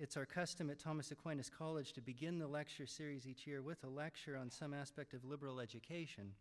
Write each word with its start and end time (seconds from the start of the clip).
it's 0.00 0.16
our 0.16 0.24
custom 0.24 0.70
at 0.70 0.78
Thomas 0.78 1.10
Aquinas 1.10 1.50
College 1.50 1.92
to 1.92 2.00
begin 2.00 2.38
the 2.38 2.46
lecture 2.46 2.86
series 2.86 3.26
each 3.26 3.46
year 3.46 3.60
with 3.60 3.84
a 3.84 3.88
lecture 3.88 4.34
on 4.34 4.50
some 4.50 4.72
aspect 4.72 5.12
of 5.12 5.26
liberal 5.26 5.60
education. 5.60 6.32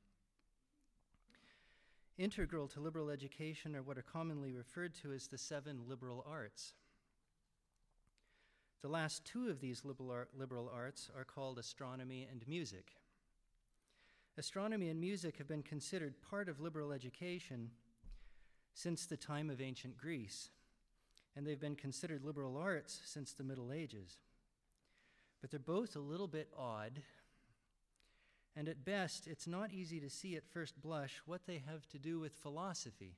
Integral 2.17 2.69
to 2.69 2.79
liberal 2.79 3.09
education 3.09 3.75
are 3.75 3.81
what 3.81 3.97
are 3.97 4.01
commonly 4.01 4.53
referred 4.53 4.95
to 5.01 5.11
as 5.11 5.27
the 5.27 5.37
seven 5.37 5.81
liberal 5.89 6.25
arts. 6.25 6.71
The 8.81 8.87
last 8.87 9.25
two 9.25 9.49
of 9.49 9.59
these 9.59 9.83
liberal 9.83 10.23
liberal 10.37 10.71
arts 10.73 11.11
are 11.17 11.25
called 11.25 11.59
astronomy 11.59 12.29
and 12.31 12.47
music. 12.47 12.91
Astronomy 14.37 14.87
and 14.87 15.01
music 15.01 15.37
have 15.37 15.49
been 15.49 15.63
considered 15.63 16.21
part 16.21 16.47
of 16.47 16.61
liberal 16.61 16.93
education 16.93 17.71
since 18.73 19.05
the 19.05 19.17
time 19.17 19.49
of 19.49 19.59
ancient 19.59 19.97
Greece 19.97 20.49
and 21.35 21.45
they've 21.45 21.59
been 21.59 21.75
considered 21.75 22.23
liberal 22.23 22.57
arts 22.57 22.99
since 23.05 23.31
the 23.31 23.43
Middle 23.43 23.71
Ages. 23.71 24.17
But 25.41 25.51
they're 25.51 25.59
both 25.59 25.95
a 25.95 25.99
little 25.99 26.27
bit 26.27 26.49
odd, 26.57 27.01
and 28.55 28.67
at 28.67 28.83
best, 28.83 29.27
it's 29.27 29.47
not 29.47 29.71
easy 29.71 29.99
to 29.99 30.09
see 30.09 30.35
at 30.35 30.47
first 30.51 30.81
blush 30.81 31.21
what 31.25 31.45
they 31.45 31.63
have 31.65 31.87
to 31.89 31.99
do 31.99 32.19
with 32.19 32.33
philosophy. 32.33 33.15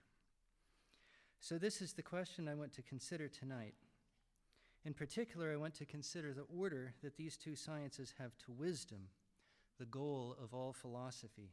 So, 1.39 1.57
this 1.57 1.81
is 1.81 1.93
the 1.93 2.03
question 2.03 2.47
I 2.47 2.53
want 2.53 2.73
to 2.73 2.83
consider 2.83 3.27
tonight. 3.27 3.73
In 4.85 4.93
particular, 4.93 5.51
I 5.51 5.57
want 5.57 5.73
to 5.75 5.85
consider 5.85 6.33
the 6.33 6.45
order 6.55 6.93
that 7.01 7.17
these 7.17 7.37
two 7.37 7.55
sciences 7.55 8.13
have 8.19 8.37
to 8.45 8.51
wisdom, 8.51 9.07
the 9.79 9.85
goal 9.85 10.35
of 10.43 10.53
all 10.53 10.73
philosophy. 10.73 11.49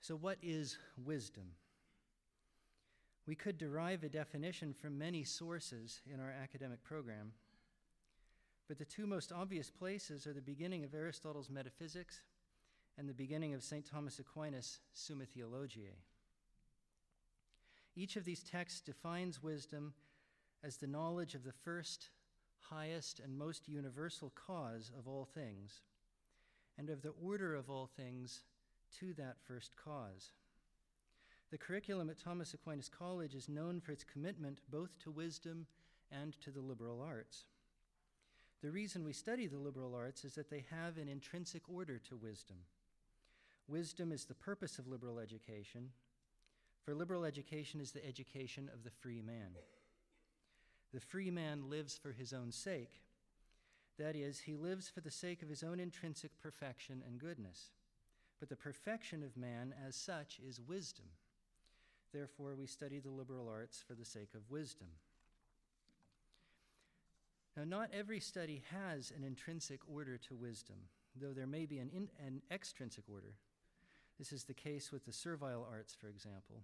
So, 0.00 0.14
what 0.14 0.38
is 0.42 0.76
wisdom? 1.02 1.52
We 3.28 3.34
could 3.34 3.58
derive 3.58 4.04
a 4.04 4.08
definition 4.08 4.72
from 4.72 4.96
many 4.96 5.22
sources 5.22 6.00
in 6.10 6.18
our 6.18 6.30
academic 6.30 6.82
program, 6.82 7.32
but 8.68 8.78
the 8.78 8.86
two 8.86 9.06
most 9.06 9.32
obvious 9.32 9.70
places 9.70 10.26
are 10.26 10.32
the 10.32 10.40
beginning 10.40 10.82
of 10.82 10.94
Aristotle's 10.94 11.50
Metaphysics 11.50 12.22
and 12.96 13.06
the 13.06 13.12
beginning 13.12 13.52
of 13.52 13.62
St. 13.62 13.84
Thomas 13.84 14.18
Aquinas' 14.18 14.80
Summa 14.94 15.26
Theologiae. 15.26 15.98
Each 17.94 18.16
of 18.16 18.24
these 18.24 18.42
texts 18.42 18.80
defines 18.80 19.42
wisdom 19.42 19.92
as 20.64 20.78
the 20.78 20.86
knowledge 20.86 21.34
of 21.34 21.44
the 21.44 21.52
first, 21.52 22.08
highest, 22.70 23.20
and 23.20 23.36
most 23.36 23.68
universal 23.68 24.32
cause 24.34 24.90
of 24.98 25.06
all 25.06 25.26
things, 25.26 25.82
and 26.78 26.88
of 26.88 27.02
the 27.02 27.12
order 27.22 27.54
of 27.54 27.68
all 27.68 27.90
things 27.94 28.44
to 29.00 29.12
that 29.18 29.36
first 29.46 29.76
cause. 29.76 30.32
The 31.50 31.58
curriculum 31.58 32.10
at 32.10 32.18
Thomas 32.18 32.52
Aquinas 32.52 32.90
College 32.90 33.34
is 33.34 33.48
known 33.48 33.80
for 33.80 33.92
its 33.92 34.04
commitment 34.04 34.60
both 34.70 34.98
to 35.00 35.10
wisdom 35.10 35.66
and 36.12 36.38
to 36.40 36.50
the 36.50 36.60
liberal 36.60 37.00
arts. 37.00 37.46
The 38.60 38.70
reason 38.70 39.04
we 39.04 39.12
study 39.12 39.46
the 39.46 39.56
liberal 39.56 39.94
arts 39.94 40.24
is 40.24 40.34
that 40.34 40.50
they 40.50 40.64
have 40.70 40.98
an 40.98 41.08
intrinsic 41.08 41.62
order 41.68 41.98
to 42.08 42.16
wisdom. 42.16 42.56
Wisdom 43.66 44.12
is 44.12 44.24
the 44.24 44.34
purpose 44.34 44.78
of 44.78 44.88
liberal 44.88 45.18
education, 45.18 45.90
for 46.84 46.94
liberal 46.94 47.24
education 47.24 47.80
is 47.80 47.92
the 47.92 48.06
education 48.06 48.70
of 48.72 48.84
the 48.84 48.90
free 48.90 49.22
man. 49.22 49.54
The 50.92 51.00
free 51.00 51.30
man 51.30 51.70
lives 51.70 51.96
for 51.96 52.12
his 52.12 52.32
own 52.32 52.50
sake. 52.50 53.02
That 53.98 54.16
is, 54.16 54.40
he 54.40 54.54
lives 54.54 54.88
for 54.88 55.00
the 55.00 55.10
sake 55.10 55.42
of 55.42 55.48
his 55.48 55.62
own 55.62 55.80
intrinsic 55.80 56.30
perfection 56.42 57.02
and 57.06 57.18
goodness. 57.18 57.70
But 58.40 58.48
the 58.48 58.56
perfection 58.56 59.22
of 59.22 59.36
man, 59.36 59.74
as 59.86 59.96
such, 59.96 60.40
is 60.46 60.60
wisdom. 60.60 61.06
Therefore, 62.12 62.54
we 62.54 62.66
study 62.66 62.98
the 62.98 63.10
liberal 63.10 63.48
arts 63.48 63.82
for 63.86 63.94
the 63.94 64.04
sake 64.04 64.34
of 64.34 64.50
wisdom. 64.50 64.88
Now, 67.56 67.64
not 67.64 67.90
every 67.92 68.20
study 68.20 68.62
has 68.70 69.12
an 69.16 69.24
intrinsic 69.24 69.80
order 69.92 70.16
to 70.28 70.36
wisdom, 70.36 70.76
though 71.20 71.32
there 71.32 71.46
may 71.46 71.66
be 71.66 71.78
an, 71.78 71.90
in, 71.92 72.08
an 72.24 72.40
extrinsic 72.50 73.04
order. 73.12 73.34
This 74.18 74.32
is 74.32 74.44
the 74.44 74.54
case 74.54 74.92
with 74.92 75.04
the 75.04 75.12
servile 75.12 75.66
arts, 75.70 75.94
for 75.94 76.08
example. 76.08 76.62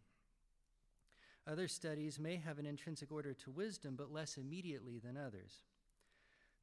Other 1.47 1.69
studies 1.69 2.19
may 2.19 2.37
have 2.37 2.59
an 2.59 2.67
intrinsic 2.67 3.13
order 3.13 3.35
to 3.35 3.51
wisdom, 3.51 3.97
but 3.97 4.13
less 4.13 4.37
immediately 4.37 4.99
than 4.99 5.17
others. 5.17 5.65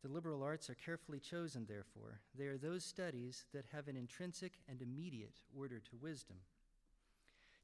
The 0.02 0.10
liberal 0.10 0.42
arts 0.42 0.70
are 0.70 0.76
carefully 0.76 1.20
chosen, 1.20 1.66
therefore. 1.68 2.22
They 2.36 2.46
are 2.46 2.58
those 2.58 2.84
studies 2.84 3.46
that 3.54 3.66
have 3.72 3.88
an 3.88 3.96
intrinsic 3.96 4.54
and 4.68 4.82
immediate 4.82 5.36
order 5.56 5.80
to 5.80 5.98
wisdom. 6.02 6.38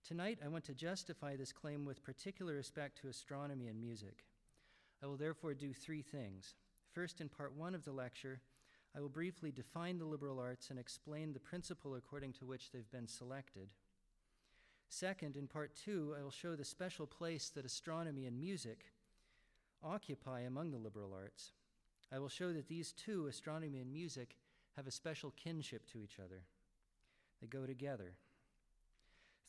Tonight, 0.08 0.40
I 0.42 0.48
want 0.48 0.64
to 0.64 0.74
justify 0.74 1.36
this 1.36 1.52
claim 1.52 1.84
with 1.84 2.02
particular 2.02 2.54
respect 2.54 3.02
to 3.02 3.10
astronomy 3.10 3.68
and 3.68 3.78
music. 3.78 4.24
I 5.04 5.06
will 5.06 5.18
therefore 5.18 5.54
do 5.54 5.74
three 5.74 6.02
things. 6.02 6.56
First, 6.94 7.20
in 7.20 7.28
part 7.28 7.54
one 7.58 7.76
of 7.76 7.84
the 7.84 7.92
lecture, 7.92 8.40
I 8.96 9.02
will 9.02 9.10
briefly 9.10 9.52
define 9.52 9.98
the 9.98 10.06
liberal 10.06 10.40
arts 10.40 10.70
and 10.70 10.80
explain 10.80 11.34
the 11.34 11.42
principle 11.42 11.96
according 11.96 12.32
to 12.34 12.46
which 12.46 12.72
they've 12.72 12.90
been 12.90 13.06
selected. 13.06 13.68
Second, 14.88 15.36
in 15.36 15.46
part 15.46 15.76
two, 15.76 16.16
I 16.18 16.24
will 16.24 16.32
show 16.32 16.56
the 16.56 16.64
special 16.64 17.06
place 17.06 17.50
that 17.50 17.66
astronomy 17.66 18.28
and 18.28 18.40
music 18.40 18.86
occupy 19.84 20.40
among 20.40 20.72
the 20.72 20.78
liberal 20.78 21.14
arts. 21.14 21.52
I 22.14 22.20
will 22.20 22.30
show 22.30 22.54
that 22.54 22.70
these 22.70 22.94
two, 22.94 23.28
astronomy 23.28 23.80
and 23.80 23.92
music, 23.92 24.38
have 24.78 24.88
a 24.88 24.92
special 24.92 25.34
kinship 25.36 25.86
to 25.92 26.00
each 26.00 26.18
other. 26.18 26.44
They 27.42 27.48
go 27.48 27.66
together. 27.66 28.14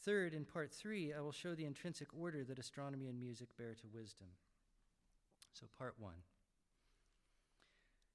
Third, 0.05 0.33
in 0.33 0.45
part 0.45 0.73
three, 0.73 1.13
I 1.13 1.21
will 1.21 1.33
show 1.33 1.55
the 1.55 1.65
intrinsic 1.65 2.09
order 2.19 2.45
that 2.45 2.59
astronomy 2.59 3.09
and 3.09 3.21
music 3.21 3.49
bear 3.57 3.75
to 3.75 3.87
wisdom. 3.93 4.29
So, 5.53 5.67
part 5.77 5.95
one. 5.99 6.23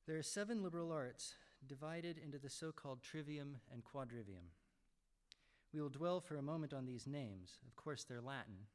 There 0.07 0.17
are 0.17 0.23
seven 0.23 0.63
liberal 0.63 0.91
arts 0.91 1.35
divided 1.67 2.17
into 2.17 2.37
the 2.37 2.49
so 2.49 2.71
called 2.71 3.01
trivium 3.01 3.57
and 3.71 3.83
quadrivium. 3.83 4.51
We 5.73 5.81
will 5.81 5.89
dwell 5.89 6.21
for 6.21 6.37
a 6.37 6.41
moment 6.41 6.73
on 6.73 6.85
these 6.85 7.07
names. 7.07 7.57
Of 7.67 7.75
course, 7.75 8.03
they're 8.03 8.21
Latin. 8.21 8.67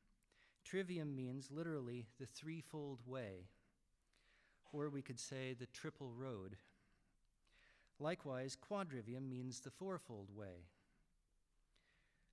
Trivium 0.64 1.14
means 1.14 1.50
literally 1.50 2.06
the 2.18 2.26
threefold 2.26 3.00
way, 3.06 3.48
or 4.72 4.90
we 4.90 5.00
could 5.00 5.20
say 5.20 5.54
the 5.54 5.66
triple 5.66 6.12
road. 6.14 6.56
Likewise, 7.98 8.56
quadrivium 8.56 9.28
means 9.28 9.60
the 9.60 9.70
fourfold 9.70 10.28
way, 10.34 10.66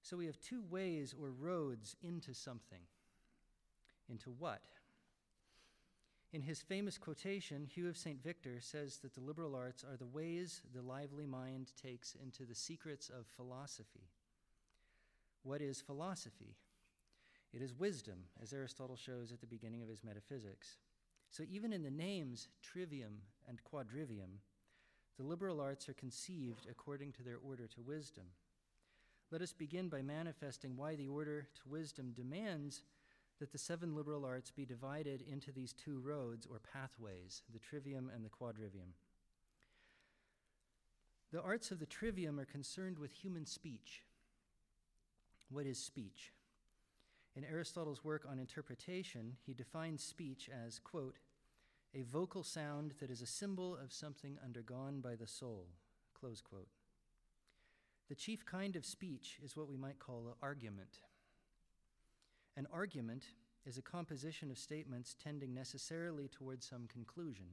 so 0.06 0.16
we 0.16 0.28
have 0.28 0.40
two 0.40 0.62
ways 0.70 1.16
or 1.20 1.32
roads 1.32 1.96
into 2.04 2.36
something. 2.36 2.82
Into 4.08 4.30
what? 4.30 4.62
In 6.32 6.44
his 6.44 6.62
famous 6.62 7.00
quotation, 7.00 7.66
Hugh 7.66 7.90
of 7.90 7.98
St. 7.98 8.22
Victor 8.22 8.58
says 8.60 8.98
that 8.98 9.16
the 9.16 9.22
liberal 9.22 9.56
arts 9.56 9.84
are 9.84 9.98
the 9.98 10.06
ways 10.06 10.62
the 10.76 10.84
lively 10.84 11.26
mind 11.26 11.72
takes 11.82 12.16
into 12.22 12.46
the 12.46 12.54
secrets 12.54 13.10
of 13.10 13.26
philosophy. 13.26 14.12
What 15.42 15.60
is 15.60 15.82
philosophy? 15.82 16.56
It 17.52 17.64
is 17.64 17.74
wisdom, 17.74 18.26
as 18.40 18.54
Aristotle 18.54 18.98
shows 18.98 19.32
at 19.32 19.42
the 19.42 19.48
beginning 19.48 19.82
of 19.82 19.90
his 19.90 20.04
Metaphysics. 20.04 20.78
So 21.32 21.42
even 21.50 21.74
in 21.74 21.82
the 21.82 21.90
names 21.90 22.48
trivium 22.62 23.22
and 23.48 23.60
quadrivium, 23.64 24.38
the 25.18 25.24
liberal 25.24 25.60
arts 25.60 25.90
are 25.90 25.94
conceived 25.94 26.68
according 26.70 27.14
to 27.14 27.24
their 27.24 27.38
order 27.44 27.66
to 27.66 27.82
wisdom. 27.82 28.26
Let 29.36 29.42
us 29.42 29.52
begin 29.52 29.90
by 29.90 30.02
manifesting 30.02 30.78
why 30.78 30.96
the 30.96 31.10
order 31.10 31.42
to 31.42 31.70
wisdom 31.70 32.14
demands 32.16 32.84
that 33.42 33.52
the 33.52 33.58
seven 33.58 33.94
liberal 33.94 34.24
arts 34.24 34.50
be 34.50 34.66
divided 34.66 35.22
into 35.30 35.52
these 35.52 35.74
two 35.74 36.00
roads 36.00 36.48
or 36.50 36.62
pathways, 36.72 37.42
the 37.52 37.60
trivium 37.60 38.10
and 38.16 38.24
the 38.24 38.30
quadrivium. 38.30 38.94
The 41.34 41.42
arts 41.42 41.70
of 41.70 41.80
the 41.80 41.86
trivium 41.86 42.40
are 42.40 42.46
concerned 42.46 42.98
with 42.98 43.12
human 43.12 43.46
speech. 43.46 44.04
What 45.50 45.66
is 45.66 45.80
speech? 45.80 46.32
In 47.36 47.44
Aristotle's 47.44 48.06
work 48.06 48.26
on 48.32 48.40
interpretation, 48.40 49.36
he 49.46 49.54
defines 49.54 50.02
speech 50.02 50.50
as, 50.66 50.80
quote, 50.80 51.18
a 51.94 52.04
vocal 52.04 52.44
sound 52.44 52.94
that 53.02 53.12
is 53.12 53.22
a 53.22 53.28
symbol 53.28 53.76
of 53.76 53.92
something 53.92 54.38
undergone 54.42 55.02
by 55.02 55.16
the 55.16 55.28
soul, 55.28 55.66
close 56.18 56.40
quote. 56.40 56.70
The 58.08 58.16
chief 58.16 58.46
kind 58.46 58.76
of 58.76 58.86
speech 58.86 59.40
is 59.44 59.58
what 59.58 59.68
we 59.68 59.78
might 59.78 60.00
call 60.00 60.28
an 60.28 60.34
argument. 60.42 61.00
An 62.56 62.68
argument 62.72 63.26
is 63.66 63.78
a 63.78 63.82
composition 63.82 64.52
of 64.52 64.58
statements 64.60 65.16
tending 65.22 65.54
necessarily 65.54 66.28
towards 66.28 66.68
some 66.68 66.88
conclusion. 66.88 67.48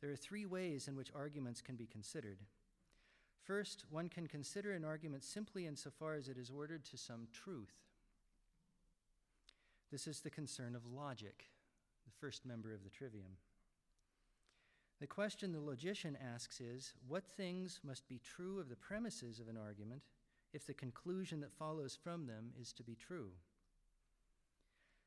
There 0.00 0.10
are 0.10 0.16
three 0.16 0.46
ways 0.46 0.88
in 0.88 0.96
which 0.96 1.12
arguments 1.14 1.60
can 1.60 1.76
be 1.76 1.86
considered. 1.86 2.38
First, 3.42 3.84
one 3.90 4.08
can 4.08 4.26
consider 4.26 4.72
an 4.72 4.84
argument 4.84 5.24
simply 5.24 5.66
insofar 5.66 6.14
as 6.14 6.28
it 6.28 6.38
is 6.38 6.50
ordered 6.50 6.84
to 6.86 6.96
some 6.96 7.28
truth. 7.32 7.74
This 9.90 10.06
is 10.06 10.20
the 10.20 10.30
concern 10.30 10.74
of 10.74 10.86
logic, 10.86 11.46
the 12.06 12.12
first 12.18 12.46
member 12.46 12.72
of 12.72 12.82
the 12.82 12.90
trivium. 12.90 13.36
The 15.00 15.06
question 15.06 15.52
the 15.52 15.60
logician 15.60 16.16
asks 16.34 16.60
is 16.60 16.92
what 17.08 17.24
things 17.24 17.80
must 17.82 18.06
be 18.06 18.20
true 18.22 18.60
of 18.60 18.68
the 18.68 18.76
premises 18.76 19.40
of 19.40 19.48
an 19.48 19.56
argument 19.56 20.02
if 20.52 20.66
the 20.66 20.74
conclusion 20.74 21.40
that 21.40 21.54
follows 21.54 21.96
from 22.02 22.26
them 22.26 22.52
is 22.60 22.72
to 22.74 22.82
be 22.82 22.94
true? 22.94 23.30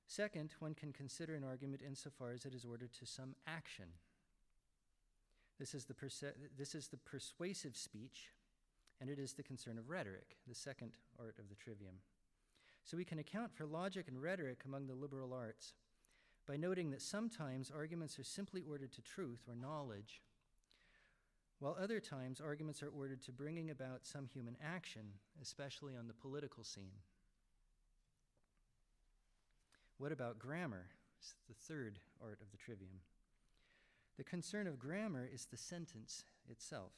Second, 0.07 0.55
one 0.59 0.73
can 0.73 0.93
consider 0.93 1.35
an 1.35 1.43
argument 1.43 1.81
insofar 1.85 2.31
as 2.31 2.45
it 2.45 2.55
is 2.55 2.65
ordered 2.65 2.91
to 2.93 3.05
some 3.05 3.35
action. 3.45 3.85
This 5.59 5.75
is 5.75 5.85
the, 5.85 5.93
perse- 5.93 6.23
this 6.57 6.73
is 6.73 6.87
the 6.87 6.97
persuasive 6.97 7.75
speech, 7.75 8.31
and 8.99 9.09
it 9.09 9.19
is 9.19 9.33
the 9.33 9.43
concern 9.43 9.77
of 9.77 9.89
rhetoric, 9.89 10.37
the 10.47 10.55
second 10.55 10.93
art 11.19 11.35
of 11.39 11.49
the 11.49 11.55
trivium. 11.55 11.95
So 12.83 12.97
we 12.97 13.05
can 13.05 13.19
account 13.19 13.53
for 13.53 13.65
logic 13.65 14.07
and 14.07 14.21
rhetoric 14.21 14.63
among 14.65 14.87
the 14.87 14.95
liberal 14.95 15.33
arts 15.33 15.73
by 16.47 16.57
noting 16.57 16.91
that 16.91 17.01
sometimes 17.01 17.71
arguments 17.73 18.19
are 18.19 18.23
simply 18.23 18.63
ordered 18.69 18.91
to 18.93 19.01
truth 19.01 19.45
or 19.47 19.55
knowledge, 19.55 20.21
while 21.59 21.77
other 21.79 21.99
times 21.99 22.41
arguments 22.41 22.83
are 22.83 22.89
ordered 22.89 23.21
to 23.21 23.31
bringing 23.31 23.69
about 23.69 24.05
some 24.05 24.27
human 24.27 24.57
action, 24.61 25.03
especially 25.41 25.95
on 25.95 26.07
the 26.07 26.13
political 26.13 26.63
scene. 26.63 26.99
What 29.97 30.11
about 30.11 30.39
grammar? 30.39 30.87
It's 31.19 31.35
the 31.47 31.53
third 31.53 31.99
art 32.21 32.39
of 32.41 32.51
the 32.51 32.57
trivium. 32.57 32.99
The 34.17 34.25
concern 34.25 34.67
of 34.67 34.77
grammar 34.77 35.29
is 35.33 35.45
the 35.45 35.57
sentence 35.57 36.25
itself. 36.49 36.91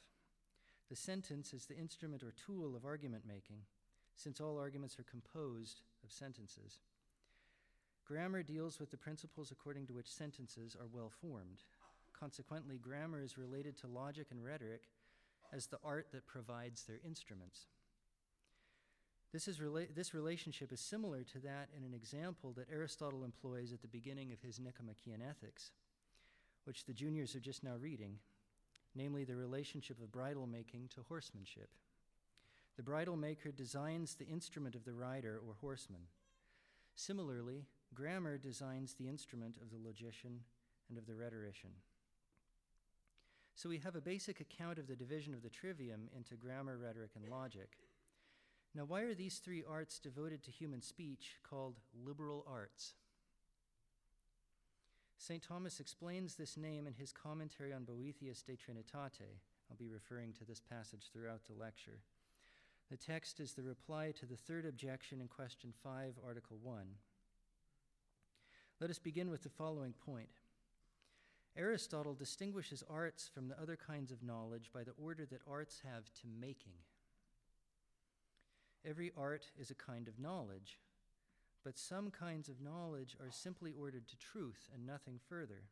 The 0.90 0.96
sentence 0.96 1.52
is 1.52 1.66
the 1.66 1.78
instrument 1.78 2.22
or 2.22 2.32
tool 2.32 2.74
of 2.74 2.84
argument 2.84 3.22
making, 3.26 3.58
since 4.16 4.40
all 4.40 4.58
arguments 4.58 4.98
are 4.98 5.04
composed 5.04 5.82
of 6.02 6.10
sentences. 6.10 6.80
Grammar 8.06 8.44
deals 8.44 8.78
with 8.78 8.90
the 8.90 8.96
principles 8.96 9.50
according 9.50 9.86
to 9.86 9.92
which 9.92 10.12
sentences 10.12 10.76
are 10.78 10.86
well 10.86 11.10
formed. 11.10 11.62
Consequently, 12.18 12.78
grammar 12.78 13.20
is 13.20 13.36
related 13.36 13.76
to 13.78 13.88
logic 13.88 14.28
and 14.30 14.42
rhetoric 14.42 14.82
as 15.52 15.66
the 15.66 15.78
art 15.84 16.06
that 16.12 16.26
provides 16.26 16.84
their 16.84 17.00
instruments. 17.04 17.66
This, 19.32 19.48
is 19.48 19.58
rela- 19.58 19.92
this 19.94 20.14
relationship 20.14 20.72
is 20.72 20.80
similar 20.80 21.24
to 21.24 21.38
that 21.40 21.68
in 21.76 21.82
an 21.82 21.92
example 21.92 22.52
that 22.56 22.68
Aristotle 22.72 23.24
employs 23.24 23.72
at 23.72 23.82
the 23.82 23.88
beginning 23.88 24.32
of 24.32 24.40
his 24.40 24.60
Nicomachean 24.60 25.20
Ethics, 25.20 25.72
which 26.64 26.84
the 26.84 26.94
juniors 26.94 27.34
are 27.34 27.40
just 27.40 27.64
now 27.64 27.74
reading, 27.78 28.18
namely 28.94 29.24
the 29.24 29.36
relationship 29.36 30.00
of 30.00 30.12
bridle 30.12 30.46
making 30.46 30.88
to 30.94 31.02
horsemanship. 31.08 31.70
The 32.76 32.82
bridle 32.84 33.16
maker 33.16 33.50
designs 33.50 34.14
the 34.14 34.26
instrument 34.26 34.74
of 34.74 34.84
the 34.84 34.92
rider 34.92 35.40
or 35.46 35.54
horseman. 35.60 36.02
Similarly, 36.94 37.66
grammar 37.96 38.36
designs 38.36 38.94
the 38.94 39.08
instrument 39.08 39.56
of 39.56 39.70
the 39.70 39.84
logician 39.84 40.40
and 40.88 40.98
of 40.98 41.06
the 41.06 41.14
rhetorician. 41.14 41.70
So 43.54 43.70
we 43.70 43.78
have 43.78 43.96
a 43.96 44.02
basic 44.02 44.40
account 44.40 44.78
of 44.78 44.86
the 44.86 44.94
division 44.94 45.32
of 45.32 45.42
the 45.42 45.48
trivium 45.48 46.10
into 46.14 46.34
grammar, 46.34 46.76
rhetoric, 46.76 47.12
and 47.16 47.30
logic. 47.30 47.78
Now, 48.74 48.84
why 48.84 49.00
are 49.00 49.14
these 49.14 49.38
three 49.38 49.64
arts 49.66 49.98
devoted 49.98 50.42
to 50.44 50.50
human 50.50 50.82
speech 50.82 51.38
called 51.42 51.80
liberal 52.04 52.44
arts? 52.46 52.92
St. 55.16 55.42
Thomas 55.42 55.80
explains 55.80 56.34
this 56.34 56.58
name 56.58 56.86
in 56.86 56.92
his 56.92 57.12
commentary 57.12 57.72
on 57.72 57.84
Boethius 57.84 58.42
de 58.42 58.52
Trinitate. 58.52 59.40
I'll 59.70 59.76
be 59.78 59.88
referring 59.88 60.34
to 60.34 60.44
this 60.44 60.60
passage 60.60 61.08
throughout 61.10 61.46
the 61.46 61.58
lecture. 61.58 62.00
The 62.90 62.98
text 62.98 63.40
is 63.40 63.54
the 63.54 63.62
reply 63.62 64.12
to 64.20 64.26
the 64.26 64.36
third 64.36 64.66
objection 64.66 65.22
in 65.22 65.28
question 65.28 65.72
5, 65.82 66.18
Article 66.24 66.58
1. 66.62 66.84
Let 68.78 68.90
us 68.90 68.98
begin 68.98 69.30
with 69.30 69.42
the 69.42 69.48
following 69.48 69.94
point. 70.04 70.28
Aristotle 71.56 72.12
distinguishes 72.12 72.84
arts 72.90 73.30
from 73.32 73.48
the 73.48 73.58
other 73.58 73.76
kinds 73.76 74.12
of 74.12 74.22
knowledge 74.22 74.70
by 74.74 74.84
the 74.84 74.92
order 75.02 75.24
that 75.24 75.40
arts 75.50 75.80
have 75.82 76.04
to 76.20 76.26
making. 76.38 76.74
Every 78.84 79.12
art 79.16 79.46
is 79.58 79.70
a 79.70 79.74
kind 79.74 80.08
of 80.08 80.18
knowledge, 80.18 80.78
but 81.64 81.78
some 81.78 82.10
kinds 82.10 82.50
of 82.50 82.60
knowledge 82.60 83.16
are 83.18 83.30
simply 83.30 83.72
ordered 83.72 84.06
to 84.08 84.18
truth 84.18 84.68
and 84.74 84.86
nothing 84.86 85.18
further. 85.26 85.62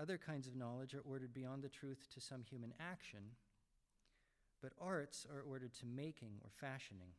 Other 0.00 0.18
kinds 0.18 0.46
of 0.46 0.54
knowledge 0.54 0.94
are 0.94 1.02
ordered 1.04 1.34
beyond 1.34 1.64
the 1.64 1.68
truth 1.68 2.06
to 2.14 2.20
some 2.20 2.44
human 2.44 2.72
action, 2.78 3.32
but 4.62 4.72
arts 4.80 5.26
are 5.28 5.42
ordered 5.42 5.74
to 5.74 5.86
making 5.86 6.34
or 6.44 6.50
fashioning. 6.60 7.10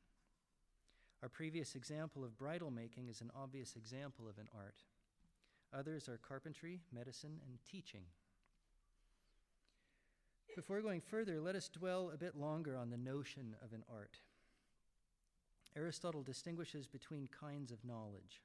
Our 1.21 1.30
previous 1.30 1.75
example 1.75 2.24
of 2.24 2.38
bridle 2.38 2.71
making 2.71 3.10
is 3.10 3.19
an 3.19 3.31
obvious 3.36 3.75
example 3.75 4.27
of 4.30 4.38
an 4.38 4.48
art. 4.56 4.83
Others 5.74 6.07
are 6.07 6.18
carpentry, 6.18 6.81
medicine, 6.94 7.42
and 7.45 7.57
teaching. 7.69 8.04
Before 10.56 10.81
going 10.81 11.01
further, 11.01 11.39
let 11.39 11.56
us 11.56 11.69
dwell 11.69 12.12
a 12.13 12.18
bit 12.18 12.36
longer 12.36 12.77
on 12.77 12.89
the 12.89 12.98
notion 12.98 13.56
of 13.63 13.74
an 13.74 13.83
art. 13.94 14.18
Aristotle 15.75 16.24
distinguishes 16.24 16.88
between 16.88 17.27
kinds 17.27 17.71
of 17.71 17.86
knowledge. 17.86 18.42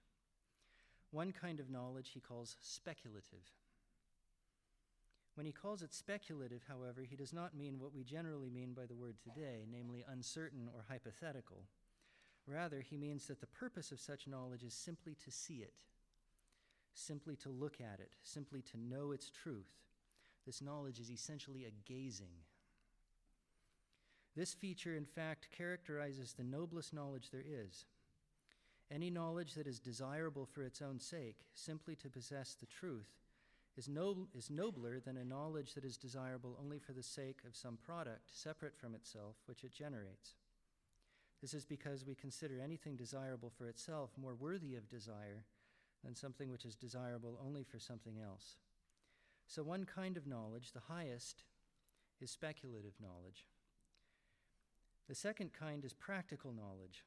One 1.11 1.33
kind 1.33 1.61
of 1.61 1.71
knowledge 1.71 2.11
he 2.13 2.21
calls 2.21 2.57
speculative. 2.61 3.53
When 5.35 5.47
he 5.47 5.53
calls 5.53 5.83
it 5.83 5.95
speculative, 5.95 6.63
however, 6.69 7.03
he 7.03 7.17
does 7.17 7.33
not 7.33 7.57
mean 7.57 7.79
what 7.79 7.95
we 7.95 8.05
generally 8.05 8.51
mean 8.51 8.73
by 8.73 8.87
the 8.87 8.95
word 8.95 9.17
today, 9.23 9.65
namely 9.71 10.05
uncertain 10.09 10.69
or 10.73 10.85
hypothetical. 10.89 11.63
Rather, 12.47 12.81
he 12.81 12.97
means 12.97 13.27
that 13.27 13.41
the 13.41 13.47
purpose 13.47 13.91
of 13.91 14.01
such 14.01 14.27
knowledge 14.27 14.63
is 14.63 14.75
simply 14.75 15.17
to 15.25 15.31
see 15.31 15.63
it, 15.63 15.81
simply 16.93 17.37
to 17.37 17.49
look 17.49 17.81
at 17.81 18.01
it, 18.01 18.13
simply 18.23 18.61
to 18.63 18.79
know 18.79 19.13
its 19.13 19.31
truth. 19.31 19.73
This 20.45 20.61
knowledge 20.61 21.01
is 21.01 21.11
essentially 21.11 21.65
a 21.65 21.91
gazing. 21.91 22.45
This 24.37 24.53
feature, 24.53 24.95
in 24.95 25.07
fact, 25.07 25.49
characterizes 25.57 26.35
the 26.35 26.45
noblest 26.45 26.93
knowledge 26.93 27.31
there 27.31 27.45
is. 27.47 27.87
Any 28.91 29.09
knowledge 29.09 29.55
that 29.55 29.67
is 29.67 29.79
desirable 29.79 30.45
for 30.45 30.63
its 30.63 30.83
own 30.83 31.01
sake, 31.01 31.39
simply 31.55 31.97
to 31.97 32.11
possess 32.11 32.55
the 32.55 32.67
truth, 32.67 33.09
is, 33.77 33.89
nob- 33.89 34.29
is 34.35 34.51
nobler 34.51 35.01
than 35.01 35.17
a 35.17 35.25
knowledge 35.25 35.75
that 35.75 35.85
is 35.85 35.97
desirable 35.97 36.59
only 36.63 36.79
for 36.79 36.93
the 36.93 37.03
sake 37.03 37.39
of 37.47 37.57
some 37.57 37.79
product 37.79 38.29
separate 38.33 38.77
from 38.77 38.95
itself 38.95 39.37
which 39.47 39.65
it 39.65 39.73
generates. 39.73 40.35
This 41.45 41.53
is 41.53 41.67
because 41.67 42.07
we 42.07 42.15
consider 42.15 42.55
anything 42.59 42.97
desirable 42.97 43.53
for 43.59 43.69
itself 43.69 44.09
more 44.17 44.35
worthy 44.35 44.77
of 44.77 44.89
desire 44.89 45.45
than 46.03 46.15
something 46.15 46.51
which 46.51 46.65
is 46.65 46.75
desirable 46.75 47.39
only 47.45 47.63
for 47.63 47.79
something 47.79 48.15
else. 48.19 48.57
So, 49.47 49.63
one 49.63 49.85
kind 49.85 50.17
of 50.17 50.27
knowledge, 50.27 50.73
the 50.73 50.81
highest, 50.89 51.43
is 52.19 52.31
speculative 52.31 52.95
knowledge. 52.99 53.45
The 55.07 55.15
second 55.15 55.53
kind 55.53 55.85
is 55.85 55.93
practical 55.93 56.55
knowledge. 56.55 57.05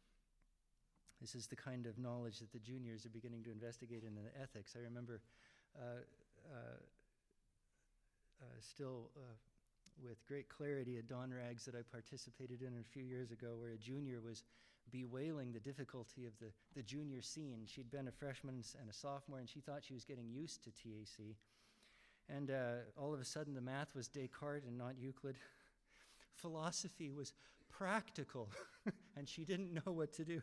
This 1.19 1.33
is 1.33 1.47
the 1.47 1.55
kind 1.55 1.87
of 1.87 1.97
knowledge 1.97 2.37
that 2.37 2.51
the 2.51 2.59
juniors 2.59 3.07
are 3.07 3.09
beginning 3.09 3.43
to 3.45 3.51
investigate 3.51 4.03
in 4.05 4.13
the 4.13 4.29
ethics. 4.39 4.75
I 4.77 4.83
remember 4.83 5.19
uh, 5.75 6.03
uh, 6.53 6.77
uh, 8.39 8.45
still 8.59 9.09
uh, 9.17 9.33
with 10.03 10.25
great 10.27 10.49
clarity 10.49 10.97
a 10.97 11.01
Don 11.01 11.33
Rags 11.33 11.65
that 11.65 11.75
I 11.75 11.81
participated 11.91 12.61
in 12.61 12.73
a 12.79 12.83
few 12.83 13.03
years 13.03 13.31
ago, 13.31 13.55
where 13.57 13.71
a 13.71 13.77
junior 13.77 14.19
was 14.21 14.43
bewailing 14.91 15.51
the 15.51 15.59
difficulty 15.59 16.25
of 16.25 16.33
the, 16.39 16.47
the 16.75 16.83
junior 16.83 17.21
scene. 17.21 17.65
She'd 17.65 17.91
been 17.91 18.07
a 18.07 18.11
freshman 18.11 18.63
and 18.79 18.89
a 18.89 18.93
sophomore, 18.93 19.39
and 19.39 19.49
she 19.49 19.59
thought 19.59 19.83
she 19.83 19.93
was 19.93 20.05
getting 20.05 20.29
used 20.29 20.63
to 20.63 20.71
TAC. 20.71 21.35
And 22.29 22.51
uh, 22.51 22.83
all 22.97 23.13
of 23.13 23.19
a 23.19 23.25
sudden, 23.25 23.53
the 23.53 23.61
math 23.61 23.95
was 23.95 24.07
Descartes 24.07 24.65
and 24.65 24.77
not 24.77 24.95
Euclid. 24.99 25.35
Philosophy 26.35 27.09
was 27.09 27.33
practical, 27.69 28.49
and 29.17 29.27
she 29.27 29.43
didn't 29.43 29.73
know 29.73 29.91
what 29.91 30.13
to 30.13 30.25
do. 30.25 30.41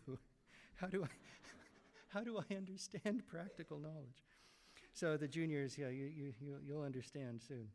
How 0.77 0.87
do 0.89 1.05
I, 1.05 1.09
how 2.09 2.21
do 2.21 2.39
I 2.39 2.55
understand 2.55 3.23
practical 3.27 3.79
knowledge? 3.79 4.25
So 4.93 5.17
the 5.17 5.29
juniors, 5.29 5.77
yeah, 5.77 5.89
you, 5.89 6.11
you, 6.17 6.35
you'll 6.65 6.83
understand 6.83 7.41
soon. 7.43 7.69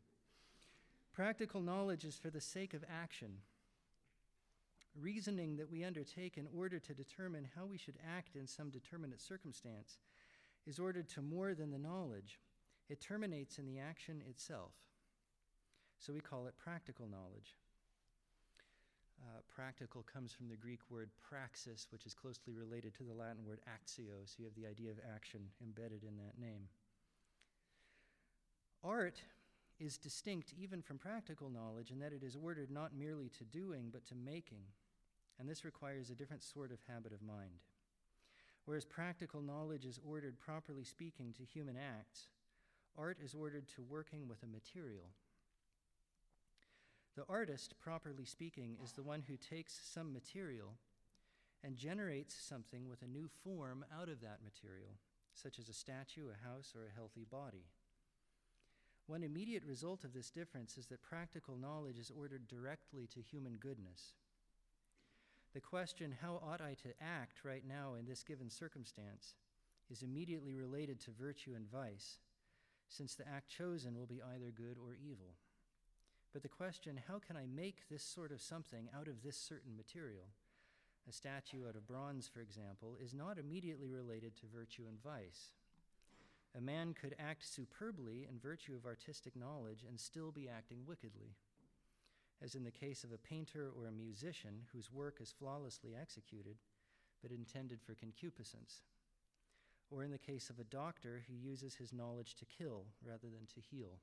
Practical 1.12 1.60
knowledge 1.60 2.04
is 2.04 2.16
for 2.16 2.30
the 2.30 2.40
sake 2.40 2.72
of 2.72 2.84
action. 2.90 3.38
Reasoning 5.00 5.56
that 5.56 5.70
we 5.70 5.84
undertake 5.84 6.36
in 6.36 6.46
order 6.56 6.78
to 6.78 6.94
determine 6.94 7.48
how 7.56 7.66
we 7.66 7.78
should 7.78 7.98
act 8.16 8.36
in 8.36 8.46
some 8.46 8.70
determinate 8.70 9.20
circumstance 9.20 9.98
is 10.66 10.78
ordered 10.78 11.08
to 11.10 11.22
more 11.22 11.54
than 11.54 11.70
the 11.70 11.78
knowledge. 11.78 12.38
It 12.88 13.00
terminates 13.00 13.58
in 13.58 13.66
the 13.66 13.78
action 13.78 14.22
itself. 14.28 14.72
So 15.98 16.12
we 16.12 16.20
call 16.20 16.46
it 16.46 16.54
practical 16.58 17.06
knowledge. 17.06 17.56
Uh, 19.22 19.40
practical 19.54 20.02
comes 20.02 20.32
from 20.32 20.48
the 20.48 20.56
Greek 20.56 20.80
word 20.88 21.10
praxis, 21.28 21.86
which 21.90 22.06
is 22.06 22.14
closely 22.14 22.54
related 22.54 22.94
to 22.94 23.04
the 23.04 23.12
Latin 23.12 23.44
word 23.44 23.60
actio, 23.68 24.24
so 24.24 24.36
you 24.38 24.44
have 24.46 24.54
the 24.54 24.66
idea 24.66 24.90
of 24.90 24.98
action 25.14 25.40
embedded 25.62 26.02
in 26.04 26.16
that 26.16 26.38
name. 26.40 26.68
Art 28.82 29.20
is 29.80 29.96
distinct 29.96 30.52
even 30.56 30.82
from 30.82 30.98
practical 30.98 31.48
knowledge 31.48 31.90
in 31.90 31.98
that 32.00 32.12
it 32.12 32.22
is 32.22 32.36
ordered 32.36 32.70
not 32.70 32.94
merely 32.94 33.30
to 33.30 33.44
doing, 33.44 33.88
but 33.90 34.06
to 34.06 34.14
making, 34.14 34.62
and 35.38 35.48
this 35.48 35.64
requires 35.64 36.10
a 36.10 36.14
different 36.14 36.42
sort 36.42 36.70
of 36.70 36.78
habit 36.86 37.12
of 37.12 37.22
mind. 37.22 37.64
Whereas 38.66 38.84
practical 38.84 39.40
knowledge 39.40 39.86
is 39.86 39.98
ordered, 40.06 40.38
properly 40.38 40.84
speaking, 40.84 41.32
to 41.32 41.44
human 41.44 41.76
acts, 41.76 42.28
art 42.96 43.16
is 43.24 43.34
ordered 43.34 43.66
to 43.68 43.82
working 43.82 44.28
with 44.28 44.42
a 44.42 44.46
material. 44.46 45.06
The 47.16 47.24
artist, 47.28 47.74
properly 47.80 48.26
speaking, 48.26 48.76
is 48.84 48.92
the 48.92 49.02
one 49.02 49.22
who 49.26 49.36
takes 49.36 49.80
some 49.92 50.12
material 50.12 50.74
and 51.64 51.76
generates 51.76 52.34
something 52.34 52.88
with 52.88 53.02
a 53.02 53.06
new 53.06 53.28
form 53.42 53.84
out 53.98 54.08
of 54.08 54.20
that 54.20 54.38
material, 54.44 54.92
such 55.34 55.58
as 55.58 55.68
a 55.68 55.74
statue, 55.74 56.28
a 56.28 56.48
house, 56.48 56.74
or 56.76 56.86
a 56.86 56.94
healthy 56.94 57.26
body. 57.30 57.64
One 59.10 59.24
immediate 59.24 59.64
result 59.64 60.04
of 60.04 60.12
this 60.12 60.30
difference 60.30 60.78
is 60.78 60.86
that 60.86 61.02
practical 61.02 61.56
knowledge 61.56 61.98
is 61.98 62.12
ordered 62.16 62.46
directly 62.46 63.08
to 63.08 63.20
human 63.20 63.56
goodness. 63.56 64.14
The 65.52 65.60
question, 65.60 66.14
how 66.22 66.40
ought 66.46 66.60
I 66.60 66.76
to 66.84 66.94
act 67.02 67.44
right 67.44 67.64
now 67.66 67.94
in 67.98 68.06
this 68.06 68.22
given 68.22 68.48
circumstance, 68.48 69.34
is 69.90 70.04
immediately 70.04 70.54
related 70.54 71.00
to 71.00 71.10
virtue 71.10 71.54
and 71.56 71.68
vice, 71.68 72.20
since 72.88 73.16
the 73.16 73.26
act 73.26 73.48
chosen 73.48 73.98
will 73.98 74.06
be 74.06 74.22
either 74.22 74.52
good 74.54 74.76
or 74.78 74.94
evil. 74.94 75.34
But 76.32 76.42
the 76.42 76.48
question, 76.48 77.00
how 77.08 77.18
can 77.18 77.36
I 77.36 77.46
make 77.52 77.88
this 77.88 78.04
sort 78.04 78.30
of 78.30 78.40
something 78.40 78.90
out 78.96 79.08
of 79.08 79.24
this 79.24 79.36
certain 79.36 79.76
material, 79.76 80.26
a 81.08 81.12
statue 81.12 81.66
out 81.68 81.74
of 81.74 81.88
bronze, 81.88 82.30
for 82.32 82.42
example, 82.42 82.96
is 83.02 83.12
not 83.12 83.38
immediately 83.38 83.90
related 83.90 84.36
to 84.36 84.46
virtue 84.54 84.84
and 84.88 85.02
vice. 85.02 85.50
A 86.56 86.60
man 86.60 86.94
could 86.94 87.14
act 87.18 87.44
superbly 87.46 88.26
in 88.28 88.38
virtue 88.38 88.74
of 88.74 88.84
artistic 88.84 89.36
knowledge 89.36 89.84
and 89.88 90.00
still 90.00 90.32
be 90.32 90.48
acting 90.48 90.80
wickedly, 90.86 91.36
as 92.42 92.54
in 92.54 92.64
the 92.64 92.70
case 92.70 93.04
of 93.04 93.12
a 93.12 93.18
painter 93.18 93.70
or 93.76 93.86
a 93.86 93.92
musician 93.92 94.62
whose 94.72 94.92
work 94.92 95.20
is 95.20 95.32
flawlessly 95.38 95.92
executed 96.00 96.56
but 97.22 97.30
intended 97.30 97.80
for 97.80 97.94
concupiscence, 97.94 98.80
or 99.90 100.02
in 100.02 100.10
the 100.10 100.18
case 100.18 100.50
of 100.50 100.58
a 100.58 100.64
doctor 100.64 101.22
who 101.28 101.34
uses 101.34 101.74
his 101.76 101.92
knowledge 101.92 102.34
to 102.34 102.44
kill 102.46 102.86
rather 103.04 103.28
than 103.28 103.46
to 103.54 103.60
heal. 103.60 104.00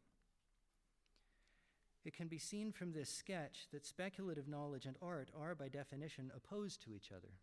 It 2.05 2.13
can 2.13 2.27
be 2.27 2.37
seen 2.37 2.71
from 2.71 2.93
this 2.93 3.09
sketch 3.09 3.67
that 3.73 3.85
speculative 3.85 4.47
knowledge 4.47 4.85
and 4.85 4.95
art 5.01 5.29
are, 5.37 5.55
by 5.55 5.67
definition, 5.67 6.31
opposed 6.33 6.81
to 6.83 6.93
each 6.93 7.11
other. 7.11 7.33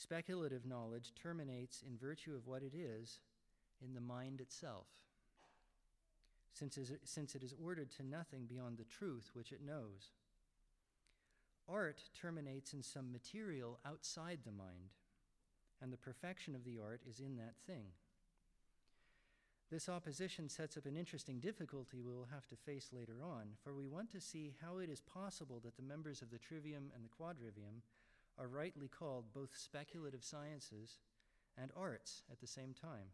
Speculative 0.00 0.64
knowledge 0.64 1.12
terminates 1.20 1.82
in 1.82 1.98
virtue 1.98 2.32
of 2.36 2.46
what 2.46 2.62
it 2.62 2.72
is 2.72 3.18
in 3.84 3.94
the 3.94 4.00
mind 4.00 4.40
itself, 4.40 4.86
since, 6.54 6.78
it 6.78 7.42
is 7.42 7.54
ordered 7.60 7.90
to 7.90 8.06
nothing 8.06 8.46
beyond 8.46 8.78
the 8.78 8.84
truth 8.84 9.30
which 9.34 9.50
it 9.50 9.60
knows. 9.60 10.12
Art 11.68 12.00
terminates 12.14 12.72
in 12.72 12.82
some 12.82 13.10
material 13.10 13.80
outside 13.84 14.38
the 14.44 14.52
mind, 14.52 14.94
and 15.82 15.92
the 15.92 15.96
perfection 15.96 16.54
of 16.54 16.64
the 16.64 16.78
art 16.80 17.02
is 17.08 17.18
in 17.18 17.36
that 17.36 17.54
thing. 17.66 17.86
This 19.68 19.88
opposition 19.88 20.48
sets 20.48 20.76
up 20.76 20.86
an 20.86 20.96
interesting 20.96 21.40
difficulty 21.40 22.00
we 22.00 22.14
will 22.14 22.28
have 22.32 22.46
to 22.46 22.56
face 22.56 22.90
later 22.92 23.16
on, 23.22 23.48
for 23.62 23.74
we 23.74 23.88
want 23.88 24.10
to 24.12 24.20
see 24.20 24.54
how 24.62 24.78
it 24.78 24.88
is 24.88 25.00
possible 25.00 25.60
that 25.64 25.76
the 25.76 25.82
members 25.82 26.22
of 26.22 26.30
the 26.30 26.38
trivium 26.38 26.92
and 26.94 27.04
the 27.04 27.10
quadrivium 27.10 27.82
are 28.38 28.48
rightly 28.48 28.88
called 28.88 29.32
both 29.34 29.50
speculative 29.56 30.22
sciences 30.22 30.98
and 31.60 31.70
arts 31.76 32.22
at 32.30 32.40
the 32.40 32.46
same 32.46 32.72
time. 32.72 33.12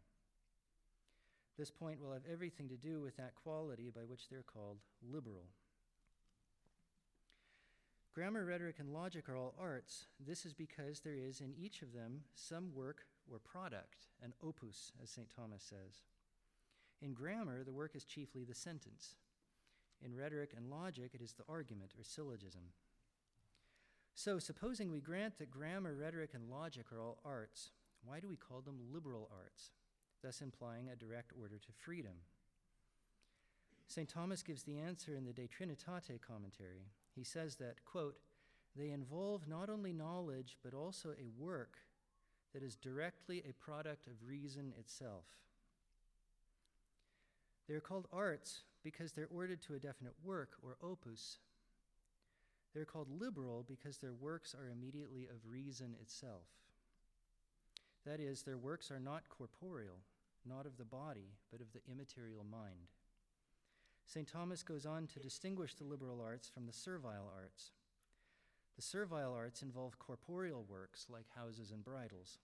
This 1.57 1.71
point 1.71 2.01
will 2.01 2.11
have 2.11 2.25
everything 2.31 2.67
to 2.69 2.75
do 2.75 3.01
with 3.01 3.15
that 3.17 3.35
quality 3.35 3.89
by 3.89 4.01
which 4.01 4.29
they're 4.29 4.43
called 4.43 4.77
liberal. 5.01 5.45
Grammar, 8.13 8.45
rhetoric, 8.45 8.79
and 8.79 8.93
logic 8.93 9.27
are 9.27 9.35
all 9.35 9.55
arts. 9.59 10.05
This 10.25 10.45
is 10.45 10.53
because 10.53 11.01
there 11.01 11.15
is 11.15 11.41
in 11.41 11.53
each 11.57 11.81
of 11.81 11.93
them 11.93 12.21
some 12.33 12.73
work 12.73 13.07
or 13.29 13.39
product, 13.39 14.07
an 14.23 14.33
opus, 14.43 14.91
as 15.01 15.09
St. 15.09 15.27
Thomas 15.35 15.63
says. 15.63 16.03
In 17.01 17.13
grammar, 17.13 17.63
the 17.63 17.73
work 17.73 17.95
is 17.95 18.05
chiefly 18.05 18.43
the 18.45 18.55
sentence. 18.55 19.15
In 20.03 20.15
rhetoric 20.15 20.53
and 20.55 20.69
logic, 20.69 21.11
it 21.13 21.21
is 21.21 21.33
the 21.33 21.43
argument 21.49 21.91
or 21.97 22.03
syllogism. 22.03 22.71
So, 24.17 24.39
supposing 24.39 24.91
we 24.91 25.01
grant 25.01 25.37
that 25.39 25.51
grammar, 25.51 25.93
rhetoric, 25.93 26.31
and 26.33 26.49
logic 26.49 26.85
are 26.93 27.01
all 27.01 27.19
arts, 27.25 27.71
why 28.05 28.21
do 28.21 28.29
we 28.29 28.37
call 28.37 28.61
them 28.61 28.79
liberal 28.93 29.29
arts, 29.29 29.71
thus 30.23 30.41
implying 30.41 30.87
a 30.87 30.95
direct 30.95 31.33
order 31.37 31.57
to 31.57 31.71
freedom? 31.73 32.13
St. 33.87 34.07
Thomas 34.07 34.41
gives 34.41 34.63
the 34.63 34.79
answer 34.79 35.15
in 35.15 35.25
the 35.25 35.33
De 35.33 35.47
Trinitate 35.47 36.21
commentary. 36.25 36.87
He 37.13 37.25
says 37.25 37.57
that, 37.57 37.83
quote, 37.83 38.15
they 38.75 38.89
involve 38.89 39.47
not 39.49 39.69
only 39.69 39.91
knowledge, 39.91 40.57
but 40.63 40.73
also 40.73 41.09
a 41.09 41.29
work 41.37 41.77
that 42.53 42.63
is 42.63 42.75
directly 42.75 43.43
a 43.47 43.53
product 43.53 44.07
of 44.07 44.13
reason 44.25 44.73
itself. 44.79 45.25
They 47.67 47.73
are 47.73 47.81
called 47.81 48.07
arts 48.13 48.61
because 48.81 49.11
they're 49.11 49.27
ordered 49.29 49.61
to 49.63 49.75
a 49.75 49.79
definite 49.79 50.13
work 50.23 50.51
or 50.63 50.77
opus. 50.81 51.39
They're 52.75 52.83
called 52.83 53.07
liberal 53.09 53.63
because 53.65 53.97
their 53.97 54.13
works 54.13 54.53
are 54.53 54.69
immediately 54.69 55.27
of 55.31 55.49
reason 55.49 55.95
itself. 56.01 56.43
That 58.05 58.19
is, 58.19 58.43
their 58.43 58.57
works 58.57 58.91
are 58.91 58.99
not 58.99 59.29
corporeal, 59.29 60.01
not 60.45 60.65
of 60.65 60.77
the 60.77 60.83
body, 60.83 61.31
but 61.49 61.61
of 61.61 61.67
the 61.71 61.79
immaterial 61.89 62.43
mind. 62.43 62.91
St. 64.05 64.27
Thomas 64.27 64.61
goes 64.61 64.85
on 64.85 65.07
to 65.07 65.19
distinguish 65.19 65.73
the 65.73 65.85
liberal 65.85 66.21
arts 66.21 66.49
from 66.49 66.67
the 66.67 66.73
servile 66.73 67.31
arts. 67.33 67.71
The 68.75 68.81
servile 68.81 69.33
arts 69.33 69.61
involve 69.61 69.97
corporeal 69.97 70.65
works 70.69 71.07
like 71.09 71.25
houses 71.33 71.71
and 71.71 71.83
bridles. 71.83 72.39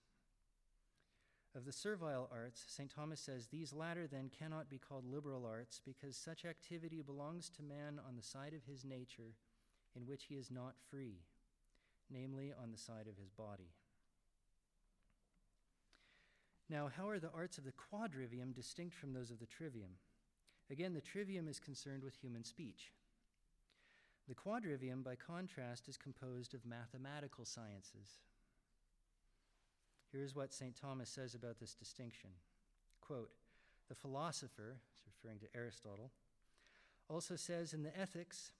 Of 1.54 1.66
the 1.66 1.72
servile 1.72 2.30
arts, 2.32 2.64
St. 2.66 2.90
Thomas 2.90 3.20
says 3.20 3.46
these 3.46 3.74
latter 3.74 4.06
then 4.06 4.30
cannot 4.30 4.70
be 4.70 4.78
called 4.78 5.04
liberal 5.04 5.44
arts 5.44 5.78
because 5.84 6.16
such 6.16 6.46
activity 6.46 7.02
belongs 7.02 7.50
to 7.50 7.62
man 7.62 8.00
on 8.08 8.16
the 8.16 8.22
side 8.22 8.54
of 8.54 8.64
his 8.64 8.82
nature 8.82 9.34
in 9.96 10.06
which 10.06 10.24
he 10.24 10.34
is 10.34 10.50
not 10.50 10.74
free, 10.90 11.20
namely 12.10 12.52
on 12.52 12.70
the 12.70 12.78
side 12.78 13.06
of 13.08 13.16
his 13.16 13.30
body. 13.30 13.70
Now, 16.68 16.88
how 16.96 17.08
are 17.08 17.18
the 17.18 17.32
arts 17.34 17.58
of 17.58 17.64
the 17.64 17.72
quadrivium 17.72 18.54
distinct 18.54 18.94
from 18.94 19.12
those 19.12 19.30
of 19.30 19.38
the 19.38 19.46
trivium? 19.46 19.90
Again, 20.70 20.94
the 20.94 21.00
trivium 21.00 21.48
is 21.48 21.60
concerned 21.60 22.02
with 22.02 22.14
human 22.14 22.44
speech. 22.44 22.92
The 24.28 24.34
quadrivium, 24.34 25.02
by 25.02 25.16
contrast, 25.16 25.88
is 25.88 25.98
composed 25.98 26.54
of 26.54 26.64
mathematical 26.64 27.44
sciences, 27.44 28.20
Here's 30.12 30.36
what 30.36 30.52
St. 30.52 30.76
Thomas 30.76 31.08
says 31.08 31.34
about 31.34 31.58
this 31.58 31.74
distinction 31.74 32.30
Quote, 33.00 33.30
The 33.88 33.94
philosopher, 33.94 34.76
referring 35.06 35.38
to 35.40 35.46
Aristotle, 35.56 36.10
also 37.08 37.34
says 37.34 37.72
in 37.72 37.82
the 37.82 37.98
Ethics 37.98 38.52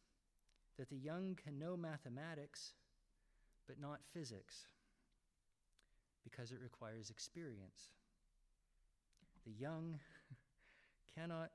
that 0.79 0.89
the 0.89 0.97
young 0.97 1.37
can 1.43 1.59
know 1.59 1.77
mathematics 1.77 2.73
but 3.67 3.81
not 3.81 4.01
physics 4.13 4.67
because 6.25 6.53
it 6.53 6.59
requires 6.63 7.11
experience. 7.11 7.91
The 9.45 9.53
young 9.53 9.99
cannot 11.17 11.51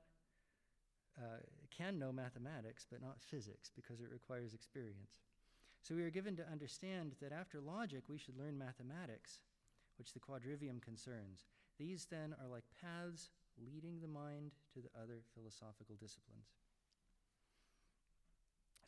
uh, 1.18 1.42
can 1.76 1.98
know 1.98 2.12
mathematics 2.12 2.86
but 2.88 3.02
not 3.02 3.20
physics 3.20 3.70
because 3.74 4.00
it 4.00 4.10
requires 4.10 4.54
experience. 4.54 5.20
So 5.82 5.94
we 5.94 6.02
are 6.02 6.10
given 6.10 6.36
to 6.36 6.46
understand 6.50 7.12
that 7.20 7.32
after 7.32 7.60
logic 7.60 8.04
we 8.08 8.18
should 8.18 8.38
learn 8.38 8.58
mathematics 8.58 9.40
which 9.98 10.12
the 10.12 10.20
quadrivium 10.20 10.80
concerns. 10.80 11.46
These 11.78 12.06
then 12.10 12.34
are 12.40 12.48
like 12.48 12.64
paths 12.80 13.30
leading 13.58 14.00
the 14.00 14.08
mind 14.08 14.52
to 14.74 14.80
the 14.80 14.90
other 15.00 15.22
philosophical 15.34 15.96
disciplines. 15.98 16.54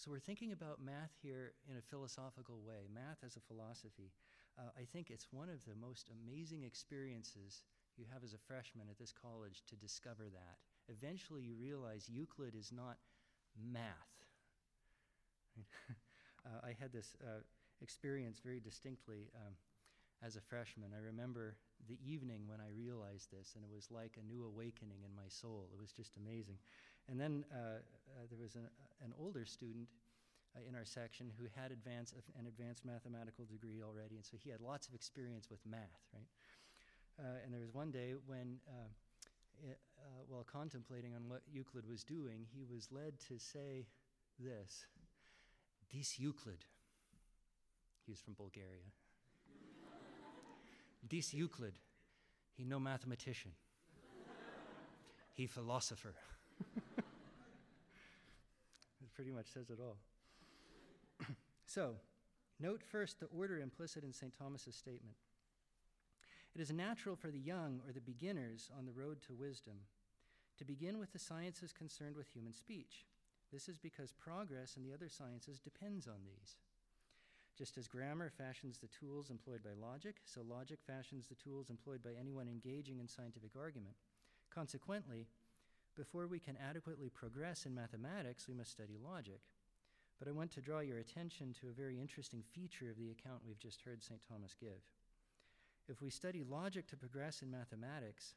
So 0.01 0.11
we're 0.11 0.19
thinking 0.19 0.53
about 0.53 0.81
math 0.83 1.13
here 1.21 1.53
in 1.69 1.77
a 1.77 1.83
philosophical 1.83 2.63
way, 2.67 2.89
math 2.89 3.19
as 3.23 3.37
a 3.37 3.41
philosophy. 3.41 4.13
Uh, 4.59 4.71
I 4.75 4.87
think 4.91 5.11
it's 5.11 5.27
one 5.31 5.51
of 5.51 5.63
the 5.67 5.75
most 5.77 6.09
amazing 6.09 6.65
experiences 6.65 7.65
you 7.99 8.07
have 8.11 8.25
as 8.25 8.33
a 8.33 8.39
freshman 8.39 8.87
at 8.89 8.99
this 8.99 9.13
college 9.13 9.63
to 9.69 9.77
discover 9.77 10.31
that. 10.33 10.57
Eventually, 10.89 11.43
you 11.43 11.55
realize 11.55 12.09
Euclid 12.09 12.55
is 12.55 12.73
not 12.73 12.97
math. 13.63 14.25
uh, 16.47 16.65
I 16.65 16.75
had 16.81 16.95
this 16.95 17.15
uh, 17.23 17.43
experience 17.83 18.41
very 18.43 18.59
distinctly. 18.59 19.29
Um, 19.37 19.53
as 20.23 20.37
a 20.37 20.41
freshman. 20.41 20.93
I 20.93 21.01
remember 21.01 21.57
the 21.89 21.99
evening 22.05 22.45
when 22.47 22.61
I 22.61 22.69
realized 22.77 23.33
this, 23.33 23.57
and 23.57 23.65
it 23.65 23.73
was 23.73 23.91
like 23.91 24.21
a 24.21 24.27
new 24.27 24.45
awakening 24.45 25.01
in 25.05 25.17
my 25.17 25.29
soul. 25.29 25.69
It 25.73 25.81
was 25.81 25.93
just 25.93 26.17
amazing. 26.17 26.59
And 27.09 27.21
then 27.21 27.45
uh, 27.53 27.57
uh, 27.57 28.27
there 28.29 28.39
was 28.39 28.55
an, 28.55 28.69
an 29.05 29.13
older 29.19 29.45
student 29.45 29.89
uh, 30.57 30.61
in 30.69 30.75
our 30.75 30.85
section 30.85 31.31
who 31.39 31.47
had 31.55 31.71
advanced, 31.71 32.15
an 32.39 32.47
advanced 32.47 32.85
mathematical 32.85 33.45
degree 33.45 33.83
already, 33.83 34.17
and 34.17 34.25
so 34.25 34.37
he 34.43 34.51
had 34.51 34.61
lots 34.61 34.89
of 34.89 34.95
experience 34.95 35.49
with 35.51 35.61
math, 35.67 36.03
right? 36.13 36.27
Uh, 37.19 37.45
and 37.45 37.53
there 37.53 37.61
was 37.61 37.73
one 37.73 37.91
day 37.91 38.15
when, 38.27 38.59
uh, 38.69 38.89
it, 39.69 39.79
uh, 39.99 40.23
while 40.29 40.45
contemplating 40.45 41.15
on 41.15 41.29
what 41.29 41.43
Euclid 41.53 41.87
was 41.87 42.03
doing, 42.03 42.47
he 42.55 42.65
was 42.65 42.89
led 42.91 43.19
to 43.29 43.39
say 43.39 43.87
this 44.39 44.87
This 45.93 46.19
Euclid. 46.19 46.65
He 48.07 48.11
was 48.11 48.21
from 48.21 48.35
Bulgaria. 48.35 48.91
This 51.09 51.33
Euclid, 51.33 51.79
he 52.57 52.65
no 52.65 52.79
mathematician. 52.79 53.53
he 55.35 55.47
philosopher. 55.47 56.15
it 56.99 57.05
pretty 59.15 59.31
much 59.31 59.47
says 59.47 59.71
it 59.71 59.79
all. 59.81 59.97
so, 61.67 61.95
note 62.59 62.83
first 62.83 63.21
the 63.21 63.27
order 63.27 63.59
implicit 63.59 64.05
in 64.05 64.13
St. 64.13 64.33
Thomas's 64.39 64.75
statement. 64.75 65.17
It 66.55 66.61
is 66.61 66.73
natural 66.73 67.17
for 67.17 67.31
the 67.31 67.39
young 67.39 67.81
or 67.87 67.93
the 67.93 68.01
beginners 68.01 68.71
on 68.77 68.87
the 68.87 68.93
road 68.93 69.23
to 69.23 69.33
wisdom 69.33 69.75
to 70.59 70.65
begin 70.65 70.99
with 70.99 71.13
the 71.13 71.19
sciences 71.19 71.73
concerned 71.73 72.17
with 72.17 72.29
human 72.29 72.53
speech. 72.53 73.07
This 73.51 73.67
is 73.67 73.79
because 73.79 74.13
progress 74.13 74.77
in 74.77 74.83
the 74.83 74.93
other 74.93 75.09
sciences 75.09 75.59
depends 75.59 76.07
on 76.07 76.21
these. 76.23 76.57
Just 77.57 77.79
as 77.79 77.89
grammar 77.89 78.31
fashions 78.31 78.79
the 78.79 78.89
tools 78.89 79.31
employed 79.31 79.63
by 79.63 79.71
logic, 79.73 80.17
so 80.25 80.43
logic 80.47 80.79
fashions 80.87 81.29
the 81.29 81.35
tools 81.35 81.71
employed 81.71 82.03
by 82.03 82.11
anyone 82.19 82.47
engaging 82.47 83.01
in 83.01 83.09
scientific 83.09 83.53
argument. 83.59 83.95
Consequently, 84.55 85.29
before 86.01 86.27
we 86.27 86.39
can 86.39 86.57
adequately 86.57 87.11
progress 87.11 87.67
in 87.67 87.75
mathematics, 87.75 88.49
we 88.49 88.55
must 88.55 88.71
study 88.71 88.97
logic. 89.05 89.43
But 90.19 90.29
I 90.29 90.33
want 90.33 90.51
to 90.53 90.63
draw 90.63 90.81
your 90.81 90.97
attention 90.97 91.53
to 91.61 91.69
a 91.69 91.77
very 91.77 92.01
interesting 92.01 92.43
feature 92.55 92.89
of 92.89 92.97
the 92.97 93.11
account 93.11 93.43
we've 93.47 93.59
just 93.59 93.83
heard 93.83 94.03
St. 94.03 94.19
Thomas 94.27 94.57
give. 94.59 94.81
If 95.89 96.01
we 96.01 96.09
study 96.09 96.43
logic 96.43 96.87
to 96.89 96.97
progress 96.97 97.43
in 97.43 97.51
mathematics, 97.51 98.33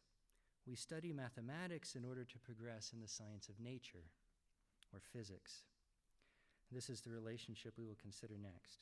we 0.68 0.76
study 0.76 1.14
mathematics 1.14 1.96
in 1.96 2.04
order 2.04 2.26
to 2.26 2.40
progress 2.40 2.92
in 2.94 3.00
the 3.00 3.08
science 3.08 3.48
of 3.48 3.64
nature 3.64 4.12
or 4.92 5.00
physics. 5.00 5.64
This 6.70 6.90
is 6.90 7.00
the 7.00 7.12
relationship 7.12 7.76
we 7.78 7.86
will 7.86 7.96
consider 8.02 8.34
next. 8.38 8.80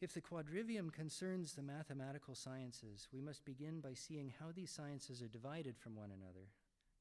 If 0.00 0.14
the 0.14 0.20
quadrivium 0.20 0.92
concerns 0.92 1.52
the 1.52 1.62
mathematical 1.62 2.36
sciences, 2.36 3.08
we 3.12 3.20
must 3.20 3.44
begin 3.44 3.80
by 3.80 3.94
seeing 3.94 4.32
how 4.38 4.52
these 4.54 4.70
sciences 4.70 5.20
are 5.20 5.28
divided 5.28 5.76
from 5.76 5.96
one 5.96 6.10
another. 6.12 6.46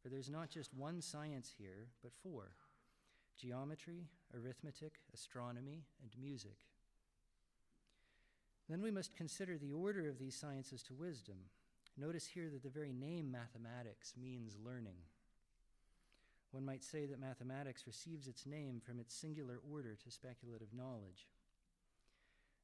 For 0.01 0.09
there's 0.09 0.29
not 0.29 0.49
just 0.49 0.73
one 0.73 1.01
science 1.01 1.53
here, 1.57 1.89
but 2.01 2.13
four 2.23 2.53
geometry, 3.39 4.07
arithmetic, 4.35 4.93
astronomy, 5.13 5.83
and 6.01 6.11
music. 6.19 6.57
Then 8.67 8.81
we 8.81 8.89
must 8.89 9.15
consider 9.15 9.59
the 9.59 9.71
order 9.71 10.09
of 10.09 10.17
these 10.17 10.35
sciences 10.35 10.81
to 10.83 10.95
wisdom. 10.95 11.35
Notice 11.95 12.25
here 12.25 12.49
that 12.49 12.63
the 12.63 12.69
very 12.69 12.91
name 12.91 13.31
mathematics 13.31 14.15
means 14.19 14.57
learning. 14.65 14.97
One 16.49 16.65
might 16.65 16.83
say 16.83 17.05
that 17.05 17.19
mathematics 17.19 17.85
receives 17.85 18.27
its 18.27 18.47
name 18.47 18.81
from 18.83 18.99
its 18.99 19.13
singular 19.13 19.59
order 19.71 19.95
to 20.03 20.11
speculative 20.11 20.73
knowledge. 20.73 21.27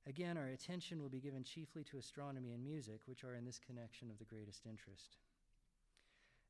Again, 0.08 0.38
our 0.38 0.48
attention 0.48 1.02
will 1.02 1.10
be 1.10 1.22
given 1.22 1.44
chiefly 1.44 1.84
to 1.86 1.98
astronomy 1.98 2.52
and 2.52 2.64
music, 2.64 3.02
which 3.06 3.24
are 3.24 3.36
in 3.36 3.46
this 3.46 3.60
connection 3.60 4.10
of 4.10 4.20
the 4.20 4.26
greatest 4.26 4.66
interest. 4.66 5.18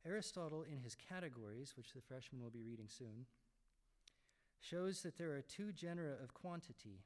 Aristotle, 0.05 0.63
in 0.63 0.79
his 0.79 0.95
categories, 0.95 1.73
which 1.77 1.93
the 1.93 2.01
freshman 2.01 2.41
will 2.41 2.49
be 2.49 2.63
reading 2.63 2.87
soon, 2.89 3.25
shows 4.59 5.01
that 5.01 5.17
there 5.17 5.31
are 5.31 5.41
two 5.41 5.71
genera 5.71 6.15
of 6.21 6.33
quantity, 6.33 7.03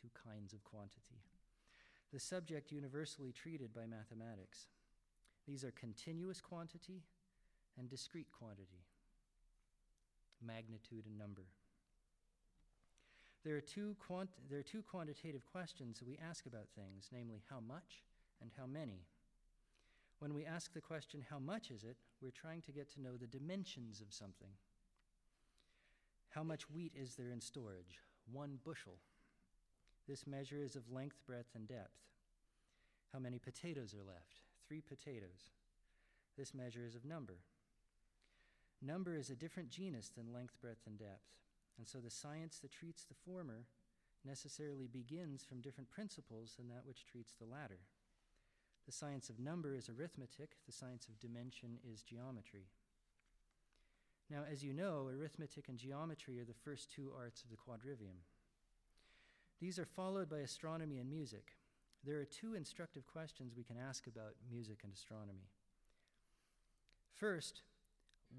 two 0.00 0.10
kinds 0.28 0.52
of 0.52 0.62
quantity, 0.62 1.22
the 2.12 2.20
subject 2.20 2.70
universally 2.70 3.32
treated 3.32 3.72
by 3.72 3.86
mathematics. 3.86 4.66
These 5.46 5.64
are 5.64 5.70
continuous 5.70 6.40
quantity 6.40 7.02
and 7.78 7.88
discrete 7.88 8.30
quantity, 8.30 8.84
magnitude 10.44 11.06
and 11.06 11.18
number. 11.18 11.46
There 13.44 13.56
are, 13.56 13.62
two 13.62 13.96
quant- 13.98 14.30
there 14.50 14.58
are 14.58 14.62
two 14.62 14.82
quantitative 14.82 15.46
questions 15.46 15.98
that 15.98 16.08
we 16.08 16.18
ask 16.18 16.46
about 16.46 16.68
things, 16.74 17.08
namely, 17.10 17.42
how 17.48 17.60
much 17.60 18.04
and 18.42 18.50
how 18.58 18.66
many. 18.66 19.06
When 20.18 20.34
we 20.34 20.44
ask 20.44 20.74
the 20.74 20.82
question, 20.82 21.24
how 21.30 21.38
much 21.38 21.70
is 21.70 21.82
it, 21.82 21.96
we're 22.20 22.30
trying 22.30 22.60
to 22.62 22.72
get 22.72 22.92
to 22.92 23.00
know 23.00 23.16
the 23.16 23.26
dimensions 23.26 24.02
of 24.02 24.12
something. 24.12 24.50
How 26.30 26.42
much 26.42 26.70
wheat 26.70 26.92
is 26.94 27.14
there 27.14 27.30
in 27.30 27.40
storage? 27.40 28.00
One 28.30 28.58
bushel. 28.62 28.98
This 30.06 30.26
measure 30.26 30.62
is 30.62 30.76
of 30.76 30.92
length, 30.92 31.16
breadth, 31.26 31.54
and 31.54 31.66
depth. 31.66 31.96
How 33.12 33.18
many 33.18 33.38
potatoes 33.38 33.94
are 33.94 34.06
left? 34.06 34.40
Three 34.68 34.82
potatoes. 34.82 35.50
This 36.36 36.52
measure 36.54 36.84
is 36.84 36.94
of 36.94 37.04
number. 37.04 37.38
Number 38.82 39.16
is 39.16 39.30
a 39.30 39.34
different 39.36 39.70
genus 39.70 40.10
than 40.14 40.32
length, 40.32 40.60
breadth, 40.60 40.86
and 40.86 40.98
depth. 40.98 41.24
And 41.78 41.88
so 41.88 41.98
the 41.98 42.10
science 42.10 42.58
that 42.58 42.72
treats 42.72 43.04
the 43.04 43.14
former 43.14 43.66
necessarily 44.24 44.86
begins 44.86 45.44
from 45.44 45.60
different 45.60 45.90
principles 45.90 46.54
than 46.56 46.68
that 46.68 46.84
which 46.84 47.06
treats 47.06 47.32
the 47.34 47.46
latter. 47.46 47.80
The 48.86 48.92
science 48.92 49.30
of 49.30 49.38
number 49.38 49.74
is 49.74 49.88
arithmetic, 49.88 50.56
the 50.66 50.72
science 50.72 51.06
of 51.06 51.20
dimension 51.20 51.78
is 51.90 52.02
geometry. 52.02 52.66
Now, 54.30 54.44
as 54.50 54.62
you 54.62 54.72
know, 54.72 55.08
arithmetic 55.08 55.68
and 55.68 55.78
geometry 55.78 56.38
are 56.38 56.44
the 56.44 56.54
first 56.54 56.90
two 56.90 57.10
arts 57.16 57.42
of 57.42 57.50
the 57.50 57.56
quadrivium. 57.56 58.22
These 59.60 59.78
are 59.78 59.84
followed 59.84 60.30
by 60.30 60.38
astronomy 60.38 60.98
and 60.98 61.10
music. 61.10 61.56
There 62.04 62.18
are 62.18 62.24
two 62.24 62.54
instructive 62.54 63.06
questions 63.06 63.54
we 63.56 63.64
can 63.64 63.76
ask 63.76 64.06
about 64.06 64.34
music 64.50 64.80
and 64.84 64.92
astronomy. 64.92 65.50
First, 67.14 67.62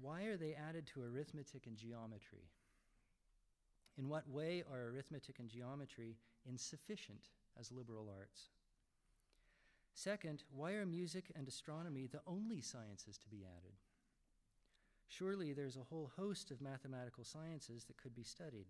why 0.00 0.24
are 0.24 0.36
they 0.36 0.54
added 0.54 0.86
to 0.88 1.02
arithmetic 1.02 1.66
and 1.66 1.76
geometry? 1.76 2.48
In 3.98 4.08
what 4.08 4.28
way 4.28 4.64
are 4.70 4.88
arithmetic 4.88 5.38
and 5.38 5.48
geometry 5.48 6.16
insufficient 6.46 7.28
as 7.58 7.70
liberal 7.70 8.08
arts? 8.16 8.48
Second, 9.94 10.44
why 10.50 10.72
are 10.72 10.86
music 10.86 11.30
and 11.36 11.46
astronomy 11.46 12.06
the 12.06 12.22
only 12.26 12.62
sciences 12.62 13.18
to 13.18 13.28
be 13.28 13.44
added? 13.44 13.74
Surely 15.08 15.52
there's 15.52 15.76
a 15.76 15.84
whole 15.90 16.10
host 16.16 16.50
of 16.50 16.62
mathematical 16.62 17.24
sciences 17.24 17.84
that 17.84 17.98
could 17.98 18.14
be 18.14 18.22
studied. 18.22 18.66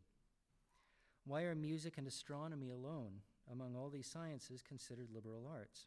Why 1.25 1.43
are 1.43 1.55
music 1.55 1.99
and 1.99 2.07
astronomy 2.09 2.71
alone 2.71 3.21
among 3.51 3.77
all 3.77 3.91
these 3.91 4.09
sciences 4.09 4.61
considered 4.61 5.11
liberal 5.15 5.47
arts? 5.47 5.87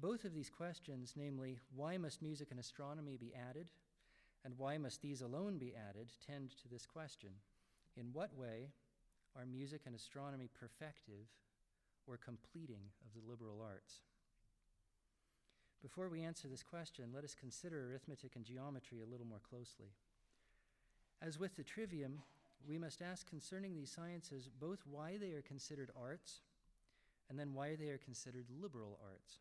Both 0.00 0.24
of 0.24 0.32
these 0.32 0.48
questions, 0.48 1.14
namely, 1.16 1.58
why 1.74 1.98
must 1.98 2.22
music 2.22 2.52
and 2.52 2.60
astronomy 2.60 3.16
be 3.16 3.34
added, 3.34 3.66
and 4.44 4.56
why 4.56 4.78
must 4.78 5.02
these 5.02 5.22
alone 5.22 5.58
be 5.58 5.74
added, 5.74 6.12
tend 6.24 6.50
to 6.62 6.68
this 6.68 6.86
question 6.86 7.30
in 7.98 8.12
what 8.12 8.36
way 8.36 8.70
are 9.36 9.44
music 9.44 9.82
and 9.86 9.94
astronomy 9.94 10.48
perfective 10.54 11.26
or 12.06 12.16
completing 12.16 12.90
of 13.04 13.12
the 13.14 13.28
liberal 13.28 13.60
arts? 13.62 14.02
Before 15.82 16.08
we 16.08 16.22
answer 16.22 16.48
this 16.48 16.62
question, 16.62 17.10
let 17.14 17.24
us 17.24 17.36
consider 17.38 17.90
arithmetic 17.90 18.34
and 18.34 18.44
geometry 18.44 19.00
a 19.00 19.10
little 19.10 19.26
more 19.26 19.40
closely. 19.48 19.92
As 21.22 21.38
with 21.38 21.56
the 21.56 21.62
trivium, 21.62 22.22
we 22.66 22.78
must 22.78 23.02
ask 23.02 23.28
concerning 23.28 23.74
these 23.74 23.92
sciences 23.92 24.48
both 24.60 24.80
why 24.90 25.16
they 25.20 25.32
are 25.32 25.42
considered 25.42 25.90
arts 26.00 26.40
and 27.28 27.38
then 27.38 27.54
why 27.54 27.76
they 27.76 27.90
are 27.90 27.98
considered 27.98 28.46
liberal 28.60 28.98
arts. 29.04 29.38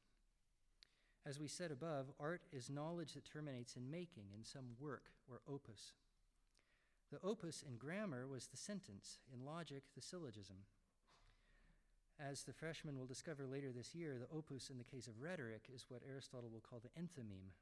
As 1.25 1.39
we 1.39 1.47
said 1.47 1.71
above, 1.71 2.07
art 2.19 2.41
is 2.51 2.69
knowledge 2.69 3.13
that 3.13 3.25
terminates 3.25 3.75
in 3.75 3.89
making, 3.89 4.25
in 4.35 4.43
some 4.43 4.75
work 4.79 5.03
or 5.29 5.41
opus. 5.51 5.93
The 7.11 7.19
opus 7.23 7.63
in 7.65 7.77
grammar 7.77 8.27
was 8.27 8.47
the 8.47 8.57
sentence, 8.57 9.19
in 9.33 9.45
logic, 9.45 9.83
the 9.95 10.01
syllogism. 10.01 10.67
As 12.19 12.43
the 12.43 12.53
freshman 12.53 12.97
will 12.97 13.05
discover 13.05 13.45
later 13.45 13.71
this 13.71 13.95
year, 13.95 14.17
the 14.19 14.35
opus 14.35 14.69
in 14.69 14.77
the 14.77 14.83
case 14.83 15.07
of 15.07 15.21
rhetoric 15.21 15.69
is 15.73 15.85
what 15.87 16.01
Aristotle 16.07 16.49
will 16.49 16.65
call 16.67 16.81
the 16.81 16.99
enthymeme, 16.99 17.53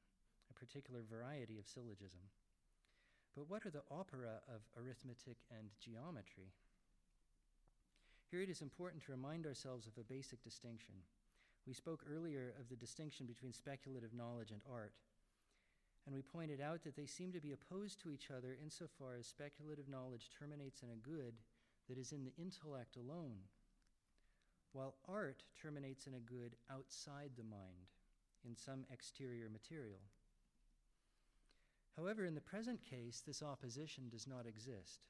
a 0.50 0.54
particular 0.54 1.02
variety 1.04 1.60
of 1.60 1.68
syllogism. 1.68 2.32
But 3.36 3.50
what 3.50 3.66
are 3.66 3.70
the 3.70 3.84
opera 3.92 4.40
of 4.48 4.62
arithmetic 4.82 5.38
and 5.52 5.70
geometry? 5.80 6.54
Here 8.32 8.42
it 8.42 8.50
is 8.50 8.62
important 8.62 9.04
to 9.04 9.12
remind 9.12 9.46
ourselves 9.46 9.86
of 9.86 9.98
a 10.00 10.08
basic 10.08 10.42
distinction. 10.44 10.96
We 11.68 11.74
spoke 11.74 12.04
earlier 12.10 12.54
of 12.60 12.70
the 12.70 12.76
distinction 12.76 13.26
between 13.26 13.54
speculative 13.54 14.14
knowledge 14.14 14.52
and 14.52 14.62
art 14.72 14.94
and 16.06 16.14
we 16.14 16.22
pointed 16.22 16.62
out 16.62 16.84
that 16.84 16.96
they 16.96 17.06
seem 17.06 17.32
to 17.32 17.42
be 17.42 17.54
opposed 17.54 18.00
to 18.02 18.12
each 18.12 18.30
other 18.30 18.58
insofar 18.62 19.16
as 19.20 19.28
speculative 19.28 19.90
knowledge 19.90 20.30
terminates 20.38 20.84
in 20.84 20.90
a 20.90 21.08
good 21.08 21.34
that 21.90 21.98
is 21.98 22.12
in 22.12 22.24
the 22.24 22.34
intellect 22.38 22.96
alone, 22.96 23.38
while 24.74 24.96
art 25.08 25.44
terminates 25.62 26.06
in 26.06 26.14
a 26.14 26.20
good 26.20 26.56
outside 26.72 27.32
the 27.38 27.44
mind, 27.44 27.90
in 28.46 28.56
some 28.56 28.86
exterior 28.92 29.50
material. 29.50 30.02
However, 31.98 32.26
in 32.26 32.36
the 32.36 32.42
present 32.42 32.82
case, 32.84 33.24
this 33.26 33.42
opposition 33.42 34.10
does 34.10 34.28
not 34.28 34.46
exist. 34.46 35.08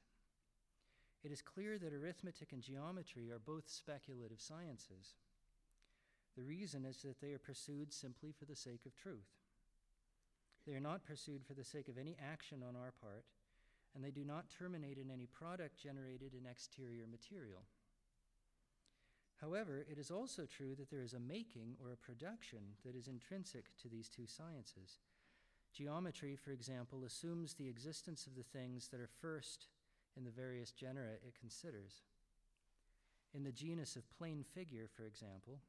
It 1.24 1.32
is 1.32 1.42
clear 1.42 1.78
that 1.78 1.92
arithmetic 1.92 2.52
and 2.52 2.62
geometry 2.62 3.30
are 3.32 3.40
both 3.40 3.68
speculative 3.68 4.40
sciences. 4.40 5.16
The 6.36 6.44
reason 6.44 6.84
is 6.84 7.02
that 7.02 7.20
they 7.20 7.32
are 7.32 7.38
pursued 7.38 7.92
simply 7.92 8.32
for 8.32 8.44
the 8.44 8.54
sake 8.54 8.86
of 8.86 8.94
truth. 8.94 9.45
They 10.66 10.74
are 10.74 10.80
not 10.80 11.04
pursued 11.04 11.44
for 11.44 11.54
the 11.54 11.64
sake 11.64 11.88
of 11.88 11.96
any 11.96 12.16
action 12.20 12.62
on 12.66 12.74
our 12.74 12.92
part, 13.00 13.24
and 13.94 14.02
they 14.02 14.10
do 14.10 14.24
not 14.24 14.50
terminate 14.50 14.98
in 14.98 15.10
any 15.10 15.26
product 15.26 15.78
generated 15.80 16.34
in 16.34 16.50
exterior 16.50 17.06
material. 17.06 17.62
However, 19.40 19.86
it 19.90 19.98
is 19.98 20.10
also 20.10 20.46
true 20.46 20.74
that 20.76 20.90
there 20.90 21.02
is 21.02 21.12
a 21.12 21.20
making 21.20 21.76
or 21.82 21.92
a 21.92 21.96
production 21.96 22.76
that 22.84 22.96
is 22.96 23.06
intrinsic 23.06 23.66
to 23.82 23.88
these 23.88 24.08
two 24.08 24.26
sciences. 24.26 24.98
Geometry, 25.72 26.36
for 26.36 26.52
example, 26.52 27.04
assumes 27.04 27.54
the 27.54 27.68
existence 27.68 28.26
of 28.26 28.34
the 28.34 28.42
things 28.42 28.88
that 28.88 29.00
are 29.00 29.10
first 29.20 29.68
in 30.16 30.24
the 30.24 30.30
various 30.30 30.72
genera 30.72 31.12
it 31.26 31.38
considers. 31.38 32.02
In 33.34 33.44
the 33.44 33.52
genus 33.52 33.94
of 33.94 34.10
plane 34.10 34.42
figure, 34.54 34.88
for 34.88 35.04
example, 35.04 35.60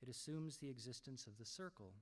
It 0.00 0.08
assumes 0.08 0.58
the 0.58 0.70
existence 0.70 1.26
of 1.26 1.38
the 1.38 1.44
circle, 1.44 1.92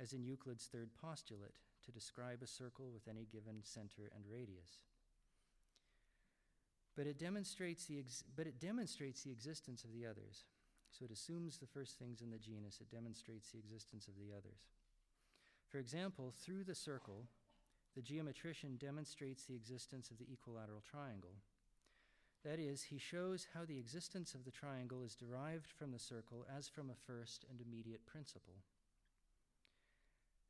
as 0.00 0.12
in 0.12 0.24
Euclid's 0.24 0.66
third 0.66 0.90
postulate, 1.00 1.54
to 1.84 1.92
describe 1.92 2.42
a 2.42 2.46
circle 2.46 2.90
with 2.92 3.08
any 3.08 3.26
given 3.32 3.62
center 3.62 4.10
and 4.14 4.24
radius. 4.30 4.84
But 6.96 7.06
it 7.06 7.18
demonstrates 7.18 7.86
the, 7.86 7.98
ex- 7.98 8.24
but 8.36 8.46
it 8.46 8.60
demonstrates 8.60 9.22
the 9.22 9.32
existence 9.32 9.84
of 9.84 9.92
the 9.92 10.06
others. 10.06 10.44
So 10.90 11.04
it 11.06 11.10
assumes 11.10 11.56
the 11.56 11.66
first 11.66 11.98
things 11.98 12.20
in 12.20 12.30
the 12.30 12.38
genus, 12.38 12.80
it 12.80 12.94
demonstrates 12.94 13.50
the 13.50 13.58
existence 13.58 14.08
of 14.08 14.14
the 14.16 14.36
others. 14.36 14.68
For 15.68 15.78
example, 15.78 16.34
through 16.44 16.64
the 16.64 16.74
circle, 16.74 17.24
the 17.96 18.02
geometrician 18.02 18.78
demonstrates 18.78 19.44
the 19.44 19.54
existence 19.54 20.10
of 20.10 20.18
the 20.18 20.30
equilateral 20.30 20.82
triangle. 20.82 21.36
That 22.44 22.58
is, 22.58 22.82
he 22.82 22.98
shows 22.98 23.46
how 23.54 23.64
the 23.64 23.78
existence 23.78 24.34
of 24.34 24.44
the 24.44 24.50
triangle 24.50 25.02
is 25.02 25.14
derived 25.14 25.70
from 25.70 25.92
the 25.92 25.98
circle 25.98 26.44
as 26.54 26.68
from 26.68 26.90
a 26.90 26.94
first 27.06 27.46
and 27.48 27.60
immediate 27.60 28.04
principle. 28.04 28.64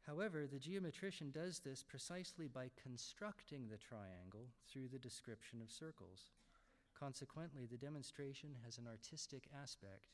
However, 0.06 0.46
the 0.46 0.58
geometrician 0.58 1.30
does 1.32 1.60
this 1.60 1.82
precisely 1.82 2.48
by 2.48 2.70
constructing 2.82 3.68
the 3.68 3.78
triangle 3.78 4.48
through 4.68 4.88
the 4.88 4.98
description 4.98 5.60
of 5.62 5.70
circles. 5.70 6.30
Consequently, 6.98 7.66
the 7.66 7.76
demonstration 7.76 8.56
has 8.64 8.78
an 8.78 8.86
artistic 8.88 9.48
aspect. 9.62 10.08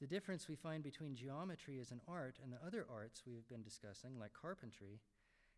The 0.00 0.06
difference 0.06 0.48
we 0.48 0.56
find 0.56 0.82
between 0.82 1.16
geometry 1.16 1.78
as 1.80 1.90
an 1.90 2.00
art 2.08 2.38
and 2.42 2.52
the 2.52 2.64
other 2.64 2.86
arts 2.90 3.24
we 3.26 3.34
have 3.34 3.48
been 3.48 3.62
discussing, 3.62 4.18
like 4.18 4.32
carpentry, 4.32 5.00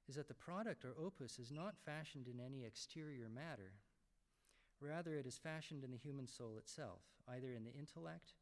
is 0.08 0.16
that 0.16 0.28
the 0.28 0.34
product 0.34 0.84
or 0.84 0.94
opus 0.98 1.38
is 1.38 1.52
not 1.52 1.78
fashioned 1.84 2.26
in 2.26 2.40
any 2.40 2.64
exterior 2.64 3.28
matter. 3.28 3.72
Rather, 4.80 5.14
it 5.14 5.26
is 5.26 5.38
fashioned 5.38 5.84
in 5.84 5.90
the 5.90 5.98
human 5.98 6.26
soul 6.26 6.56
itself, 6.56 7.02
either 7.28 7.52
in 7.52 7.64
the 7.64 7.74
intellect 7.78 8.32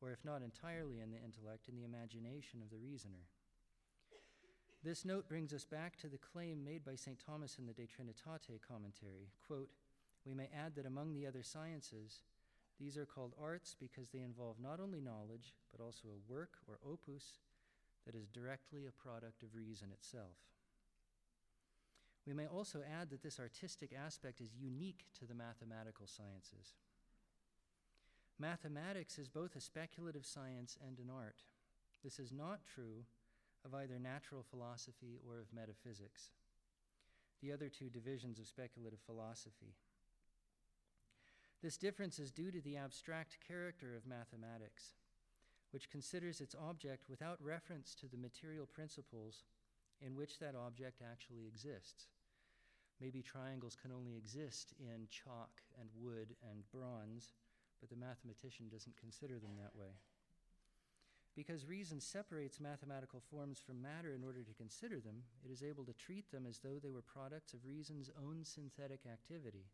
or 0.00 0.10
if 0.10 0.24
not 0.24 0.42
entirely 0.42 1.00
in 1.00 1.10
the 1.10 1.22
intellect, 1.22 1.68
in 1.68 1.76
the 1.76 1.84
imagination 1.84 2.60
of 2.62 2.70
the 2.70 2.78
reasoner. 2.78 3.28
This 4.82 5.04
note 5.04 5.28
brings 5.28 5.52
us 5.54 5.64
back 5.64 5.96
to 5.98 6.08
the 6.08 6.18
claim 6.18 6.62
made 6.62 6.84
by 6.84 6.94
St. 6.94 7.18
Thomas 7.18 7.56
in 7.58 7.66
the 7.66 7.72
De 7.72 7.86
Trinitate 7.86 8.60
commentary. 8.66 9.30
Quote, 9.46 9.70
we 10.26 10.34
may 10.34 10.48
add 10.54 10.74
that 10.76 10.86
among 10.86 11.14
the 11.14 11.26
other 11.26 11.42
sciences, 11.42 12.20
these 12.78 12.98
are 12.98 13.06
called 13.06 13.32
arts 13.40 13.76
because 13.78 14.08
they 14.08 14.20
involve 14.20 14.56
not 14.60 14.80
only 14.80 15.00
knowledge, 15.00 15.54
but 15.72 15.82
also 15.82 16.08
a 16.08 16.32
work 16.32 16.58
or 16.68 16.78
opus 16.86 17.38
that 18.04 18.14
is 18.14 18.28
directly 18.28 18.86
a 18.86 18.92
product 18.92 19.42
of 19.42 19.54
reason 19.54 19.88
itself. 19.92 20.36
We 22.26 22.34
may 22.34 22.46
also 22.46 22.80
add 22.80 23.10
that 23.10 23.22
this 23.22 23.38
artistic 23.38 23.92
aspect 23.92 24.40
is 24.40 24.50
unique 24.58 25.04
to 25.18 25.26
the 25.26 25.34
mathematical 25.34 26.06
sciences. 26.06 26.74
Mathematics 28.38 29.18
is 29.18 29.28
both 29.28 29.54
a 29.54 29.60
speculative 29.60 30.26
science 30.26 30.76
and 30.86 30.98
an 30.98 31.10
art. 31.14 31.42
This 32.02 32.18
is 32.18 32.32
not 32.32 32.66
true 32.66 33.04
of 33.64 33.74
either 33.74 33.98
natural 33.98 34.42
philosophy 34.42 35.18
or 35.26 35.38
of 35.38 35.52
metaphysics, 35.54 36.30
the 37.40 37.52
other 37.52 37.68
two 37.68 37.88
divisions 37.88 38.38
of 38.38 38.46
speculative 38.46 38.98
philosophy. 39.06 39.76
This 41.62 41.76
difference 41.78 42.18
is 42.18 42.30
due 42.30 42.50
to 42.50 42.60
the 42.60 42.76
abstract 42.76 43.38
character 43.46 43.96
of 43.96 44.06
mathematics, 44.06 44.96
which 45.70 45.88
considers 45.88 46.40
its 46.40 46.54
object 46.54 47.08
without 47.08 47.42
reference 47.42 47.94
to 47.94 48.06
the 48.06 48.18
material 48.18 48.66
principles 48.66 49.44
in 50.04 50.14
which 50.14 50.38
that 50.40 50.54
object 50.54 51.00
actually 51.00 51.46
exists. 51.46 52.08
Maybe 53.00 53.22
triangles 53.22 53.76
can 53.80 53.92
only 53.92 54.16
exist 54.16 54.74
in 54.78 55.08
chalk 55.08 55.62
and 55.80 55.88
wood 55.96 56.34
and 56.50 56.64
bronze 56.70 57.30
but 57.84 57.90
the 57.90 58.00
mathematician 58.00 58.64
doesn't 58.72 58.96
consider 58.96 59.34
them 59.34 59.60
that 59.60 59.76
way. 59.78 59.92
Because 61.36 61.66
reason 61.66 62.00
separates 62.00 62.58
mathematical 62.58 63.20
forms 63.30 63.60
from 63.60 63.82
matter 63.82 64.14
in 64.14 64.24
order 64.24 64.42
to 64.42 64.54
consider 64.54 65.00
them, 65.00 65.24
it 65.44 65.52
is 65.52 65.62
able 65.62 65.84
to 65.84 65.92
treat 65.92 66.30
them 66.30 66.46
as 66.48 66.60
though 66.60 66.78
they 66.82 66.90
were 66.90 67.02
products 67.02 67.52
of 67.52 67.66
reason's 67.66 68.08
own 68.16 68.42
synthetic 68.42 69.00
activity. 69.04 69.66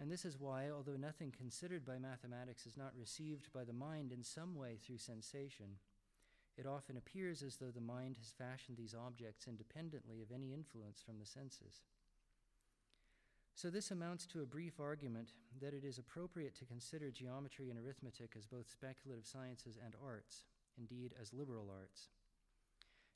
And 0.00 0.10
this 0.10 0.24
is 0.24 0.40
why, 0.40 0.70
although 0.70 0.96
nothing 0.96 1.30
considered 1.30 1.86
by 1.86 1.98
mathematics 1.98 2.66
is 2.66 2.76
not 2.76 2.98
received 2.98 3.52
by 3.52 3.62
the 3.62 3.72
mind 3.72 4.10
in 4.10 4.24
some 4.24 4.56
way 4.56 4.76
through 4.82 4.98
sensation, 4.98 5.78
it 6.56 6.66
often 6.66 6.96
appears 6.96 7.44
as 7.44 7.58
though 7.58 7.70
the 7.70 7.80
mind 7.80 8.16
has 8.16 8.34
fashioned 8.36 8.76
these 8.76 8.94
objects 8.94 9.46
independently 9.46 10.20
of 10.20 10.32
any 10.34 10.52
influence 10.52 11.00
from 11.00 11.20
the 11.20 11.26
senses. 11.26 11.82
So, 13.58 13.70
this 13.70 13.90
amounts 13.90 14.24
to 14.26 14.42
a 14.42 14.46
brief 14.46 14.78
argument 14.78 15.32
that 15.60 15.74
it 15.74 15.82
is 15.82 15.98
appropriate 15.98 16.54
to 16.60 16.64
consider 16.64 17.10
geometry 17.10 17.70
and 17.70 17.76
arithmetic 17.76 18.34
as 18.38 18.46
both 18.46 18.70
speculative 18.70 19.26
sciences 19.26 19.76
and 19.84 19.96
arts, 20.00 20.44
indeed, 20.78 21.12
as 21.20 21.32
liberal 21.32 21.66
arts. 21.68 22.06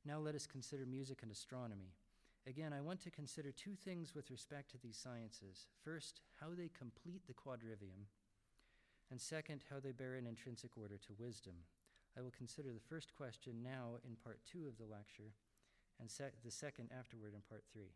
Now, 0.05 0.19
let 0.19 0.35
us 0.35 0.49
consider 0.49 0.85
music 0.85 1.23
and 1.23 1.31
astronomy. 1.31 1.95
Again, 2.45 2.73
I 2.73 2.81
want 2.81 2.99
to 3.03 3.11
consider 3.13 3.53
two 3.53 3.77
things 3.77 4.17
with 4.17 4.33
respect 4.33 4.73
to 4.73 4.79
these 4.83 4.97
sciences. 4.97 5.69
First, 5.85 6.23
how 6.41 6.49
they 6.59 6.73
complete 6.77 7.23
the 7.29 7.35
quadrivium, 7.35 8.11
and 9.13 9.21
second, 9.21 9.63
how 9.71 9.79
they 9.79 9.93
bear 9.93 10.17
an 10.17 10.27
intrinsic 10.27 10.77
order 10.77 10.99
to 11.07 11.15
wisdom. 11.21 11.55
I 12.19 12.21
will 12.21 12.35
consider 12.37 12.73
the 12.73 12.89
first 12.91 13.15
question 13.17 13.63
now 13.63 14.03
in 14.05 14.17
part 14.17 14.41
two 14.51 14.67
of 14.67 14.77
the 14.77 14.93
lecture, 14.93 15.35
and 16.01 16.11
the 16.45 16.51
second 16.51 16.89
afterward 16.91 17.33
in 17.33 17.43
part 17.49 17.63
three. 17.73 17.95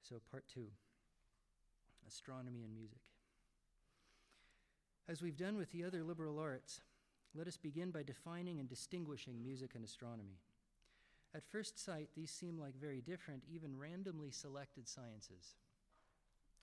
So, 0.00 0.22
part 0.30 0.44
two 0.48 0.68
astronomy, 2.08 2.62
and 2.62 2.74
music. 2.74 3.00
As 5.08 5.20
we've 5.20 5.36
done 5.36 5.56
with 5.56 5.70
the 5.72 5.84
other 5.84 6.02
liberal 6.02 6.38
arts, 6.38 6.80
let 7.34 7.46
us 7.46 7.56
begin 7.56 7.90
by 7.90 8.02
defining 8.02 8.60
and 8.60 8.68
distinguishing 8.68 9.42
music 9.42 9.74
and 9.74 9.84
astronomy. 9.84 10.38
At 11.34 11.44
first 11.44 11.84
sight, 11.84 12.08
these 12.14 12.30
seem 12.30 12.58
like 12.58 12.80
very 12.80 13.00
different, 13.00 13.42
even 13.52 13.78
randomly 13.78 14.30
selected 14.30 14.88
sciences 14.88 15.54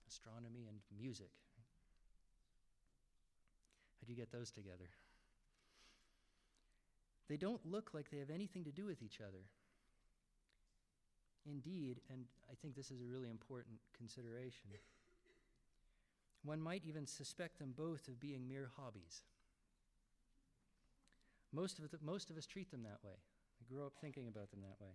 astronomy 0.08 0.66
and 0.68 0.78
music. 1.00 1.30
How 4.00 4.06
do 4.06 4.12
you 4.12 4.18
get 4.18 4.32
those 4.32 4.50
together? 4.50 4.90
They 7.28 7.36
don't 7.36 7.64
look 7.64 7.94
like 7.94 8.10
they 8.10 8.18
have 8.18 8.28
anything 8.28 8.64
to 8.64 8.72
do 8.72 8.84
with 8.84 9.00
each 9.00 9.20
other. 9.20 9.46
Indeed, 11.46 12.00
and 12.10 12.24
I 12.50 12.54
think 12.60 12.74
this 12.74 12.90
is 12.90 13.00
a 13.00 13.06
really 13.06 13.30
important 13.30 13.76
consideration, 13.96 14.68
one 16.44 16.60
might 16.60 16.82
even 16.84 17.06
suspect 17.06 17.58
them 17.58 17.74
both 17.76 18.08
of 18.08 18.20
being 18.20 18.48
mere 18.48 18.70
hobbies. 18.76 19.22
Most 21.52 21.78
of, 21.78 21.90
the, 21.90 21.98
most 22.02 22.30
of 22.30 22.36
us 22.36 22.46
treat 22.46 22.70
them 22.70 22.82
that 22.82 23.04
way. 23.04 23.14
We 23.60 23.76
grow 23.76 23.86
up 23.86 23.94
thinking 24.00 24.26
about 24.26 24.50
them 24.50 24.62
that 24.62 24.80
way. 24.80 24.92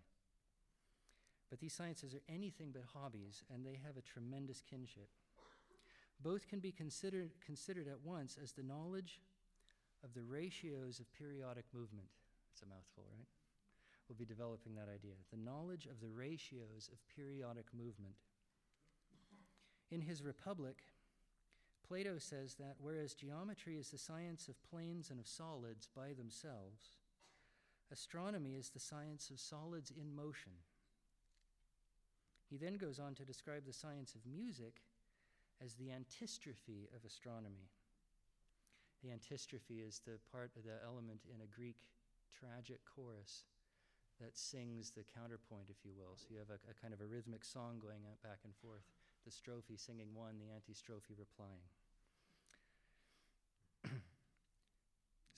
But 1.50 1.60
these 1.60 1.74
sciences 1.74 2.14
are 2.14 2.24
anything 2.28 2.72
but 2.74 2.84
hobbies, 2.94 3.44
and 3.54 3.66
they 3.66 3.80
have 3.86 3.96
a 3.96 4.02
tremendous 4.02 4.62
kinship. 4.62 5.08
Both 6.22 6.48
can 6.48 6.60
be 6.60 6.72
considered, 6.72 7.32
considered 7.46 7.88
at 7.88 8.04
once 8.04 8.38
as 8.42 8.52
the 8.52 8.64
knowledge 8.64 9.22
of 10.04 10.14
the 10.14 10.24
ratios 10.24 11.00
of 11.00 11.12
periodic 11.14 11.66
movement. 11.74 12.10
It's 12.52 12.64
a 12.64 12.66
mouthful, 12.66 13.06
right? 13.16 13.28
We'll 14.10 14.18
be 14.18 14.26
developing 14.26 14.76
that 14.76 14.90
idea. 14.94 15.14
The 15.32 15.38
knowledge 15.38 15.86
of 15.86 16.02
the 16.02 16.10
ratios 16.10 16.90
of 16.92 16.98
periodic 17.16 17.66
movement. 17.74 18.16
In 19.92 20.02
his 20.02 20.24
Republic, 20.24 20.78
Plato 21.88 22.18
says 22.18 22.56
that 22.56 22.76
whereas 22.80 23.14
geometry 23.14 23.78
is 23.78 23.90
the 23.90 23.98
science 23.98 24.50
of 24.50 24.62
planes 24.70 25.10
and 25.10 25.20
of 25.20 25.28
solids 25.28 25.88
by 25.96 26.12
themselves, 26.12 27.00
astronomy 27.92 28.56
is 28.56 28.70
the 28.70 28.80
science 28.80 29.30
of 29.30 29.40
solids 29.40 29.92
in 29.96 30.14
motion. 30.14 30.52
He 32.50 32.58
then 32.58 32.76
goes 32.76 33.00
on 33.00 33.16
to 33.16 33.26
describe 33.26 33.64
the 33.66 33.74
science 33.74 34.16
of 34.16 34.28
music 34.28 34.84
as 35.64 35.76
the 35.76 35.92
antistrophe 35.92 36.90
of 36.96 37.06
astronomy. 37.06 37.72
The 39.04 39.12
antistrophe 39.12 39.80
is 39.80 40.02
the 40.04 40.20
part 40.32 40.52
of 40.58 40.64
the 40.64 40.84
element 40.84 41.22
in 41.32 41.40
a 41.40 41.56
Greek 41.56 41.88
tragic 42.36 42.80
chorus 42.84 43.46
that 44.20 44.38
sings 44.38 44.92
the 44.92 45.06
counterpoint, 45.08 45.70
if 45.70 45.86
you 45.86 45.92
will. 45.96 46.18
So 46.18 46.28
you 46.34 46.40
have 46.40 46.52
a, 46.52 46.60
a 46.68 46.76
kind 46.76 46.94
of 46.94 47.00
a 47.00 47.08
rhythmic 47.08 47.46
song 47.46 47.80
going 47.80 48.02
back 48.24 48.44
and 48.44 48.54
forth 48.60 48.84
the 49.24 49.32
strophe 49.32 49.80
singing 49.80 50.12
one, 50.16 50.40
the 50.40 50.52
antistrophe 50.52 51.14
replying. 51.16 51.64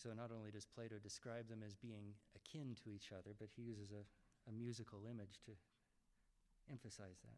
So 0.01 0.09
not 0.15 0.31
only 0.31 0.49
does 0.49 0.65
Plato 0.65 0.95
describe 1.01 1.49
them 1.49 1.59
as 1.65 1.75
being 1.75 2.15
akin 2.35 2.75
to 2.83 2.89
each 2.89 3.12
other, 3.12 3.35
but 3.38 3.49
he 3.55 3.63
uses 3.63 3.91
a, 3.91 4.07
a 4.49 4.53
musical 4.53 4.99
image 5.09 5.39
to 5.45 5.51
emphasize 6.71 7.19
that. 7.23 7.38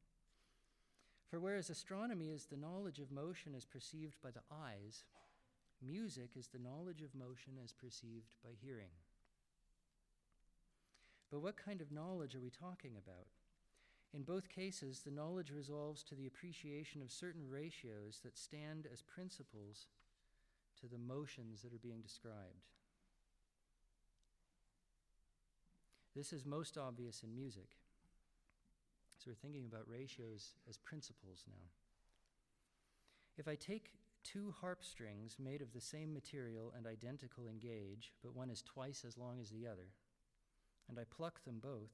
For 1.29 1.39
whereas 1.39 1.69
astronomy 1.69 2.29
is 2.29 2.45
the 2.45 2.57
knowledge 2.57 2.99
of 2.99 3.11
motion 3.11 3.55
as 3.55 3.65
perceived 3.65 4.17
by 4.21 4.29
the 4.29 4.43
eyes, 4.51 5.05
music 5.81 6.31
is 6.37 6.49
the 6.49 6.59
knowledge 6.59 7.01
of 7.01 7.15
motion 7.15 7.53
as 7.63 7.73
perceived 7.73 8.35
by 8.43 8.51
hearing. 8.61 8.93
But 11.31 11.39
what 11.39 11.57
kind 11.57 11.81
of 11.81 11.91
knowledge 11.91 12.35
are 12.35 12.41
we 12.41 12.51
talking 12.51 12.91
about? 12.97 13.27
In 14.13 14.23
both 14.23 14.49
cases, 14.49 14.99
the 14.99 15.11
knowledge 15.11 15.51
resolves 15.51 16.03
to 16.03 16.15
the 16.15 16.27
appreciation 16.27 17.01
of 17.01 17.09
certain 17.09 17.49
ratios 17.49 18.19
that 18.23 18.37
stand 18.37 18.85
as 18.91 19.01
principles 19.01 19.87
to 20.81 20.87
the 20.87 20.97
motions 20.97 21.61
that 21.61 21.73
are 21.73 21.79
being 21.79 22.01
described. 22.01 22.67
This 26.15 26.33
is 26.33 26.45
most 26.45 26.77
obvious 26.77 27.23
in 27.23 27.33
music. 27.33 27.77
So 29.17 29.29
we're 29.29 29.35
thinking 29.35 29.65
about 29.65 29.87
ratios 29.87 30.55
as 30.67 30.77
principles 30.77 31.45
now. 31.47 31.69
If 33.37 33.47
I 33.47 33.55
take 33.55 33.93
two 34.23 34.53
harp 34.59 34.83
strings 34.83 35.37
made 35.39 35.61
of 35.61 35.73
the 35.73 35.81
same 35.81 36.13
material 36.13 36.73
and 36.75 36.85
identical 36.85 37.47
in 37.47 37.59
gauge, 37.59 38.13
but 38.23 38.35
one 38.35 38.49
is 38.49 38.61
twice 38.61 39.05
as 39.07 39.17
long 39.17 39.39
as 39.39 39.49
the 39.49 39.67
other, 39.67 39.93
and 40.89 40.99
I 40.99 41.03
pluck 41.09 41.43
them 41.45 41.59
both, 41.61 41.91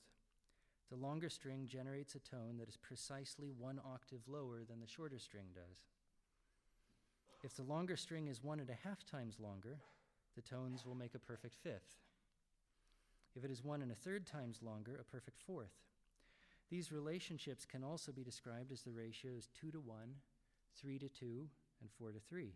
the 0.89 0.95
longer 0.95 1.29
string 1.29 1.67
generates 1.67 2.15
a 2.15 2.19
tone 2.19 2.57
that 2.59 2.69
is 2.69 2.77
precisely 2.77 3.51
one 3.51 3.79
octave 3.85 4.21
lower 4.27 4.63
than 4.67 4.79
the 4.79 4.87
shorter 4.87 5.19
string 5.19 5.47
does. 5.53 5.96
If 7.43 7.55
the 7.55 7.63
longer 7.63 7.95
string 7.95 8.27
is 8.27 8.43
one 8.43 8.59
and 8.59 8.69
a 8.69 8.87
half 8.87 9.05
times 9.05 9.39
longer, 9.39 9.79
the 10.35 10.41
tones 10.41 10.85
will 10.85 10.95
make 10.95 11.15
a 11.15 11.19
perfect 11.19 11.55
fifth. 11.55 11.95
If 13.35 13.43
it 13.43 13.51
is 13.51 13.63
one 13.63 13.81
and 13.81 13.91
a 13.91 13.95
third 13.95 14.25
times 14.25 14.59
longer, 14.63 14.97
a 14.99 15.03
perfect 15.03 15.39
fourth. 15.39 15.73
These 16.69 16.91
relationships 16.91 17.65
can 17.65 17.83
also 17.83 18.11
be 18.11 18.23
described 18.23 18.71
as 18.71 18.81
the 18.81 18.91
ratios 18.91 19.49
2 19.59 19.71
to 19.71 19.79
1, 19.79 19.97
3 20.81 20.99
to 20.99 21.09
2, 21.09 21.25
and 21.81 21.91
4 21.97 22.11
to 22.11 22.19
3. 22.19 22.53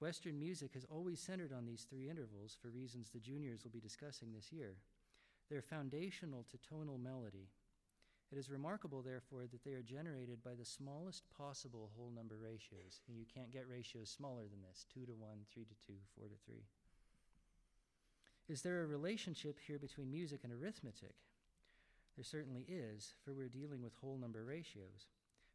Western 0.00 0.38
music 0.38 0.74
has 0.74 0.86
always 0.88 1.18
centered 1.18 1.52
on 1.52 1.66
these 1.66 1.82
three 1.82 2.08
intervals 2.08 2.56
for 2.60 2.68
reasons 2.68 3.10
the 3.10 3.18
juniors 3.18 3.64
will 3.64 3.72
be 3.72 3.80
discussing 3.80 4.32
this 4.32 4.52
year. 4.52 4.76
They're 5.50 5.62
foundational 5.62 6.46
to 6.50 6.58
tonal 6.58 6.98
melody. 6.98 7.48
It 8.30 8.36
is 8.36 8.50
remarkable, 8.50 9.00
therefore, 9.00 9.46
that 9.46 9.64
they 9.64 9.72
are 9.72 9.82
generated 9.82 10.42
by 10.44 10.54
the 10.54 10.64
smallest 10.64 11.24
possible 11.36 11.90
whole 11.96 12.10
number 12.14 12.36
ratios. 12.36 13.00
And 13.08 13.16
you 13.16 13.24
can't 13.24 13.50
get 13.50 13.68
ratios 13.68 14.10
smaller 14.10 14.42
than 14.42 14.60
this 14.68 14.84
2 14.92 15.06
to 15.06 15.12
1, 15.12 15.30
3 15.52 15.64
to 15.64 15.74
2, 15.86 15.92
4 16.18 16.28
to 16.28 16.34
3. 16.44 16.54
Is 18.48 18.62
there 18.62 18.82
a 18.82 18.86
relationship 18.86 19.58
here 19.66 19.78
between 19.78 20.10
music 20.10 20.40
and 20.44 20.52
arithmetic? 20.52 21.14
There 22.16 22.24
certainly 22.24 22.64
is, 22.68 23.14
for 23.24 23.32
we're 23.32 23.48
dealing 23.48 23.82
with 23.82 23.94
whole 23.94 24.18
number 24.18 24.44
ratios. 24.44 25.08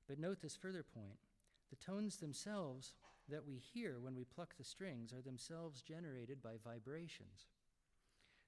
But 0.07 0.19
note 0.19 0.41
this 0.41 0.55
further 0.55 0.83
point 0.83 1.19
the 1.69 1.75
tones 1.75 2.17
themselves 2.17 2.93
that 3.29 3.45
we 3.45 3.57
hear 3.57 3.99
when 3.99 4.15
we 4.15 4.25
pluck 4.25 4.55
the 4.57 4.63
strings 4.63 5.12
are 5.12 5.21
themselves 5.21 5.81
generated 5.81 6.41
by 6.41 6.55
vibrations. 6.63 7.47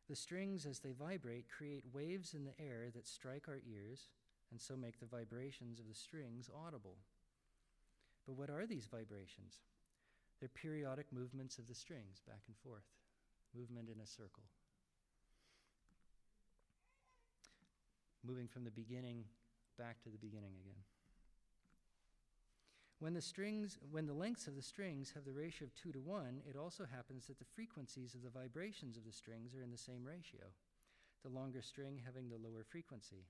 The 0.08 0.16
strings, 0.16 0.66
as 0.66 0.80
they 0.80 0.92
vibrate, 0.92 1.46
create 1.50 1.84
waves 1.92 2.34
in 2.34 2.46
the 2.46 2.60
air 2.60 2.90
that 2.94 3.08
strike 3.08 3.48
our 3.48 3.60
ears 3.68 4.10
and 4.52 4.62
so 4.62 4.76
make 4.76 5.00
the 5.00 5.06
vibrations 5.06 5.80
of 5.80 5.88
the 5.88 5.96
strings 5.96 6.50
audible. 6.66 6.98
But 8.26 8.36
what 8.38 8.50
are 8.50 8.66
these 8.66 8.88
vibrations? 8.88 9.62
They're 10.40 10.50
periodic 10.50 11.12
movements 11.12 11.58
of 11.58 11.68
the 11.68 11.74
strings 11.74 12.22
back 12.28 12.42
and 12.48 12.56
forth, 12.58 12.86
movement 13.56 13.90
in 13.90 14.00
a 14.02 14.08
circle. 14.08 14.44
Moving 18.24 18.48
from 18.48 18.64
the 18.64 18.72
beginning 18.72 19.26
back 19.78 20.02
to 20.04 20.10
the 20.10 20.18
beginning 20.18 20.54
again. 20.62 20.82
When 23.06 23.14
the 23.14 23.22
strings, 23.22 23.78
when 23.92 24.08
the 24.08 24.18
lengths 24.18 24.48
of 24.48 24.56
the 24.56 24.66
strings 24.66 25.12
have 25.14 25.26
the 25.26 25.32
ratio 25.32 25.68
of 25.68 25.76
2 25.76 25.92
to 25.92 26.00
1, 26.00 26.42
it 26.50 26.58
also 26.58 26.88
happens 26.90 27.28
that 27.28 27.38
the 27.38 27.54
frequencies 27.54 28.16
of 28.16 28.24
the 28.24 28.34
vibrations 28.34 28.98
of 28.98 29.06
the 29.06 29.12
strings 29.12 29.54
are 29.54 29.62
in 29.62 29.70
the 29.70 29.78
same 29.78 30.04
ratio, 30.04 30.42
the 31.22 31.30
longer 31.30 31.62
string 31.62 32.02
having 32.04 32.30
the 32.30 32.42
lower 32.42 32.66
frequency. 32.68 33.30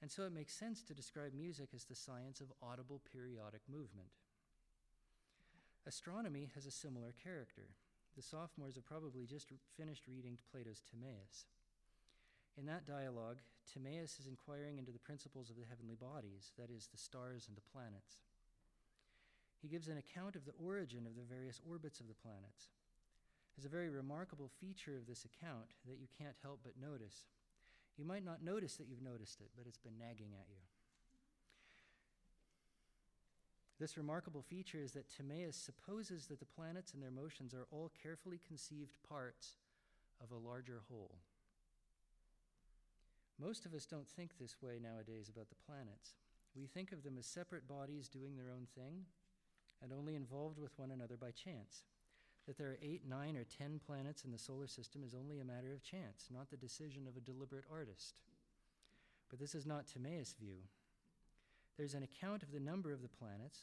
And 0.00 0.10
so 0.10 0.22
it 0.22 0.32
makes 0.32 0.56
sense 0.56 0.82
to 0.84 0.94
describe 0.94 1.34
music 1.34 1.68
as 1.76 1.84
the 1.84 1.94
science 1.94 2.40
of 2.40 2.56
audible 2.62 3.02
periodic 3.12 3.60
movement. 3.68 4.08
Astronomy 5.86 6.48
has 6.54 6.64
a 6.64 6.70
similar 6.70 7.12
character. 7.12 7.76
The 8.16 8.22
sophomores 8.22 8.76
have 8.76 8.86
probably 8.86 9.26
just 9.26 9.52
finished 9.76 10.08
reading 10.08 10.38
Plato's 10.50 10.80
Timaeus. 10.80 11.44
In 12.56 12.64
that 12.72 12.86
dialogue, 12.86 13.42
Timaeus 13.70 14.18
is 14.18 14.26
inquiring 14.26 14.78
into 14.78 14.92
the 14.92 14.98
principles 15.04 15.50
of 15.50 15.56
the 15.56 15.68
heavenly 15.68 15.94
bodies, 15.94 16.52
that 16.56 16.70
is, 16.70 16.88
the 16.90 16.96
stars 16.96 17.44
and 17.48 17.54
the 17.54 17.68
planets. 17.70 18.16
He 19.64 19.70
gives 19.70 19.88
an 19.88 19.96
account 19.96 20.36
of 20.36 20.44
the 20.44 20.52
origin 20.62 21.06
of 21.06 21.16
the 21.16 21.24
various 21.24 21.58
orbits 21.66 21.98
of 21.98 22.06
the 22.06 22.20
planets. 22.20 22.68
There's 23.56 23.64
a 23.64 23.72
very 23.72 23.88
remarkable 23.88 24.50
feature 24.60 24.94
of 24.94 25.06
this 25.06 25.24
account 25.24 25.72
that 25.88 25.96
you 25.96 26.06
can't 26.20 26.36
help 26.42 26.60
but 26.62 26.74
notice. 26.78 27.24
You 27.96 28.04
might 28.04 28.26
not 28.26 28.44
notice 28.44 28.76
that 28.76 28.88
you've 28.90 29.00
noticed 29.00 29.40
it, 29.40 29.48
but 29.56 29.64
it's 29.66 29.78
been 29.78 29.96
nagging 29.96 30.36
at 30.38 30.44
you. 30.50 30.60
This 33.80 33.96
remarkable 33.96 34.42
feature 34.42 34.82
is 34.84 34.92
that 34.92 35.08
Timaeus 35.08 35.56
supposes 35.56 36.26
that 36.26 36.40
the 36.40 36.54
planets 36.54 36.92
and 36.92 37.02
their 37.02 37.10
motions 37.10 37.54
are 37.54 37.66
all 37.70 37.90
carefully 38.02 38.40
conceived 38.46 38.92
parts 39.08 39.56
of 40.22 40.30
a 40.30 40.46
larger 40.46 40.82
whole. 40.90 41.16
Most 43.40 43.64
of 43.64 43.72
us 43.72 43.86
don't 43.86 44.08
think 44.08 44.32
this 44.36 44.60
way 44.60 44.78
nowadays 44.78 45.30
about 45.34 45.48
the 45.48 45.64
planets. 45.66 46.12
We 46.54 46.66
think 46.66 46.92
of 46.92 47.02
them 47.02 47.16
as 47.18 47.24
separate 47.24 47.66
bodies 47.66 48.10
doing 48.10 48.36
their 48.36 48.52
own 48.52 48.66
thing, 48.74 49.06
and 49.84 49.92
only 49.92 50.16
involved 50.16 50.58
with 50.58 50.76
one 50.78 50.90
another 50.90 51.16
by 51.16 51.30
chance. 51.30 51.84
That 52.46 52.56
there 52.58 52.68
are 52.68 52.78
eight, 52.82 53.02
nine, 53.06 53.36
or 53.36 53.44
ten 53.44 53.80
planets 53.86 54.24
in 54.24 54.32
the 54.32 54.38
solar 54.38 54.66
system 54.66 55.02
is 55.04 55.14
only 55.14 55.40
a 55.40 55.44
matter 55.44 55.72
of 55.72 55.82
chance, 55.82 56.28
not 56.32 56.50
the 56.50 56.56
decision 56.56 57.06
of 57.06 57.16
a 57.16 57.20
deliberate 57.20 57.64
artist. 57.70 58.14
But 59.30 59.38
this 59.38 59.54
is 59.54 59.66
not 59.66 59.86
Timaeus' 59.86 60.34
view. 60.38 60.56
There's 61.76 61.94
an 61.94 62.02
account 62.02 62.42
of 62.42 62.52
the 62.52 62.60
number 62.60 62.92
of 62.92 63.02
the 63.02 63.08
planets, 63.08 63.60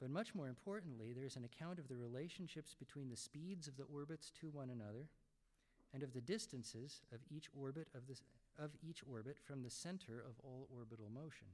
but 0.00 0.10
much 0.10 0.34
more 0.34 0.48
importantly, 0.48 1.12
there's 1.12 1.36
an 1.36 1.44
account 1.44 1.78
of 1.78 1.88
the 1.88 1.96
relationships 1.96 2.74
between 2.78 3.08
the 3.08 3.16
speeds 3.16 3.68
of 3.68 3.76
the 3.76 3.86
orbits 3.92 4.30
to 4.40 4.48
one 4.48 4.70
another 4.70 5.08
and 5.92 6.02
of 6.02 6.12
the 6.12 6.20
distances 6.20 7.02
of 7.12 7.18
each 7.30 7.48
orbit 7.58 7.88
of, 7.94 8.06
this, 8.06 8.22
of 8.58 8.70
each 8.82 9.02
orbit 9.10 9.36
from 9.44 9.62
the 9.62 9.70
center 9.70 10.20
of 10.20 10.40
all 10.44 10.68
orbital 10.76 11.08
motion. 11.12 11.48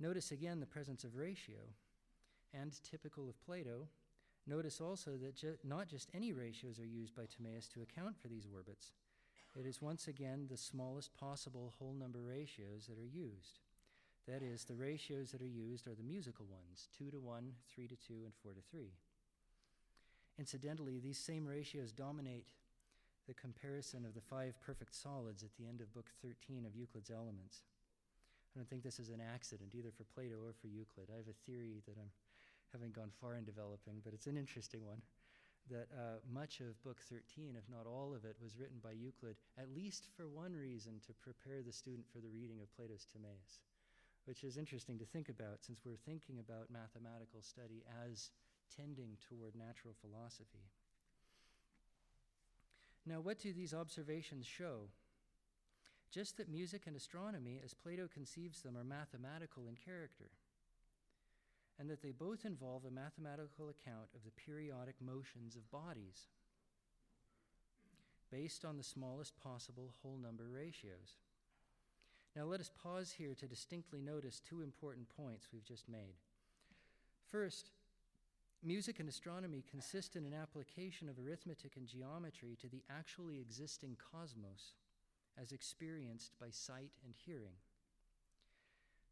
Notice 0.00 0.32
again 0.32 0.60
the 0.60 0.66
presence 0.66 1.04
of 1.04 1.16
ratio, 1.16 1.60
and 2.52 2.72
typical 2.82 3.28
of 3.28 3.40
Plato, 3.44 3.88
notice 4.46 4.80
also 4.80 5.12
that 5.18 5.36
ju- 5.36 5.58
not 5.64 5.88
just 5.88 6.10
any 6.14 6.32
ratios 6.32 6.78
are 6.78 6.86
used 6.86 7.14
by 7.14 7.26
Timaeus 7.26 7.68
to 7.68 7.82
account 7.82 8.16
for 8.20 8.28
these 8.28 8.46
orbits. 8.52 8.92
It 9.58 9.66
is 9.66 9.82
once 9.82 10.08
again 10.08 10.46
the 10.48 10.56
smallest 10.56 11.14
possible 11.14 11.74
whole 11.78 11.94
number 11.94 12.20
ratios 12.20 12.86
that 12.86 12.98
are 12.98 13.06
used. 13.06 13.60
That 14.26 14.42
is, 14.42 14.64
the 14.64 14.74
ratios 14.74 15.32
that 15.32 15.42
are 15.42 15.46
used 15.46 15.86
are 15.86 15.94
the 15.94 16.02
musical 16.02 16.46
ones 16.46 16.88
2 16.96 17.10
to 17.10 17.18
1, 17.18 17.52
3 17.74 17.88
to 17.88 17.96
2, 17.96 18.14
and 18.24 18.32
4 18.42 18.54
to 18.54 18.60
3. 18.70 18.92
Incidentally, 20.38 20.98
these 20.98 21.18
same 21.18 21.46
ratios 21.46 21.92
dominate 21.92 22.46
the 23.26 23.34
comparison 23.34 24.04
of 24.04 24.14
the 24.14 24.20
five 24.20 24.58
perfect 24.60 24.94
solids 24.94 25.42
at 25.42 25.54
the 25.56 25.66
end 25.66 25.80
of 25.80 25.92
Book 25.92 26.10
13 26.22 26.64
of 26.64 26.74
Euclid's 26.74 27.10
Elements. 27.10 27.62
I 28.54 28.58
don't 28.58 28.68
think 28.68 28.82
this 28.82 29.00
is 29.00 29.08
an 29.08 29.22
accident 29.24 29.72
either 29.74 29.90
for 29.96 30.04
Plato 30.04 30.36
or 30.44 30.52
for 30.52 30.68
Euclid. 30.68 31.08
I 31.08 31.16
have 31.16 31.28
a 31.28 31.42
theory 31.48 31.80
that 31.88 31.96
I 31.96 32.08
haven't 32.72 32.92
gone 32.92 33.10
far 33.20 33.36
in 33.36 33.44
developing, 33.44 34.04
but 34.04 34.12
it's 34.12 34.26
an 34.26 34.36
interesting 34.36 34.84
one. 34.84 35.00
That 35.70 35.88
uh, 35.94 36.20
much 36.28 36.60
of 36.60 36.76
Book 36.82 37.00
13, 37.08 37.56
if 37.56 37.64
not 37.70 37.86
all 37.86 38.12
of 38.12 38.24
it, 38.24 38.36
was 38.42 38.58
written 38.58 38.76
by 38.82 38.92
Euclid, 38.92 39.36
at 39.56 39.72
least 39.72 40.08
for 40.16 40.28
one 40.28 40.52
reason 40.52 41.00
to 41.06 41.14
prepare 41.22 41.62
the 41.62 41.72
student 41.72 42.04
for 42.12 42.18
the 42.18 42.28
reading 42.34 42.60
of 42.60 42.74
Plato's 42.76 43.06
Timaeus, 43.06 43.62
which 44.26 44.44
is 44.44 44.58
interesting 44.58 44.98
to 44.98 45.06
think 45.06 45.28
about 45.28 45.62
since 45.62 45.80
we're 45.86 46.02
thinking 46.04 46.40
about 46.40 46.68
mathematical 46.68 47.40
study 47.40 47.84
as 48.04 48.30
tending 48.74 49.16
toward 49.22 49.54
natural 49.54 49.94
philosophy. 50.02 50.66
Now, 53.06 53.20
what 53.20 53.38
do 53.38 53.52
these 53.52 53.72
observations 53.72 54.46
show? 54.46 54.90
Just 56.12 56.36
that 56.36 56.50
music 56.50 56.82
and 56.86 56.94
astronomy, 56.94 57.60
as 57.64 57.72
Plato 57.72 58.06
conceives 58.12 58.60
them, 58.60 58.76
are 58.76 58.84
mathematical 58.84 59.66
in 59.66 59.76
character, 59.76 60.30
and 61.78 61.88
that 61.88 62.02
they 62.02 62.12
both 62.12 62.44
involve 62.44 62.84
a 62.84 62.90
mathematical 62.90 63.70
account 63.70 64.08
of 64.14 64.22
the 64.24 64.30
periodic 64.30 64.96
motions 65.00 65.56
of 65.56 65.70
bodies 65.70 66.26
based 68.30 68.64
on 68.64 68.76
the 68.76 68.82
smallest 68.82 69.36
possible 69.42 69.94
whole 70.02 70.18
number 70.22 70.44
ratios. 70.48 71.16
Now, 72.36 72.44
let 72.44 72.60
us 72.60 72.70
pause 72.82 73.12
here 73.12 73.34
to 73.34 73.46
distinctly 73.46 74.00
notice 74.00 74.40
two 74.40 74.62
important 74.62 75.08
points 75.16 75.48
we've 75.52 75.64
just 75.64 75.88
made. 75.88 76.16
First, 77.30 77.70
music 78.62 79.00
and 79.00 79.08
astronomy 79.08 79.64
consist 79.70 80.16
in 80.16 80.24
an 80.24 80.34
application 80.34 81.08
of 81.08 81.18
arithmetic 81.18 81.76
and 81.76 81.86
geometry 81.86 82.56
to 82.60 82.68
the 82.68 82.82
actually 82.90 83.38
existing 83.40 83.96
cosmos 84.12 84.74
as 85.40 85.52
experienced 85.52 86.32
by 86.40 86.50
sight 86.50 86.92
and 87.04 87.14
hearing. 87.26 87.56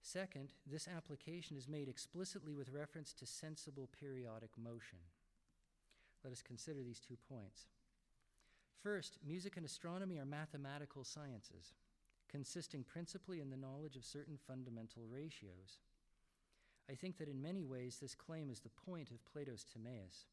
Second, 0.02 0.52
this 0.66 0.88
application 0.88 1.56
is 1.56 1.68
made 1.68 1.88
explicitly 1.88 2.54
with 2.54 2.72
reference 2.72 3.12
to 3.14 3.26
sensible 3.26 3.88
periodic 3.98 4.50
motion. 4.56 4.98
Let 6.24 6.32
us 6.32 6.42
consider 6.42 6.82
these 6.82 7.00
two 7.00 7.16
points. 7.28 7.66
First, 8.82 9.18
music 9.26 9.56
and 9.56 9.66
astronomy 9.66 10.18
are 10.18 10.24
mathematical 10.24 11.04
sciences, 11.04 11.74
consisting 12.30 12.82
principally 12.82 13.40
in 13.40 13.50
the 13.50 13.56
knowledge 13.56 13.96
of 13.96 14.04
certain 14.04 14.38
fundamental 14.46 15.02
ratios. 15.10 15.80
I 16.90 16.94
think 16.94 17.18
that 17.18 17.28
in 17.28 17.42
many 17.42 17.64
ways 17.64 17.98
this 18.00 18.14
claim 18.14 18.50
is 18.50 18.60
the 18.60 18.70
point 18.70 19.10
of 19.10 19.24
Plato's 19.30 19.64
Timaeus. 19.64 20.26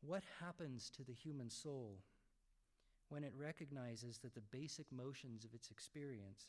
What 0.00 0.22
happens 0.40 0.88
to 0.90 1.02
the 1.02 1.12
human 1.12 1.50
soul 1.50 1.98
when 3.08 3.24
it 3.24 3.32
recognizes 3.36 4.18
that 4.18 4.34
the 4.34 4.40
basic 4.40 4.86
motions 4.92 5.44
of 5.44 5.54
its 5.54 5.70
experience 5.70 6.48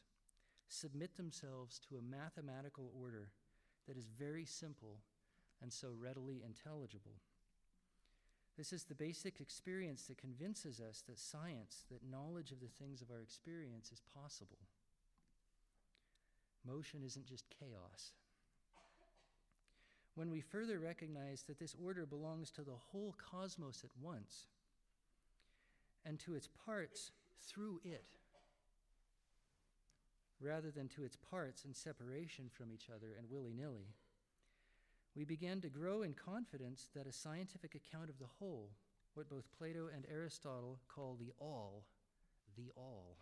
submit 0.68 1.16
themselves 1.18 1.80
to 1.80 1.98
a 1.98 2.02
mathematical 2.02 2.92
order 3.00 3.30
that 3.88 3.98
is 3.98 4.08
very 4.08 4.46
simple 4.46 5.00
and 5.62 5.72
so 5.72 5.90
readily 6.00 6.42
intelligible? 6.46 7.22
This 8.58 8.74
is 8.74 8.84
the 8.84 8.96
basic 8.96 9.40
experience 9.40 10.04
that 10.04 10.18
convinces 10.18 10.82
us 10.82 11.02
that 11.08 11.18
science, 11.18 11.86
that 11.90 12.04
knowledge 12.04 12.52
of 12.52 12.60
the 12.60 12.68
things 12.68 13.02
of 13.02 13.10
our 13.10 13.22
experience 13.22 13.90
is 13.92 14.02
possible. 14.14 14.58
Motion 16.68 17.02
isn't 17.06 17.26
just 17.26 17.46
chaos. 17.50 18.12
When 20.16 20.30
we 20.30 20.42
further 20.42 20.78
recognize 20.78 21.44
that 21.44 21.58
this 21.58 21.74
order 21.82 22.06
belongs 22.06 22.52
to 22.52 22.64
the 22.64 22.76
whole 22.92 23.16
cosmos 23.32 23.82
at 23.86 23.92
once 24.02 24.48
and 26.10 26.20
to 26.20 26.34
its 26.34 26.50
parts 26.66 27.12
through 27.48 27.80
it, 27.84 28.18
rather 30.42 30.72
than 30.72 30.88
to 30.88 31.04
its 31.04 31.16
parts 31.16 31.66
in 31.66 31.74
separation 31.74 32.50
from 32.50 32.72
each 32.74 32.90
other 32.90 33.14
and 33.16 33.30
willy 33.30 33.54
nilly, 33.54 33.94
we 35.16 35.24
began 35.24 35.62
to 35.62 35.70
grow 35.70 36.02
in 36.02 36.14
confidence 36.14 36.90
that 36.96 37.06
a 37.06 37.12
scientific 37.12 37.76
account 37.76 38.10
of 38.10 38.18
the 38.18 38.26
whole, 38.40 38.72
what 39.14 39.30
both 39.30 39.52
Plato 39.56 39.88
and 39.94 40.06
Aristotle 40.12 40.80
call 40.88 41.16
the 41.20 41.32
all, 41.40 41.84
the 42.58 42.72
all, 42.76 43.18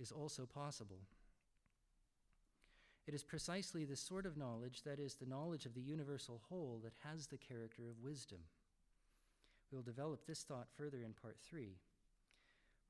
is 0.00 0.10
also 0.10 0.46
possible. 0.46 1.00
It 3.06 3.12
is 3.12 3.22
precisely 3.22 3.84
this 3.84 4.00
sort 4.00 4.24
of 4.24 4.38
knowledge, 4.38 4.82
that 4.84 4.98
is, 4.98 5.14
the 5.14 5.26
knowledge 5.26 5.66
of 5.66 5.74
the 5.74 5.82
universal 5.82 6.40
whole, 6.48 6.80
that 6.82 6.92
has 7.04 7.26
the 7.26 7.38
character 7.38 7.82
of 7.90 8.02
wisdom. 8.02 8.38
We'll 9.70 9.82
develop 9.82 10.26
this 10.26 10.42
thought 10.42 10.68
further 10.76 11.02
in 11.04 11.12
part 11.12 11.36
three. 11.42 11.76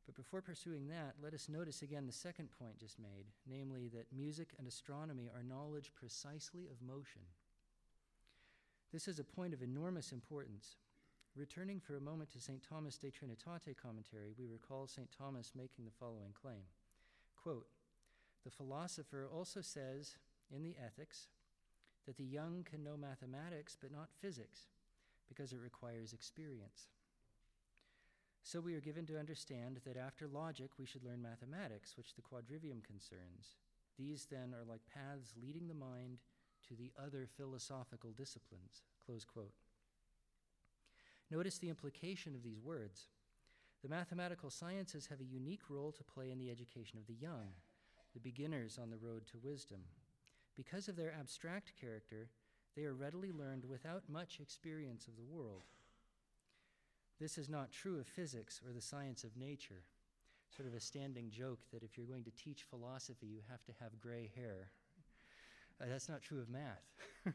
But 0.06 0.14
before 0.14 0.40
pursuing 0.40 0.88
that, 0.88 1.16
let 1.22 1.34
us 1.34 1.48
notice 1.48 1.82
again 1.82 2.06
the 2.06 2.12
second 2.12 2.48
point 2.58 2.78
just 2.78 2.98
made, 2.98 3.26
namely 3.46 3.88
that 3.88 4.06
music 4.16 4.54
and 4.58 4.66
astronomy 4.66 5.28
are 5.34 5.42
knowledge 5.42 5.92
precisely 5.94 6.66
of 6.70 6.80
motion. 6.80 7.22
This 8.92 9.06
is 9.06 9.18
a 9.18 9.24
point 9.24 9.52
of 9.52 9.62
enormous 9.62 10.12
importance. 10.12 10.76
Returning 11.36 11.78
for 11.78 11.96
a 11.96 12.00
moment 12.00 12.30
to 12.30 12.40
St. 12.40 12.62
Thomas 12.66 12.96
de 12.96 13.10
Trinitate 13.10 13.76
commentary, 13.76 14.32
we 14.38 14.46
recall 14.46 14.86
St. 14.86 15.08
Thomas 15.16 15.52
making 15.54 15.84
the 15.84 15.90
following 16.00 16.32
claim 16.32 16.64
Quote, 17.36 17.66
The 18.44 18.50
philosopher 18.50 19.28
also 19.30 19.60
says 19.60 20.16
in 20.50 20.62
the 20.62 20.74
Ethics 20.82 21.28
that 22.06 22.16
the 22.16 22.24
young 22.24 22.64
can 22.64 22.82
know 22.82 22.96
mathematics 22.96 23.76
but 23.78 23.92
not 23.92 24.08
physics 24.22 24.68
because 25.28 25.52
it 25.52 25.60
requires 25.62 26.12
experience. 26.12 26.88
So 28.42 28.60
we 28.60 28.74
are 28.74 28.80
given 28.80 29.04
to 29.06 29.18
understand 29.18 29.80
that 29.84 29.96
after 29.96 30.26
logic 30.26 30.70
we 30.78 30.86
should 30.86 31.04
learn 31.04 31.20
mathematics, 31.20 31.96
which 31.96 32.14
the 32.14 32.22
quadrivium 32.22 32.82
concerns. 32.82 33.56
These 33.98 34.26
then 34.30 34.54
are 34.54 34.64
like 34.64 34.80
paths 34.86 35.34
leading 35.40 35.68
the 35.68 35.74
mind 35.74 36.18
to 36.68 36.74
the 36.74 36.92
other 37.02 37.28
philosophical 37.36 38.12
disciplines. 38.12 38.84
Notice 41.30 41.58
the 41.58 41.68
implication 41.68 42.34
of 42.34 42.42
these 42.42 42.60
words. 42.62 43.08
The 43.82 43.88
mathematical 43.88 44.50
sciences 44.50 45.06
have 45.06 45.20
a 45.20 45.24
unique 45.24 45.68
role 45.68 45.92
to 45.92 46.04
play 46.04 46.30
in 46.30 46.38
the 46.38 46.50
education 46.50 46.98
of 46.98 47.06
the 47.06 47.14
young, 47.14 47.52
the 48.14 48.20
beginners 48.20 48.78
on 48.80 48.90
the 48.90 48.96
road 48.96 49.26
to 49.28 49.38
wisdom. 49.38 49.80
Because 50.56 50.88
of 50.88 50.96
their 50.96 51.14
abstract 51.14 51.72
character, 51.80 52.30
they 52.78 52.84
are 52.84 52.94
readily 52.94 53.32
learned 53.32 53.64
without 53.64 54.08
much 54.08 54.38
experience 54.40 55.08
of 55.08 55.16
the 55.16 55.24
world. 55.24 55.62
This 57.20 57.36
is 57.36 57.48
not 57.48 57.72
true 57.72 57.98
of 57.98 58.06
physics 58.06 58.60
or 58.64 58.72
the 58.72 58.80
science 58.80 59.24
of 59.24 59.36
nature. 59.36 59.82
Sort 60.54 60.68
of 60.68 60.74
a 60.74 60.80
standing 60.80 61.28
joke 61.28 61.58
that 61.72 61.82
if 61.82 61.98
you're 61.98 62.06
going 62.06 62.22
to 62.22 62.30
teach 62.30 62.62
philosophy, 62.62 63.26
you 63.26 63.40
have 63.50 63.64
to 63.64 63.72
have 63.80 63.98
gray 63.98 64.30
hair. 64.36 64.70
Uh, 65.80 65.86
that's 65.88 66.08
not 66.08 66.22
true 66.22 66.38
of 66.38 66.48
math, 66.48 66.84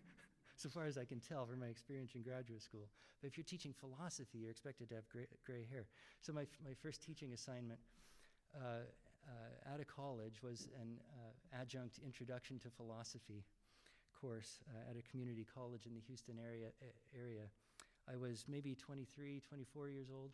so 0.55 0.69
far 0.69 0.85
as 0.85 0.97
I 0.97 1.03
can 1.03 1.19
tell 1.19 1.45
from 1.45 1.59
my 1.59 1.67
experience 1.67 2.15
in 2.15 2.21
graduate 2.21 2.61
school. 2.61 2.87
But 3.21 3.27
if 3.27 3.37
you're 3.37 3.43
teaching 3.43 3.73
philosophy, 3.73 4.37
you're 4.39 4.51
expected 4.51 4.87
to 4.89 4.95
have 4.95 5.09
gray, 5.09 5.27
gray 5.45 5.67
hair. 5.69 5.87
So, 6.21 6.31
my, 6.31 6.43
f- 6.43 6.59
my 6.63 6.73
first 6.73 7.03
teaching 7.03 7.33
assignment 7.33 7.79
uh, 8.55 8.83
uh, 9.27 9.83
college 9.93 10.41
was 10.41 10.67
an 10.81 10.99
uh, 11.11 11.61
adjunct 11.61 11.99
introduction 12.05 12.59
to 12.59 12.69
philosophy 12.69 13.43
course 14.23 14.59
uh, 14.71 14.89
at 14.89 14.95
a 14.95 15.03
community 15.11 15.45
college 15.53 15.85
in 15.85 15.93
the 15.93 15.99
Houston 16.07 16.39
area. 16.39 16.67
area. 17.13 17.43
I 18.07 18.15
was 18.15 18.45
maybe 18.47 18.73
23, 18.73 19.41
24 19.41 19.89
years 19.89 20.07
old, 20.13 20.31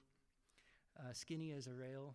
uh, 0.99 1.11
skinny 1.13 1.53
as 1.53 1.65
a 1.65 1.73
rail, 1.73 2.13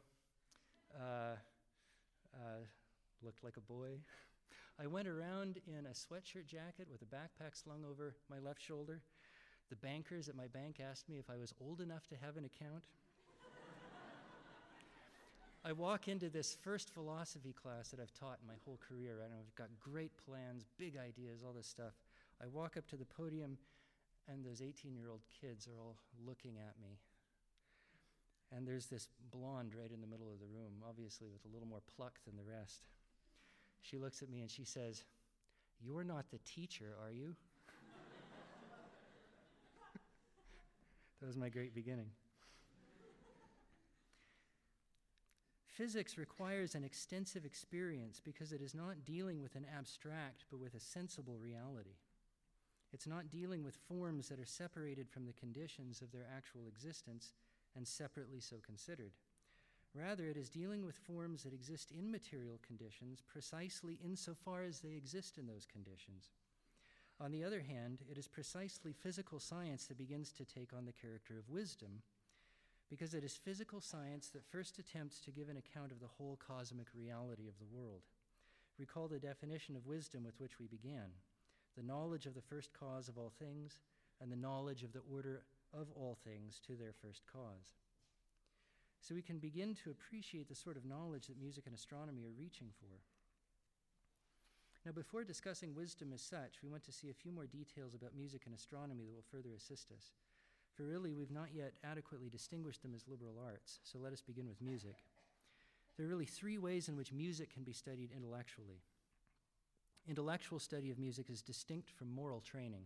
looked 3.24 3.42
like 3.42 3.56
a 3.56 3.72
boy. 3.72 3.98
I 4.80 4.86
went 4.86 5.08
around 5.08 5.58
in 5.66 5.86
a 5.86 5.90
sweatshirt 5.90 6.46
jacket 6.46 6.86
with 6.90 7.02
a 7.02 7.06
backpack 7.06 7.60
slung 7.60 7.84
over 7.88 8.14
my 8.30 8.38
left 8.38 8.62
shoulder. 8.62 9.00
The 9.70 9.76
bankers 9.76 10.28
at 10.28 10.36
my 10.36 10.46
bank 10.46 10.78
asked 10.78 11.08
me 11.08 11.18
if 11.18 11.30
I 11.30 11.36
was 11.36 11.52
old 11.60 11.80
enough 11.80 12.06
to 12.08 12.16
have 12.16 12.36
an 12.36 12.44
account. 12.44 12.84
I 15.64 15.72
walk 15.72 16.08
into 16.08 16.28
this 16.28 16.56
first 16.62 16.90
philosophy 16.90 17.54
class 17.54 17.88
that 17.88 18.00
I've 18.00 18.12
taught 18.12 18.38
in 18.42 18.46
my 18.46 18.54
whole 18.64 18.78
career. 18.86 19.16
Know 19.18 19.36
I've 19.38 19.54
got 19.54 19.68
great 19.80 20.12
plans, 20.26 20.66
big 20.78 20.96
ideas, 20.96 21.40
all 21.44 21.54
this 21.54 21.66
stuff. 21.66 21.94
I 22.42 22.46
walk 22.46 22.76
up 22.76 22.86
to 22.88 22.96
the 22.96 23.06
podium, 23.06 23.56
and 24.28 24.44
those 24.44 24.60
18 24.60 24.94
year 24.94 25.08
old 25.08 25.22
kids 25.40 25.66
are 25.66 25.80
all 25.80 25.96
looking 26.26 26.56
at 26.58 26.74
me. 26.82 26.98
And 28.54 28.68
there's 28.68 28.86
this 28.86 29.08
blonde 29.32 29.72
right 29.74 29.90
in 29.90 30.02
the 30.02 30.06
middle 30.06 30.30
of 30.30 30.38
the 30.38 30.46
room, 30.46 30.84
obviously 30.86 31.28
with 31.28 31.44
a 31.44 31.52
little 31.52 31.66
more 31.66 31.82
pluck 31.96 32.18
than 32.26 32.36
the 32.36 32.44
rest 32.44 32.84
she 33.84 33.98
looks 33.98 34.22
at 34.22 34.30
me 34.30 34.40
and 34.40 34.50
she 34.50 34.64
says, 34.64 35.04
You're 35.80 36.04
not 36.04 36.30
the 36.30 36.38
teacher, 36.38 36.94
are 37.04 37.12
you? 37.12 37.36
that 41.20 41.26
was 41.26 41.36
my 41.36 41.50
great 41.50 41.74
beginning. 41.74 42.08
Physics 45.74 46.16
requires 46.16 46.76
an 46.76 46.84
extensive 46.84 47.44
experience 47.44 48.20
because 48.24 48.52
it 48.52 48.60
is 48.60 48.76
not 48.76 49.04
dealing 49.04 49.42
with 49.42 49.56
an 49.56 49.66
abstract 49.76 50.44
but 50.48 50.60
with 50.60 50.74
a 50.74 50.80
sensible 50.80 51.36
reality. 51.36 51.96
It's 52.92 53.08
not 53.08 53.28
dealing 53.28 53.64
with 53.64 53.74
forms 53.88 54.28
that 54.28 54.38
are 54.38 54.44
separated 54.44 55.10
from 55.10 55.26
the 55.26 55.32
conditions 55.32 56.00
of 56.00 56.12
their 56.12 56.28
actual 56.32 56.68
existence 56.68 57.32
and 57.74 57.88
separately 57.88 58.38
so 58.38 58.58
considered. 58.64 59.10
Rather, 59.94 60.28
it 60.28 60.36
is 60.36 60.48
dealing 60.48 60.84
with 60.84 60.94
forms 60.94 61.42
that 61.42 61.52
exist 61.52 61.90
in 61.90 62.08
material 62.08 62.60
conditions 62.64 63.20
precisely 63.26 63.98
insofar 64.04 64.62
as 64.62 64.78
they 64.78 64.94
exist 64.94 65.38
in 65.38 65.48
those 65.48 65.66
conditions. 65.66 66.30
On 67.20 67.32
the 67.32 67.42
other 67.42 67.62
hand, 67.62 67.98
it 68.08 68.16
is 68.16 68.28
precisely 68.28 68.92
physical 68.92 69.40
science 69.40 69.86
that 69.86 69.98
begins 69.98 70.30
to 70.34 70.44
take 70.44 70.72
on 70.72 70.84
the 70.84 70.92
character 70.92 71.36
of 71.36 71.50
wisdom, 71.50 72.02
because 72.88 73.14
it 73.14 73.24
is 73.24 73.36
physical 73.36 73.80
science 73.80 74.28
that 74.28 74.44
first 74.44 74.78
attempts 74.78 75.20
to 75.20 75.30
give 75.30 75.48
an 75.48 75.56
account 75.56 75.90
of 75.90 76.00
the 76.00 76.06
whole 76.18 76.38
cosmic 76.46 76.86
reality 76.94 77.48
of 77.48 77.58
the 77.58 77.76
world. 77.76 78.02
Recall 78.78 79.08
the 79.08 79.18
definition 79.18 79.76
of 79.76 79.86
wisdom 79.86 80.24
with 80.24 80.38
which 80.38 80.58
we 80.58 80.66
began 80.66 81.10
the 81.76 81.82
knowledge 81.82 82.24
of 82.24 82.34
the 82.34 82.40
first 82.42 82.70
cause 82.72 83.08
of 83.08 83.18
all 83.18 83.32
things, 83.36 83.80
and 84.20 84.30
the 84.30 84.36
knowledge 84.36 84.84
of 84.84 84.92
the 84.92 85.02
order 85.12 85.42
of 85.72 85.88
all 85.96 86.16
things 86.22 86.60
to 86.64 86.76
their 86.76 86.92
first 86.92 87.22
cause 87.32 87.74
so 89.04 89.14
we 89.14 89.20
can 89.20 89.38
begin 89.38 89.74
to 89.74 89.90
appreciate 89.90 90.48
the 90.48 90.54
sort 90.54 90.78
of 90.78 90.86
knowledge 90.86 91.26
that 91.26 91.38
music 91.38 91.64
and 91.66 91.74
astronomy 91.74 92.24
are 92.24 92.40
reaching 92.40 92.68
for. 92.80 93.04
Now, 94.86 94.92
before 94.92 95.24
discussing 95.24 95.74
wisdom 95.74 96.10
as 96.14 96.22
such, 96.22 96.62
we 96.62 96.70
want 96.70 96.84
to 96.84 96.92
see 96.92 97.10
a 97.10 97.14
few 97.14 97.30
more 97.30 97.46
details 97.46 97.94
about 97.94 98.16
music 98.16 98.42
and 98.46 98.54
astronomy 98.54 99.04
that 99.04 99.14
will 99.14 99.30
further 99.30 99.54
assist 99.54 99.92
us. 99.92 100.12
For 100.76 100.82
really, 100.82 101.12
we've 101.12 101.30
not 101.30 101.54
yet 101.54 101.74
adequately 101.84 102.28
distinguished 102.28 102.82
them 102.82 102.94
as 102.94 103.06
liberal 103.06 103.36
arts, 103.44 103.78
so 103.84 103.98
let 103.98 104.12
us 104.12 104.20
begin 104.20 104.48
with 104.48 104.60
music. 104.60 104.96
There 105.96 106.06
are 106.06 106.08
really 106.08 106.26
three 106.26 106.58
ways 106.58 106.88
in 106.88 106.96
which 106.96 107.12
music 107.12 107.52
can 107.52 107.62
be 107.62 107.72
studied 107.72 108.10
intellectually. 108.14 108.82
Intellectual 110.08 110.58
study 110.58 110.90
of 110.90 110.98
music 110.98 111.30
is 111.30 111.42
distinct 111.42 111.90
from 111.90 112.12
moral 112.12 112.40
training. 112.40 112.84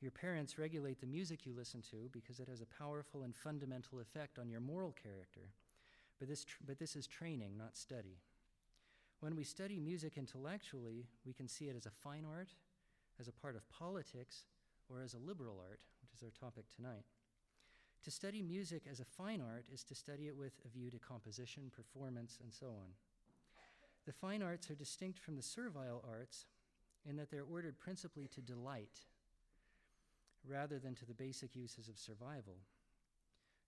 Your 0.00 0.12
parents 0.12 0.58
regulate 0.58 1.00
the 1.00 1.06
music 1.06 1.44
you 1.44 1.52
listen 1.52 1.82
to 1.90 2.08
because 2.12 2.40
it 2.40 2.48
has 2.48 2.62
a 2.62 2.78
powerful 2.78 3.22
and 3.22 3.34
fundamental 3.34 4.00
effect 4.00 4.38
on 4.38 4.48
your 4.48 4.60
moral 4.60 4.92
character. 4.92 5.50
But 6.18 6.28
this, 6.28 6.44
tr- 6.44 6.62
but 6.66 6.78
this 6.78 6.96
is 6.96 7.06
training, 7.06 7.58
not 7.58 7.76
study. 7.76 8.18
When 9.20 9.36
we 9.36 9.44
study 9.44 9.78
music 9.78 10.16
intellectually, 10.16 11.08
we 11.26 11.34
can 11.34 11.48
see 11.48 11.66
it 11.66 11.76
as 11.76 11.84
a 11.84 11.90
fine 11.90 12.24
art, 12.24 12.48
as 13.18 13.28
a 13.28 13.32
part 13.32 13.56
of 13.56 13.68
politics, 13.68 14.44
or 14.88 15.02
as 15.02 15.12
a 15.12 15.18
liberal 15.18 15.60
art, 15.68 15.80
is 16.20 16.24
our 16.24 16.48
topic 16.48 16.64
tonight. 16.74 17.04
To 18.04 18.10
study 18.10 18.42
music 18.42 18.82
as 18.90 19.00
a 19.00 19.04
fine 19.04 19.40
art 19.40 19.64
is 19.72 19.84
to 19.84 19.94
study 19.94 20.26
it 20.26 20.36
with 20.36 20.52
a 20.64 20.68
view 20.68 20.90
to 20.90 20.98
composition, 20.98 21.70
performance, 21.74 22.38
and 22.42 22.52
so 22.52 22.66
on. 22.66 22.92
The 24.06 24.12
fine 24.12 24.42
arts 24.42 24.70
are 24.70 24.74
distinct 24.74 25.18
from 25.18 25.36
the 25.36 25.42
servile 25.42 26.04
arts 26.08 26.46
in 27.08 27.16
that 27.16 27.30
they're 27.30 27.44
ordered 27.50 27.78
principally 27.78 28.28
to 28.34 28.40
delight 28.40 29.06
rather 30.46 30.78
than 30.78 30.94
to 30.96 31.06
the 31.06 31.14
basic 31.14 31.54
uses 31.54 31.88
of 31.88 31.98
survival. 31.98 32.56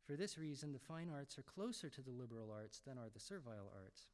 For 0.06 0.16
this 0.16 0.36
reason, 0.36 0.72
the 0.72 0.78
fine 0.78 1.08
arts 1.12 1.38
are 1.38 1.42
closer 1.42 1.88
to 1.90 2.02
the 2.02 2.10
liberal 2.10 2.50
arts 2.50 2.80
than 2.86 2.98
are 2.98 3.10
the 3.12 3.20
servile 3.20 3.72
arts. 3.74 4.08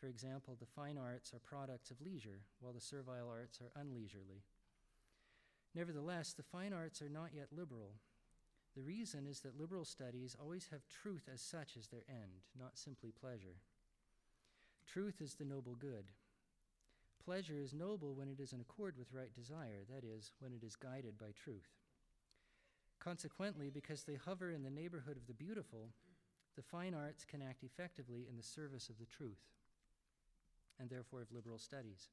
For 0.00 0.06
example, 0.06 0.56
the 0.58 0.66
fine 0.66 0.96
arts 0.96 1.34
are 1.34 1.40
products 1.40 1.90
of 1.90 2.00
leisure, 2.00 2.40
while 2.60 2.72
the 2.72 2.80
servile 2.80 3.28
arts 3.28 3.60
are 3.60 3.80
unleisurely. 3.80 4.42
Nevertheless, 5.74 6.32
the 6.32 6.42
fine 6.42 6.72
arts 6.72 7.00
are 7.00 7.08
not 7.08 7.30
yet 7.34 7.48
liberal. 7.52 7.92
The 8.74 8.82
reason 8.82 9.26
is 9.26 9.40
that 9.40 9.58
liberal 9.58 9.84
studies 9.84 10.36
always 10.40 10.68
have 10.70 10.86
truth 10.88 11.28
as 11.32 11.40
such 11.40 11.76
as 11.76 11.88
their 11.88 12.04
end, 12.08 12.42
not 12.58 12.78
simply 12.78 13.12
pleasure. 13.12 13.58
Truth 14.86 15.20
is 15.20 15.34
the 15.34 15.44
noble 15.44 15.74
good. 15.74 16.06
Pleasure 17.24 17.58
is 17.58 17.74
noble 17.74 18.14
when 18.14 18.28
it 18.28 18.40
is 18.40 18.52
in 18.52 18.60
accord 18.60 18.96
with 18.98 19.12
right 19.12 19.32
desire, 19.34 19.84
that 19.92 20.04
is, 20.04 20.32
when 20.40 20.52
it 20.52 20.64
is 20.64 20.74
guided 20.74 21.18
by 21.18 21.32
truth. 21.32 21.68
Consequently, 22.98 23.70
because 23.70 24.04
they 24.04 24.14
hover 24.14 24.50
in 24.50 24.62
the 24.62 24.70
neighborhood 24.70 25.16
of 25.16 25.26
the 25.26 25.34
beautiful, 25.34 25.90
the 26.56 26.62
fine 26.62 26.94
arts 26.94 27.24
can 27.24 27.42
act 27.42 27.62
effectively 27.62 28.26
in 28.28 28.36
the 28.36 28.42
service 28.42 28.88
of 28.88 28.98
the 28.98 29.06
truth, 29.06 29.40
and 30.78 30.90
therefore 30.90 31.22
of 31.22 31.32
liberal 31.32 31.58
studies. 31.58 32.08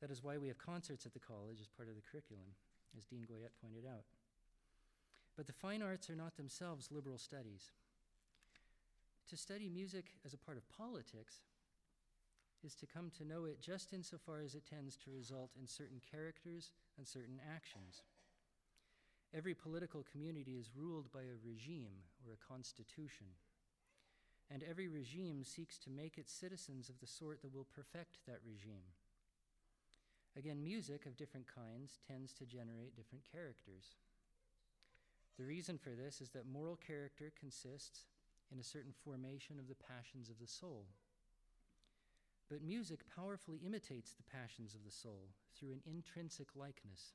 That 0.00 0.10
is 0.10 0.22
why 0.22 0.38
we 0.38 0.48
have 0.48 0.58
concerts 0.58 1.06
at 1.06 1.12
the 1.12 1.20
college 1.20 1.60
as 1.60 1.68
part 1.68 1.88
of 1.88 1.96
the 1.96 2.02
curriculum, 2.02 2.56
as 2.96 3.04
Dean 3.04 3.26
Goyette 3.30 3.56
pointed 3.60 3.86
out. 3.86 4.04
But 5.36 5.46
the 5.46 5.52
fine 5.52 5.82
arts 5.82 6.10
are 6.10 6.16
not 6.16 6.36
themselves 6.36 6.92
liberal 6.92 7.18
studies. 7.18 7.72
To 9.30 9.36
study 9.36 9.68
music 9.68 10.06
as 10.24 10.34
a 10.34 10.38
part 10.38 10.58
of 10.58 10.68
politics 10.68 11.40
is 12.62 12.74
to 12.76 12.86
come 12.86 13.10
to 13.18 13.24
know 13.24 13.44
it 13.44 13.60
just 13.60 13.92
insofar 13.92 14.40
as 14.40 14.54
it 14.54 14.64
tends 14.68 14.96
to 14.96 15.10
result 15.10 15.50
in 15.60 15.66
certain 15.66 16.00
characters 16.10 16.72
and 16.98 17.06
certain 17.06 17.40
actions. 17.54 18.02
Every 19.34 19.54
political 19.54 20.04
community 20.10 20.52
is 20.52 20.70
ruled 20.76 21.10
by 21.12 21.22
a 21.22 21.42
regime 21.44 22.06
or 22.24 22.34
a 22.34 22.52
constitution. 22.52 23.26
And 24.50 24.62
every 24.62 24.88
regime 24.88 25.42
seeks 25.42 25.78
to 25.80 25.90
make 25.90 26.18
its 26.18 26.32
citizens 26.32 26.88
of 26.88 27.00
the 27.00 27.06
sort 27.06 27.42
that 27.42 27.52
will 27.52 27.66
perfect 27.74 28.18
that 28.26 28.38
regime. 28.46 28.94
Again, 30.36 30.62
music 30.62 31.06
of 31.06 31.16
different 31.16 31.46
kinds 31.46 31.98
tends 32.08 32.32
to 32.34 32.46
generate 32.46 32.96
different 32.96 33.24
characters. 33.30 33.96
The 35.38 35.44
reason 35.44 35.78
for 35.78 35.90
this 35.90 36.20
is 36.20 36.30
that 36.30 36.46
moral 36.46 36.76
character 36.76 37.32
consists 37.38 38.06
in 38.52 38.58
a 38.58 38.64
certain 38.64 38.92
formation 39.04 39.58
of 39.58 39.68
the 39.68 39.74
passions 39.74 40.28
of 40.28 40.38
the 40.40 40.46
soul. 40.46 40.86
But 42.50 42.62
music 42.62 43.00
powerfully 43.14 43.60
imitates 43.64 44.12
the 44.12 44.22
passions 44.22 44.74
of 44.74 44.84
the 44.84 44.90
soul 44.90 45.30
through 45.56 45.72
an 45.72 45.82
intrinsic 45.86 46.48
likeness. 46.54 47.14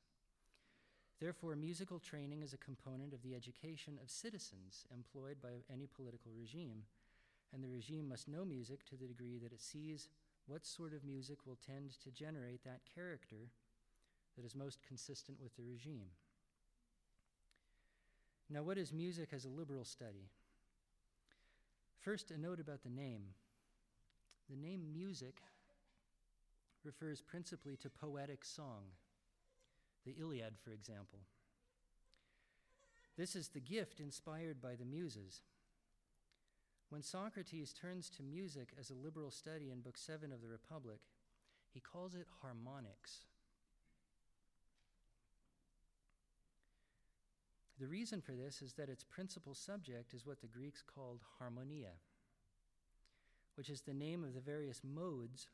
Therefore, 1.20 1.56
musical 1.56 2.00
training 2.00 2.42
is 2.42 2.54
a 2.54 2.58
component 2.58 3.14
of 3.14 3.22
the 3.22 3.36
education 3.36 4.00
of 4.02 4.10
citizens 4.10 4.86
employed 4.94 5.38
by 5.42 5.64
any 5.72 5.88
political 5.88 6.32
regime, 6.32 6.84
and 7.54 7.64
the 7.64 7.70
regime 7.70 8.08
must 8.08 8.28
know 8.28 8.46
music 8.46 8.86
to 8.86 8.96
the 8.96 9.08
degree 9.08 9.38
that 9.38 9.52
it 9.52 9.62
sees 9.62 10.08
what 10.50 10.66
sort 10.66 10.94
of 10.94 11.04
music 11.04 11.38
will 11.46 11.58
tend 11.64 11.92
to 12.04 12.10
generate 12.10 12.64
that 12.64 12.82
character 12.96 13.52
that 14.36 14.44
is 14.44 14.56
most 14.56 14.80
consistent 14.82 15.38
with 15.42 15.56
the 15.56 15.64
regime. 15.64 16.10
Now, 18.50 18.64
what 18.64 18.80
is 18.80 18.92
music 18.92 19.30
as 19.32 19.46
a 19.46 19.50
liberal 19.50 19.86
study? 19.86 20.32
First, 22.00 22.32
a 22.32 22.38
note 22.38 22.60
about 22.60 22.82
the 22.82 22.90
name. 22.90 23.22
The 24.50 24.56
name 24.56 24.92
music 24.92 25.36
refers 26.84 27.22
principally 27.22 27.78
to 27.78 27.90
poetic 27.90 28.44
song 28.44 28.86
the 30.06 30.16
Iliad, 30.20 30.54
for 30.64 30.72
example. 30.72 31.20
This 33.18 33.36
is 33.36 33.50
the 33.50 33.60
gift 33.60 34.00
inspired 34.00 34.62
by 34.62 34.76
the 34.76 34.86
Muses. 34.86 35.42
When 36.90 37.04
Socrates 37.04 37.72
turns 37.72 38.10
to 38.12 38.24
music 38.24 38.70
as 38.80 38.90
a 38.90 38.96
liberal 38.96 39.30
study 39.30 39.70
in 39.72 39.82
Book 39.82 39.96
7 39.96 40.32
of 40.32 40.42
the 40.42 40.48
Republic, 40.48 41.00
he 41.72 41.80
calls 41.80 42.16
it 42.16 42.26
harmonics. 42.42 43.26
The 47.80 47.88
reason 47.88 48.22
for 48.22 48.34
this 48.34 48.62
is 48.62 48.74
that 48.74 48.90
its 48.90 49.04
principal 49.04 49.54
subject 49.54 50.14
is 50.14 50.26
what 50.26 50.42
the 50.42 50.48
Greeks 50.48 50.84
called 50.84 51.22
harmonia, 51.38 51.94
which 53.56 53.70
is 53.70 53.82
the 53.82 53.94
name 53.94 54.24
of 54.24 54.34
the 54.34 54.42
various 54.42 54.82
modes 54.84 55.48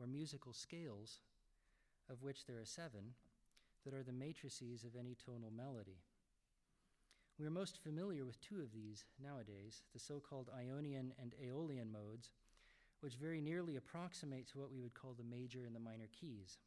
or 0.00 0.06
musical 0.06 0.54
scales, 0.54 1.20
of 2.10 2.22
which 2.22 2.46
there 2.46 2.58
are 2.58 2.64
seven, 2.64 3.14
that 3.84 3.94
are 3.94 4.02
the 4.02 4.12
matrices 4.12 4.84
of 4.84 4.96
any 4.98 5.14
tonal 5.14 5.52
melody. 5.54 5.98
We 7.38 7.46
are 7.46 7.50
most 7.50 7.78
familiar 7.78 8.24
with 8.24 8.40
two 8.40 8.60
of 8.60 8.72
these 8.72 9.04
nowadays, 9.22 9.84
the 9.92 10.00
so 10.00 10.18
called 10.18 10.50
Ionian 10.58 11.12
and 11.22 11.34
Aeolian 11.40 11.92
modes, 11.92 12.32
which 13.00 13.14
very 13.14 13.40
nearly 13.40 13.76
approximate 13.76 14.48
to 14.48 14.58
what 14.58 14.72
we 14.72 14.80
would 14.80 14.94
call 14.94 15.14
the 15.16 15.22
major 15.22 15.64
and 15.64 15.74
the 15.74 15.80
minor 15.80 16.08
keys. 16.20 16.58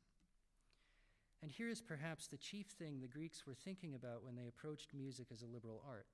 And 1.41 1.51
here 1.51 1.67
is 1.67 1.82
perhaps 1.82 2.28
the 2.28 2.38
chief 2.38 2.67
thing 2.67 3.01
the 3.01 3.07
Greeks 3.07 3.45
were 3.45 3.53
thinking 3.53 3.95
about 3.95 4.24
when 4.24 4.36
they 4.36 4.47
approached 4.47 4.93
music 4.93 5.28
as 5.34 5.41
a 5.41 5.45
liberal 5.47 5.84
art. 5.86 6.05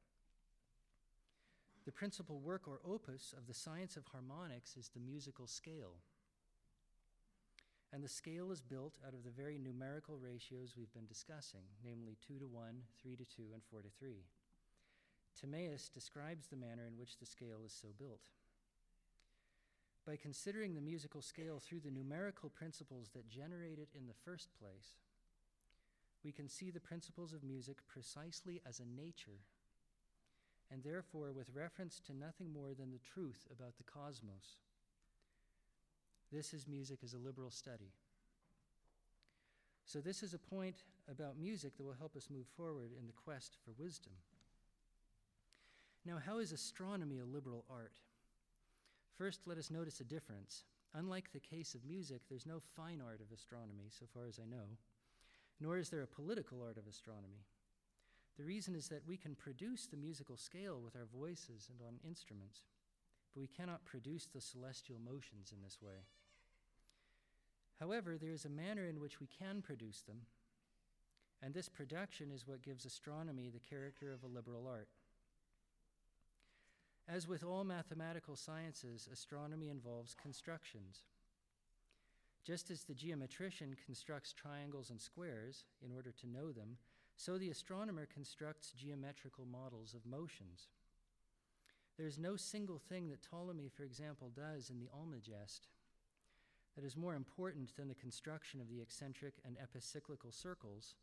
The 1.86 1.92
principal 1.92 2.40
work 2.40 2.68
or 2.68 2.80
opus 2.84 3.36
of 3.38 3.46
the 3.46 3.54
science 3.54 3.96
of 3.96 4.08
harmonics 4.08 4.76
is 4.76 4.90
the 4.90 5.00
musical 5.00 5.46
scale. 5.46 6.02
And 7.94 8.04
the 8.04 8.10
scale 8.10 8.52
is 8.52 8.62
built 8.62 8.96
out 9.06 9.14
of 9.14 9.24
the 9.24 9.30
very 9.30 9.60
numerical 9.60 10.18
ratios 10.18 10.74
we've 10.76 10.94
been 10.94 11.06
discussing, 11.06 11.64
namely 11.86 12.18
2 12.28 12.40
to 12.40 12.48
1, 12.48 12.82
3 13.02 13.16
to 13.18 13.24
2, 13.24 13.44
and 13.54 13.62
4 13.70 13.82
to 13.84 13.90
3. 14.00 14.26
Timaeus 15.40 15.90
describes 15.90 16.48
the 16.48 16.56
manner 16.56 16.86
in 16.88 16.98
which 16.98 17.18
the 17.18 17.26
scale 17.26 17.62
is 17.66 17.74
so 17.74 17.90
built. 17.98 18.32
By 20.06 20.16
considering 20.16 20.74
the 20.74 20.82
musical 20.82 21.22
scale 21.22 21.60
through 21.60 21.82
the 21.82 21.92
numerical 21.92 22.50
principles 22.50 23.10
that 23.14 23.30
generate 23.30 23.78
it 23.78 23.90
in 23.96 24.08
the 24.08 24.14
first 24.26 24.50
place, 24.60 25.02
we 26.24 26.32
can 26.32 26.48
see 26.48 26.72
the 26.72 26.80
principles 26.80 27.34
of 27.34 27.44
music 27.44 27.78
precisely 27.88 28.62
as 28.68 28.80
a 28.80 29.02
nature, 29.02 29.42
and 30.72 30.84
therefore 30.84 31.32
with 31.32 31.52
reference 31.54 32.00
to 32.08 32.18
nothing 32.18 32.52
more 32.52 32.74
than 32.74 32.92
the 32.92 33.00
truth 33.14 33.48
about 33.52 33.78
the 33.78 33.84
cosmos. 33.84 34.58
This 36.32 36.54
is 36.54 36.68
music 36.68 37.00
as 37.04 37.14
a 37.14 37.20
liberal 37.20 37.52
study. 37.52 37.92
So, 39.86 40.02
this 40.02 40.22
is 40.22 40.34
a 40.34 40.40
point 40.40 40.84
about 41.10 41.40
music 41.40 41.78
that 41.78 41.86
will 41.86 41.96
help 41.98 42.18
us 42.18 42.30
move 42.30 42.48
forward 42.58 42.92
in 43.00 43.08
the 43.08 43.14
quest 43.14 43.56
for 43.64 43.72
wisdom. 43.82 44.12
Now, 46.08 46.20
how 46.26 46.40
is 46.40 46.54
astronomy 46.54 47.20
a 47.20 47.26
liberal 47.26 47.66
art? 47.70 48.00
First, 49.18 49.42
let 49.46 49.58
us 49.58 49.70
notice 49.70 50.00
a 50.00 50.06
difference. 50.06 50.64
Unlike 50.94 51.34
the 51.34 51.42
case 51.42 51.76
of 51.76 51.84
music, 51.84 52.22
there's 52.30 52.46
no 52.46 52.62
fine 52.78 53.02
art 53.06 53.20
of 53.20 53.36
astronomy, 53.36 53.90
so 53.90 54.06
far 54.14 54.26
as 54.26 54.40
I 54.42 54.46
know, 54.50 54.78
nor 55.60 55.78
is 55.78 55.90
there 55.90 56.04
a 56.04 56.08
political 56.08 56.64
art 56.64 56.78
of 56.78 56.88
astronomy. 56.88 57.44
The 58.38 58.46
reason 58.46 58.74
is 58.74 58.88
that 58.88 59.06
we 59.06 59.18
can 59.18 59.36
produce 59.36 59.86
the 59.86 59.98
musical 59.98 60.38
scale 60.38 60.80
with 60.82 60.96
our 60.96 61.08
voices 61.14 61.70
and 61.70 61.82
on 61.86 62.00
instruments, 62.08 62.62
but 63.34 63.42
we 63.42 63.48
cannot 63.48 63.84
produce 63.84 64.28
the 64.28 64.40
celestial 64.40 65.00
motions 65.04 65.52
in 65.52 65.62
this 65.62 65.80
way. 65.82 66.06
However, 67.82 68.18
there 68.18 68.32
is 68.32 68.46
a 68.46 68.50
manner 68.50 68.86
in 68.86 69.02
which 69.02 69.20
we 69.20 69.28
can 69.28 69.62
produce 69.62 70.04
them, 70.04 70.22
and 71.44 71.54
this 71.54 71.68
production 71.68 72.32
is 72.32 72.48
what 72.48 72.64
gives 72.64 72.86
astronomy 72.86 73.50
the 73.50 73.60
character 73.60 74.14
of 74.14 74.24
a 74.24 74.34
liberal 74.34 74.68
art. 74.70 74.88
As 77.10 77.26
with 77.26 77.44
all 77.44 77.64
mathematical 77.64 78.36
sciences, 78.36 79.08
astronomy 79.12 79.70
involves 79.70 80.14
constructions. 80.14 81.04
Just 82.44 82.70
as 82.70 82.84
the 82.84 82.94
geometrician 82.94 83.76
constructs 83.86 84.34
triangles 84.34 84.90
and 84.90 85.00
squares 85.00 85.64
in 85.86 85.94
order 85.94 86.12
to 86.12 86.28
know 86.28 86.52
them, 86.52 86.78
so 87.16 87.38
the 87.38 87.50
astronomer 87.50 88.06
constructs 88.06 88.72
geometrical 88.72 89.46
models 89.46 89.94
of 89.94 90.06
motions. 90.06 90.68
There 91.98 92.08
is 92.08 92.20
no 92.20 92.36
single 92.36 92.78
thing 92.78 93.10
that 93.10 93.22
Ptolemy, 93.22 93.70
for 93.70 93.84
example, 93.84 94.30
does 94.36 94.70
in 94.70 94.80
the 94.80 94.90
Almagest 94.94 95.68
that 96.76 96.86
is 96.86 96.96
more 96.96 97.16
important 97.16 97.76
than 97.76 97.88
the 97.88 97.96
construction 97.96 98.62
of 98.62 98.70
the 98.70 98.82
eccentric 98.82 99.34
and 99.46 99.58
epicyclical 99.58 100.32
circles 100.32 100.96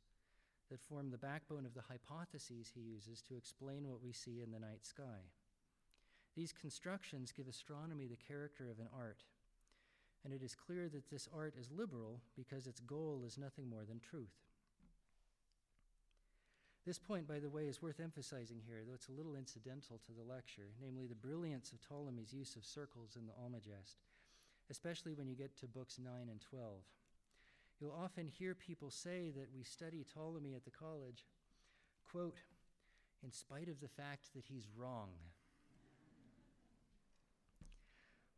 that 0.70 0.80
form 0.80 1.10
the 1.10 1.18
backbone 1.18 1.66
of 1.66 1.74
the 1.74 1.82
hypotheses 1.88 2.70
he 2.74 2.80
uses 2.80 3.22
to 3.22 3.36
explain 3.36 3.88
what 3.88 4.02
we 4.02 4.12
see 4.12 4.40
in 4.42 4.52
the 4.52 4.60
night 4.60 4.84
sky. 4.84 5.32
These 6.36 6.52
constructions 6.52 7.32
give 7.32 7.46
astronomy 7.46 8.06
the 8.06 8.16
character 8.16 8.68
of 8.70 8.78
an 8.78 8.88
art, 8.96 9.22
and 10.24 10.32
it 10.32 10.42
is 10.42 10.54
clear 10.54 10.88
that 10.88 11.10
this 11.10 11.28
art 11.34 11.54
is 11.58 11.70
liberal 11.70 12.20
because 12.36 12.66
its 12.66 12.80
goal 12.80 13.22
is 13.26 13.38
nothing 13.38 13.68
more 13.68 13.84
than 13.84 14.00
truth. 14.00 14.34
This 16.84 16.98
point, 16.98 17.26
by 17.26 17.38
the 17.38 17.48
way, 17.48 17.66
is 17.66 17.80
worth 17.80 18.00
emphasizing 18.00 18.60
here, 18.66 18.82
though 18.86 18.94
it's 18.94 19.08
a 19.08 19.12
little 19.12 19.36
incidental 19.36 20.00
to 20.04 20.12
the 20.12 20.22
lecture, 20.22 20.74
namely 20.82 21.06
the 21.06 21.14
brilliance 21.14 21.72
of 21.72 21.80
Ptolemy's 21.80 22.34
use 22.34 22.56
of 22.56 22.64
circles 22.64 23.16
in 23.16 23.26
the 23.26 23.32
Almagest 23.32 23.96
especially 24.70 25.14
when 25.14 25.28
you 25.28 25.34
get 25.34 25.56
to 25.58 25.66
books 25.66 25.98
9 26.02 26.12
and 26.30 26.40
12. 26.40 26.62
You'll 27.80 27.92
often 27.92 28.28
hear 28.28 28.54
people 28.54 28.90
say 28.90 29.30
that 29.36 29.54
we 29.54 29.62
study 29.62 30.04
Ptolemy 30.04 30.54
at 30.54 30.64
the 30.64 30.70
college, 30.70 31.26
quote, 32.10 32.38
in 33.22 33.32
spite 33.32 33.68
of 33.68 33.80
the 33.80 33.88
fact 33.88 34.32
that 34.34 34.44
he's 34.46 34.68
wrong. 34.76 35.10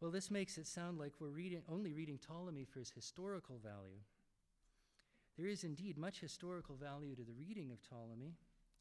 Well, 0.01 0.11
this 0.11 0.31
makes 0.31 0.59
it 0.59 0.67
sound 0.67 0.99
like 0.99 1.15
we're 1.19 1.29
reading, 1.29 1.63
only 1.69 1.93
reading 1.95 2.19
Ptolemy 2.19 2.65
for 2.65 2.81
his 2.81 2.91
historical 2.91 3.59
value. 3.59 4.01
There 5.39 5.47
is 5.47 5.65
indeed 5.65 5.97
much 5.97 6.21
historical 6.21 6.77
value 6.77 7.15
to 7.15 7.23
the 7.23 7.33
reading 7.33 7.71
of 7.71 7.83
Ptolemy. 7.83 8.35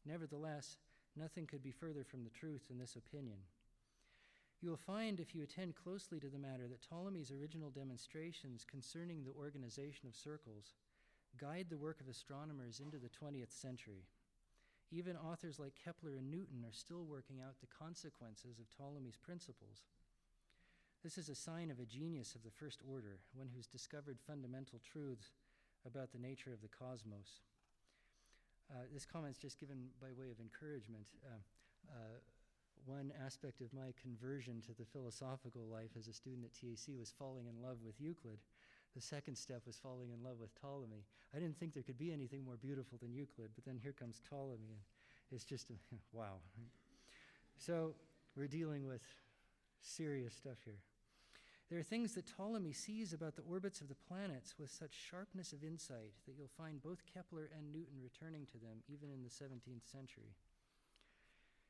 Nevertheless, 0.04 0.76
nothing 1.16 1.46
could 1.46 1.62
be 1.62 1.70
further 1.70 2.04
from 2.04 2.22
the 2.22 2.30
truth 2.30 2.64
in 2.70 2.78
this 2.78 2.96
opinion. 2.96 3.38
You 4.60 4.70
will 4.70 4.76
find, 4.76 5.18
if 5.18 5.34
you 5.34 5.42
attend 5.42 5.74
closely 5.74 6.20
to 6.20 6.28
the 6.28 6.38
matter, 6.38 6.68
that 6.68 6.82
Ptolemy's 6.82 7.30
original 7.30 7.70
demonstrations 7.70 8.64
concerning 8.64 9.24
the 9.24 9.34
organization 9.38 10.08
of 10.08 10.14
circles 10.14 10.74
guide 11.38 11.66
the 11.68 11.76
work 11.76 12.00
of 12.00 12.08
astronomers 12.08 12.80
into 12.80 12.98
the 12.98 13.10
20th 13.10 13.52
century. 13.52 14.04
Even 14.90 15.16
authors 15.16 15.58
like 15.58 15.74
Kepler 15.82 16.14
and 16.14 16.30
Newton 16.30 16.64
are 16.64 16.72
still 16.72 17.04
working 17.04 17.40
out 17.40 17.60
the 17.60 17.66
consequences 17.66 18.58
of 18.58 18.70
Ptolemy's 18.70 19.16
principles. 19.16 19.84
This 21.02 21.18
is 21.18 21.28
a 21.28 21.34
sign 21.34 21.70
of 21.70 21.78
a 21.78 21.84
genius 21.84 22.34
of 22.34 22.42
the 22.42 22.50
first 22.50 22.80
order, 22.88 23.18
one 23.34 23.48
who's 23.54 23.66
discovered 23.66 24.18
fundamental 24.26 24.80
truths 24.80 25.32
about 25.86 26.10
the 26.12 26.18
nature 26.18 26.52
of 26.52 26.62
the 26.62 26.68
cosmos. 26.68 27.42
Uh, 28.70 28.82
this 28.92 29.06
comment's 29.06 29.38
just 29.38 29.60
given 29.60 29.86
by 30.00 30.08
way 30.18 30.30
of 30.30 30.40
encouragement. 30.40 31.06
Uh, 31.24 31.38
uh, 31.92 32.18
one 32.84 33.12
aspect 33.24 33.60
of 33.60 33.72
my 33.72 33.94
conversion 34.00 34.60
to 34.66 34.72
the 34.74 34.84
philosophical 34.84 35.62
life 35.70 35.90
as 35.98 36.08
a 36.08 36.12
student 36.12 36.44
at 36.44 36.54
TAC 36.54 36.98
was 36.98 37.12
falling 37.16 37.46
in 37.46 37.62
love 37.62 37.78
with 37.84 38.00
Euclid. 38.00 38.38
The 38.94 39.00
second 39.02 39.36
step 39.36 39.62
was 39.66 39.76
falling 39.76 40.10
in 40.10 40.22
love 40.22 40.38
with 40.40 40.54
Ptolemy. 40.60 41.04
I 41.34 41.38
didn't 41.38 41.58
think 41.58 41.74
there 41.74 41.82
could 41.82 41.98
be 41.98 42.12
anything 42.12 42.44
more 42.44 42.56
beautiful 42.56 42.98
than 43.00 43.12
Euclid, 43.12 43.50
but 43.54 43.64
then 43.64 43.76
here 43.76 43.92
comes 43.92 44.20
Ptolemy, 44.28 44.80
and 45.30 45.36
it's 45.36 45.44
just 45.44 45.70
a, 45.70 45.74
wow. 46.12 46.40
So 47.58 47.94
we're 48.36 48.48
dealing 48.48 48.86
with 48.86 49.02
serious 49.80 50.34
stuff 50.34 50.58
here. 50.64 50.80
There 51.68 51.78
are 51.78 51.82
things 51.82 52.12
that 52.14 52.26
Ptolemy 52.26 52.72
sees 52.72 53.12
about 53.12 53.34
the 53.34 53.42
orbits 53.42 53.80
of 53.80 53.88
the 53.88 53.96
planets 53.96 54.54
with 54.58 54.70
such 54.70 54.94
sharpness 54.94 55.52
of 55.52 55.64
insight 55.64 56.12
that 56.24 56.34
you'll 56.38 56.46
find 56.46 56.80
both 56.80 57.02
Kepler 57.12 57.50
and 57.56 57.72
Newton 57.72 57.98
returning 58.00 58.46
to 58.46 58.58
them 58.58 58.82
even 58.88 59.10
in 59.10 59.24
the 59.24 59.28
17th 59.28 59.90
century. 59.90 60.36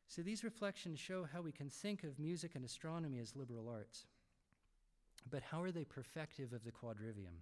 So 0.08 0.22
these 0.22 0.44
reflections 0.44 1.00
show 1.00 1.26
how 1.32 1.40
we 1.40 1.50
can 1.50 1.70
think 1.70 2.04
of 2.04 2.18
music 2.18 2.54
and 2.54 2.64
astronomy 2.64 3.18
as 3.18 3.34
liberal 3.34 3.68
arts. 3.68 4.04
But 5.30 5.42
how 5.42 5.62
are 5.62 5.72
they 5.72 5.84
perfective 5.84 6.52
of 6.52 6.64
the 6.64 6.70
quadrivium? 6.70 7.40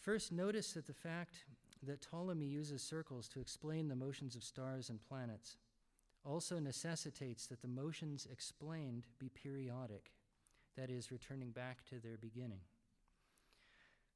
First, 0.00 0.32
notice 0.32 0.72
that 0.72 0.86
the 0.86 0.92
fact 0.92 1.36
that 1.82 2.02
Ptolemy 2.02 2.46
uses 2.46 2.82
circles 2.82 3.28
to 3.28 3.40
explain 3.40 3.88
the 3.88 3.94
motions 3.94 4.34
of 4.34 4.42
stars 4.42 4.90
and 4.90 5.00
planets 5.00 5.56
also 6.24 6.58
necessitates 6.58 7.46
that 7.46 7.62
the 7.62 7.68
motions 7.68 8.26
explained 8.30 9.06
be 9.18 9.28
periodic 9.28 10.12
that 10.76 10.90
is, 10.90 11.12
returning 11.12 11.50
back 11.50 11.84
to 11.86 11.98
their 11.98 12.16
beginning. 12.16 12.60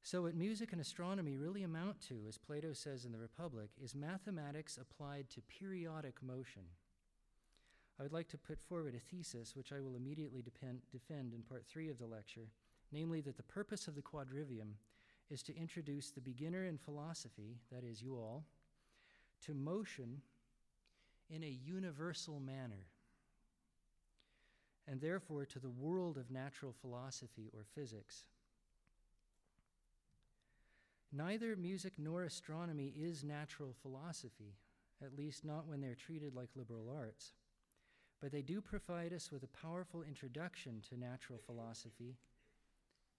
So, 0.01 0.23
what 0.23 0.35
music 0.35 0.71
and 0.71 0.81
astronomy 0.81 1.35
really 1.35 1.63
amount 1.63 1.99
to, 2.07 2.25
as 2.27 2.37
Plato 2.37 2.73
says 2.73 3.05
in 3.05 3.11
the 3.11 3.17
Republic, 3.17 3.69
is 3.83 3.95
mathematics 3.95 4.77
applied 4.77 5.29
to 5.31 5.41
periodic 5.41 6.21
motion. 6.21 6.61
I 7.99 8.03
would 8.03 8.13
like 8.13 8.27
to 8.29 8.37
put 8.37 8.59
forward 8.59 8.93
a 8.95 8.99
thesis, 8.99 9.55
which 9.55 9.71
I 9.71 9.79
will 9.79 9.95
immediately 9.95 10.41
depend, 10.41 10.81
defend 10.91 11.33
in 11.33 11.41
part 11.41 11.65
three 11.65 11.89
of 11.89 11.97
the 11.97 12.05
lecture, 12.05 12.49
namely 12.91 13.21
that 13.21 13.37
the 13.37 13.43
purpose 13.43 13.87
of 13.87 13.95
the 13.95 14.01
quadrivium 14.01 14.73
is 15.29 15.41
to 15.43 15.57
introduce 15.57 16.11
the 16.11 16.21
beginner 16.21 16.65
in 16.65 16.77
philosophy, 16.77 17.57
that 17.71 17.83
is, 17.83 18.01
you 18.01 18.15
all, 18.15 18.43
to 19.45 19.53
motion 19.53 20.21
in 21.29 21.43
a 21.43 21.59
universal 21.65 22.39
manner 22.39 22.87
and 24.87 25.01
therefore 25.01 25.45
to 25.45 25.59
the 25.59 25.69
world 25.69 26.17
of 26.17 26.29
natural 26.29 26.73
philosophy 26.81 27.49
or 27.53 27.65
physics. 27.73 28.25
Neither 31.11 31.55
music 31.55 31.93
nor 31.97 32.23
astronomy 32.23 32.93
is 32.95 33.23
natural 33.23 33.73
philosophy, 33.81 34.57
at 35.03 35.17
least 35.17 35.45
not 35.45 35.67
when 35.67 35.81
they're 35.81 35.95
treated 35.95 36.35
like 36.35 36.49
liberal 36.55 36.93
arts. 36.95 37.33
But 38.21 38.31
they 38.31 38.41
do 38.41 38.61
provide 38.61 39.13
us 39.13 39.31
with 39.31 39.43
a 39.43 39.57
powerful 39.61 40.03
introduction 40.03 40.81
to 40.89 40.99
natural 40.99 41.39
philosophy, 41.45 42.17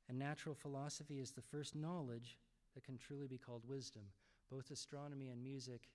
and 0.08 0.18
natural 0.18 0.54
philosophy 0.54 1.18
is 1.18 1.32
the 1.32 1.42
first 1.42 1.74
knowledge 1.74 2.38
that 2.74 2.84
can 2.84 2.98
truly 2.98 3.26
be 3.26 3.38
called 3.38 3.62
wisdom. 3.66 4.02
Both 4.50 4.70
astronomy 4.70 5.28
and 5.28 5.42
music 5.42 5.88